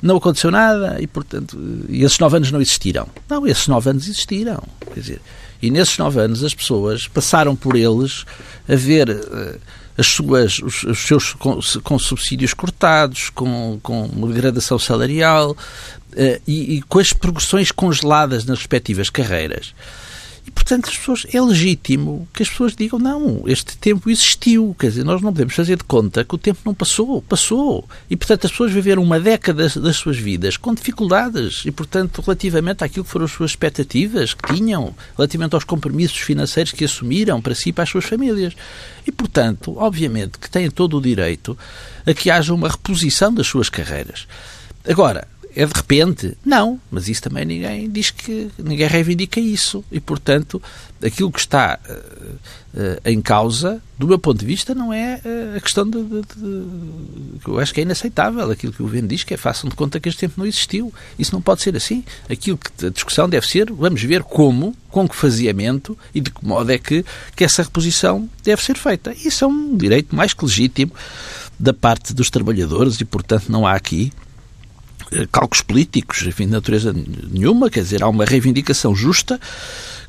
não 0.01 0.17
aconteceu 0.17 0.49
nada 0.51 0.97
e, 0.99 1.07
portanto, 1.07 1.57
e 1.89 2.03
esses 2.03 2.19
nove 2.19 2.37
anos 2.37 2.51
não 2.51 2.61
existiram. 2.61 3.07
Não, 3.27 3.45
esses 3.45 3.67
nove 3.67 3.89
anos 3.89 4.07
existiram. 4.07 4.61
Quer 4.93 4.99
dizer, 4.99 5.21
e 5.61 5.69
nesses 5.69 5.97
nove 5.97 6.19
anos 6.19 6.43
as 6.43 6.53
pessoas 6.53 7.07
passaram 7.07 7.55
por 7.55 7.75
eles 7.75 8.25
a 8.67 8.75
ver. 8.75 9.09
Uh, 9.09 9.59
as 9.97 10.07
suas, 10.07 10.59
os, 10.59 10.83
os 10.83 10.99
seus 10.99 11.33
com, 11.33 11.59
com, 11.83 11.99
subsídios 11.99 12.53
cortados, 12.53 13.29
com, 13.31 13.77
com 13.83 14.05
uma 14.05 14.27
degradação 14.29 14.79
salarial, 14.79 15.51
uh, 15.51 16.41
e, 16.47 16.77
e, 16.77 16.81
com 16.83 16.99
as 16.99 17.11
progressões 17.11 17.69
congeladas 17.69 18.45
nas 18.45 18.59
respectivas 18.59 19.09
carreiras. 19.09 19.73
E, 20.49 20.51
portanto, 20.51 20.89
as 20.89 20.97
pessoas, 20.97 21.27
é 21.31 21.39
legítimo 21.39 22.27
que 22.33 22.41
as 22.41 22.49
pessoas 22.49 22.75
digam 22.75 22.97
não, 22.97 23.43
este 23.45 23.77
tempo 23.77 24.09
existiu. 24.09 24.75
Quer 24.79 24.87
dizer, 24.87 25.03
nós 25.03 25.21
não 25.21 25.31
podemos 25.31 25.53
fazer 25.53 25.77
de 25.77 25.83
conta 25.83 26.25
que 26.25 26.33
o 26.33 26.39
tempo 26.39 26.61
não 26.65 26.73
passou. 26.73 27.21
Passou. 27.21 27.87
E, 28.09 28.17
portanto, 28.17 28.45
as 28.45 28.51
pessoas 28.51 28.71
viveram 28.71 29.03
uma 29.03 29.19
década 29.19 29.61
das, 29.61 29.77
das 29.77 29.95
suas 29.97 30.17
vidas 30.17 30.57
com 30.57 30.73
dificuldades. 30.73 31.61
E, 31.67 31.71
portanto, 31.71 32.23
relativamente 32.25 32.83
àquilo 32.83 33.05
que 33.05 33.11
foram 33.11 33.25
as 33.25 33.31
suas 33.31 33.51
expectativas 33.51 34.33
que 34.33 34.55
tinham, 34.55 34.95
relativamente 35.15 35.53
aos 35.53 35.63
compromissos 35.63 36.17
financeiros 36.17 36.71
que 36.71 36.83
assumiram 36.83 37.39
para 37.39 37.53
si 37.53 37.69
e 37.69 37.73
para 37.73 37.83
as 37.83 37.89
suas 37.91 38.05
famílias. 38.05 38.55
E, 39.05 39.11
portanto, 39.11 39.75
obviamente 39.77 40.39
que 40.39 40.49
têm 40.49 40.71
todo 40.71 40.97
o 40.97 41.01
direito 41.01 41.55
a 42.07 42.13
que 42.15 42.31
haja 42.31 42.55
uma 42.55 42.69
reposição 42.69 43.31
das 43.31 43.45
suas 43.45 43.69
carreiras. 43.69 44.25
Agora, 44.83 45.27
é 45.55 45.65
de 45.65 45.73
repente? 45.73 46.37
Não, 46.45 46.79
mas 46.91 47.07
isso 47.07 47.21
também 47.21 47.45
ninguém 47.45 47.89
diz 47.89 48.11
que 48.11 48.49
ninguém 48.57 48.87
reivindica 48.87 49.39
isso 49.39 49.83
e 49.91 49.99
portanto 49.99 50.61
aquilo 51.03 51.31
que 51.31 51.39
está 51.39 51.79
uh, 51.89 51.93
uh, 51.93 53.01
em 53.05 53.21
causa, 53.21 53.81
do 53.97 54.07
meu 54.07 54.19
ponto 54.19 54.39
de 54.39 54.45
vista, 54.45 54.75
não 54.75 54.93
é 54.93 55.21
uh, 55.23 55.57
a 55.57 55.59
questão 55.59 55.89
de, 55.89 56.03
de, 56.03 56.21
de, 56.21 57.47
eu 57.47 57.59
acho 57.59 57.73
que 57.73 57.79
é 57.79 57.83
inaceitável 57.83 58.49
aquilo 58.51 58.73
que 58.73 58.81
o 58.81 58.85
governo 58.85 59.07
diz 59.07 59.23
que 59.23 59.33
é 59.33 59.37
façam 59.37 59.69
de 59.69 59.75
conta 59.75 59.99
que 59.99 60.09
este 60.09 60.19
tempo 60.19 60.35
não 60.37 60.45
existiu. 60.45 60.93
Isso 61.17 61.33
não 61.33 61.41
pode 61.41 61.61
ser 61.61 61.75
assim. 61.75 62.03
Aquilo 62.29 62.57
que 62.57 62.85
a 62.85 62.89
discussão 62.89 63.29
deve 63.29 63.47
ser, 63.47 63.71
vamos 63.71 64.01
ver 64.03 64.23
como, 64.23 64.75
com 64.89 65.07
que 65.07 65.15
faziamento 65.15 65.97
e 66.13 66.21
de 66.21 66.31
que 66.31 66.45
modo 66.45 66.69
é 66.71 66.77
que, 66.77 67.05
que 67.35 67.43
essa 67.43 67.63
reposição 67.63 68.29
deve 68.43 68.61
ser 68.61 68.77
feita. 68.77 69.13
Isso 69.13 69.43
é 69.43 69.47
um 69.47 69.75
direito 69.75 70.15
mais 70.15 70.33
que 70.33 70.43
legítimo 70.43 70.91
da 71.57 71.73
parte 71.73 72.13
dos 72.13 72.29
trabalhadores 72.29 72.99
e, 73.01 73.05
portanto, 73.05 73.49
não 73.49 73.65
há 73.65 73.73
aqui 73.73 74.11
cálculos 75.31 75.61
políticos, 75.61 76.23
enfim, 76.23 76.45
de 76.45 76.51
natureza 76.51 76.93
nenhuma, 77.31 77.69
quer 77.69 77.81
dizer, 77.81 78.03
há 78.03 78.07
uma 78.07 78.25
reivindicação 78.25 78.95
justa 78.95 79.39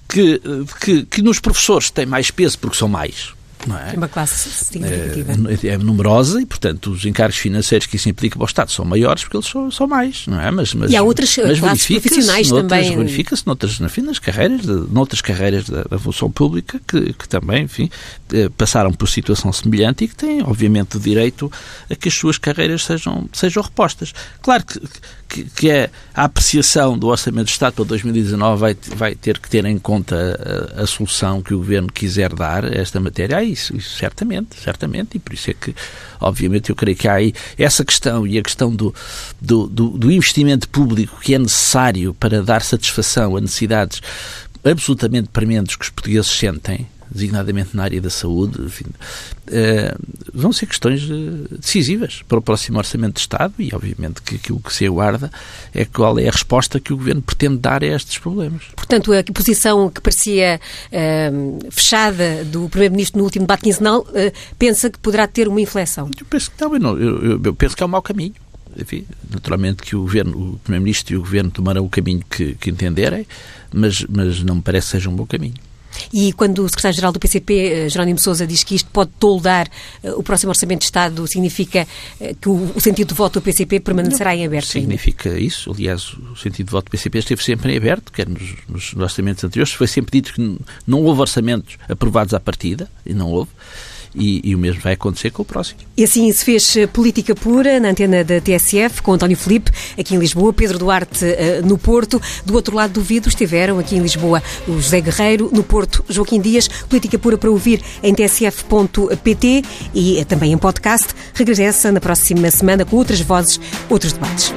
que, 0.09 0.41
eh, 0.45 0.75
que, 0.81 1.05
que 1.05 1.23
nos 1.23 1.41
professores 1.41 1.91
tem 1.91 2.07
mais 2.07 2.31
peso 2.31 2.59
porque 2.59 2.77
são 2.77 2.89
mais. 2.89 3.33
Não 3.67 3.77
é? 3.77 3.93
uma 3.95 4.09
classe 4.09 4.49
significativa. 4.51 5.33
É, 5.33 5.69
é, 5.69 5.79
numerosa 5.79 6.41
e, 6.41 6.47
portanto, 6.47 6.91
os 6.91 7.05
encargos 7.05 7.37
financeiros 7.37 7.87
que 7.87 7.97
isso 7.97 8.09
implica 8.09 8.37
para 8.37 8.45
o 8.45 8.47
Estado 8.47 8.71
são 8.71 8.85
maiores 8.85 9.23
porque 9.23 9.37
eles 9.37 9.47
são, 9.47 9.71
são 9.71 9.87
mais, 9.87 10.27
não 10.27 10.41
é? 10.41 10.51
Mas, 10.51 10.73
mas, 10.75 10.91
e 10.91 10.97
há 10.97 11.03
outras 11.03 11.37
mas 11.37 11.61
classes 11.61 11.87
profissionais 11.87 12.51
noutras, 12.51 12.87
também. 12.87 12.97
Verifica-se 12.97 13.47
noutras, 13.47 13.81
enfim, 13.81 14.03
nas 14.03 14.19
carreiras, 14.19 14.63
de, 14.63 14.73
noutras 14.73 15.21
carreiras 15.21 15.69
da, 15.69 15.83
da 15.85 15.99
função 15.99 16.31
pública 16.31 16.81
que, 16.87 17.13
que 17.13 17.29
também, 17.29 17.65
enfim, 17.65 17.91
eh, 18.33 18.49
passaram 18.57 18.93
por 18.93 19.09
situação 19.09 19.53
semelhante 19.53 20.05
e 20.05 20.09
que 20.09 20.17
têm, 20.17 20.43
obviamente, 20.43 20.97
o 20.97 21.01
direito 21.01 21.53
a 21.91 21.95
que 21.95 22.09
as 22.09 22.15
suas 22.15 22.39
carreiras 22.39 22.85
sejam, 22.85 23.29
sejam 23.33 23.63
repostas. 23.63 24.15
Claro 24.41 24.65
que 24.65 24.81
que, 25.31 25.45
que 25.45 25.71
é 25.71 25.89
a 26.13 26.25
apreciação 26.25 26.99
do 26.99 27.07
Orçamento 27.07 27.47
de 27.47 27.53
Estado 27.53 27.75
para 27.75 27.85
2019 27.85 28.61
vai, 28.61 28.77
vai 28.97 29.15
ter 29.15 29.39
que 29.39 29.49
ter 29.49 29.65
em 29.65 29.79
conta 29.79 30.77
a, 30.77 30.83
a, 30.83 30.87
solução 30.87 31.41
que 31.41 31.55
o 31.55 31.59
Governo 31.59 31.91
quiser 31.91 32.35
dar 32.35 32.65
a 32.65 32.75
esta 32.75 32.99
matéria. 32.99 33.37
Isso, 33.51 33.77
isso. 33.77 33.97
Certamente, 33.97 34.57
certamente, 34.61 35.17
e 35.17 35.19
por 35.19 35.35
isso 35.35 35.51
é 35.51 35.55
que, 35.55 35.75
obviamente, 36.21 36.71
eu 36.71 36.77
creio 36.77 36.97
que 36.97 37.09
há 37.09 37.15
aí 37.15 37.33
essa 37.59 37.85
questão 37.85 38.27
e 38.27 38.39
a 38.39 38.43
questão 38.43 38.75
do, 38.75 38.95
do, 39.41 39.67
do, 39.67 39.89
do 39.91 40.11
investimento 40.11 40.69
público 40.69 41.21
que 41.21 41.35
é 41.35 41.39
necessário 41.39 42.15
para 42.15 42.43
dar 42.43 42.63
satisfação 42.63 43.37
a 43.37 43.41
necessidades 43.41 44.01
absolutamente 44.65 45.29
prementes 45.29 45.77
que 45.77 45.85
os 45.85 45.91
portugueses 45.91 46.31
sentem, 46.31 46.87
designadamente 47.11 47.77
na 47.77 47.83
área 47.83 48.01
da 48.01 48.11
saúde, 48.11 48.63
enfim, 48.63 48.85
uh, 48.85 49.99
vão 50.33 50.53
ser 50.53 50.67
questões 50.67 51.03
eh, 51.03 51.57
decisivas 51.59 52.23
para 52.29 52.39
o 52.39 52.43
próximo 52.43 52.79
Orçamento 52.79 53.15
de 53.15 53.21
Estado 53.21 53.55
e, 53.59 53.75
obviamente, 53.75 54.23
que 54.23 54.37
aquilo 54.37 54.61
que 54.61 54.73
se 54.73 54.87
aguarda 54.87 55.31
é 55.75 55.85
qual 55.85 56.19
é 56.19 56.29
a 56.29 56.31
resposta 56.31 56.79
que 56.79 56.93
o 56.93 56.97
Governo 56.97 57.21
pretende 57.21 57.59
dar 57.59 57.83
a 57.83 57.87
estes 57.87 58.19
problemas. 58.19 58.65
Portanto, 58.77 59.13
a 59.13 59.23
posição 59.33 59.91
que 59.91 60.01
parecia 60.01 60.61
uh, 60.93 61.71
fechada 61.71 62.45
do 62.45 62.69
Primeiro-Ministro 62.69 63.19
no 63.19 63.25
último 63.25 63.45
debate 63.45 63.65
quinzenal, 63.65 64.01
uh, 64.01 64.33
pensa 64.59 64.89
que 64.89 64.99
poderá 64.99 65.27
ter 65.27 65.49
uma 65.49 65.61
inflexão? 65.61 66.11
Eu 66.19 66.27
penso 66.27 66.51
que 66.51 66.79
não, 66.79 66.97
eu, 66.97 67.25
eu, 67.25 67.41
eu 67.43 67.55
penso 67.55 67.77
que 67.77 67.83
é 67.83 67.87
um 67.87 67.91
mau 67.91 68.03
caminho 68.03 68.35
enfim, 68.77 69.05
naturalmente 69.29 69.83
que 69.83 69.97
o 69.97 70.03
governo, 70.03 70.53
o 70.55 70.59
primeiro-ministro 70.59 71.15
e 71.15 71.17
o 71.17 71.21
governo 71.21 71.51
tomarão 71.51 71.85
o 71.85 71.89
caminho 71.89 72.23
que, 72.31 72.55
que 72.55 72.71
entenderem, 72.71 73.27
mas, 73.73 74.05
mas 74.09 74.43
não 74.43 74.57
me 74.57 74.63
parece 74.63 74.87
que 74.87 74.91
seja 74.93 75.11
um 75.11 75.17
bom 75.17 75.27
caminho. 75.27 75.55
E 76.13 76.33
quando 76.33 76.65
o 76.65 76.69
secretário-geral 76.69 77.13
do 77.13 77.19
PCP, 77.19 77.55
eh, 77.55 77.89
Jerónimo 77.89 78.19
Sousa, 78.19 78.47
diz 78.47 78.63
que 78.63 78.75
isto 78.75 78.91
pode 78.91 79.11
toldar 79.19 79.69
eh, 80.03 80.13
o 80.13 80.23
próximo 80.23 80.51
Orçamento 80.51 80.81
de 80.81 80.85
Estado, 80.87 81.27
significa 81.27 81.87
eh, 82.21 82.35
que 82.41 82.49
o 82.49 82.81
sentido 82.81 83.09
de 83.09 83.15
voto 83.15 83.41
do 83.41 83.43
PCP 83.43 83.81
permanecerá 83.81 84.35
em 84.35 84.45
aberto? 84.45 84.67
Significa 84.67 85.31
ainda. 85.31 85.41
isso. 85.41 85.71
Aliás, 85.73 86.13
o 86.13 86.37
sentido 86.37 86.67
de 86.67 86.73
voto 86.73 86.87
do 86.87 86.91
PCP 86.91 87.19
esteve 87.19 87.43
sempre 87.43 87.73
em 87.73 87.77
aberto, 87.77 88.13
quer 88.13 88.29
nos, 88.29 88.57
nos 88.69 88.95
orçamentos 88.95 89.43
anteriores. 89.45 89.73
Foi 89.73 89.87
sempre 89.87 90.21
dito 90.21 90.35
que 90.35 90.59
não 90.87 91.03
houve 91.03 91.21
orçamentos 91.21 91.77
aprovados 91.89 92.35
à 92.35 92.41
partida, 92.41 92.89
e 93.05 93.15
não 93.15 93.31
houve 93.31 93.51
e, 94.15 94.41
e, 94.51 94.55
o 94.55 94.59
mesmo 94.59 94.81
vai 94.81 94.95
acontecer 94.95 95.31
com 95.31 95.43
o 95.43 95.45
próximo. 95.45 95.81
E 95.97 96.05
assim 96.05 96.31
se 96.33 96.45
fez 96.45 96.77
eh, 96.77 96.87
política 96.87 97.35
pura 97.35 97.79
na 97.79 97.91
antena 97.91 98.25
da 98.25 98.41
TSF, 98.41 99.03
com 99.03 99.13
António 99.13 99.37
Felipe, 99.37 99.71
aqui 99.99 100.15
em 100.15 100.19
Lisboa, 100.19 100.53
Pedro 100.53 100.79
Duarte 100.79 101.25
uh, 101.25 101.67
no 101.67 101.79
Porto. 101.79 102.21
Do 102.45 102.55
outro 102.55 102.75
lado 102.75 102.95
do 102.95 103.03
vidro 103.03 103.29
estiveram, 103.29 103.79
aqui 103.79 103.97
em 103.97 104.01
Lisboa, 104.01 104.43
o 104.67 104.73
José 104.81 105.01
Guerreiro, 105.01 105.51
no 105.53 105.63
Porto, 105.63 106.05
Joaquim 106.09 106.41
Dias. 106.41 106.69
Política 106.69 107.19
pura 107.19 107.39
para 107.39 107.51
ouvir 107.51 107.83
em 108.03 108.15
tsf.pt 108.15 109.63
e 109.95 110.21
uh, 110.21 110.25
também 110.25 110.53
em 110.53 110.59
podcast. 110.59 111.09
Regressa 111.35 111.93
na 111.93 112.01
próxima 112.01 112.51
semana 112.51 112.85
com 112.85 112.97
outras 112.97 113.21
vozes, 113.21 113.61
outros 113.89 114.13
debates. 114.13 114.53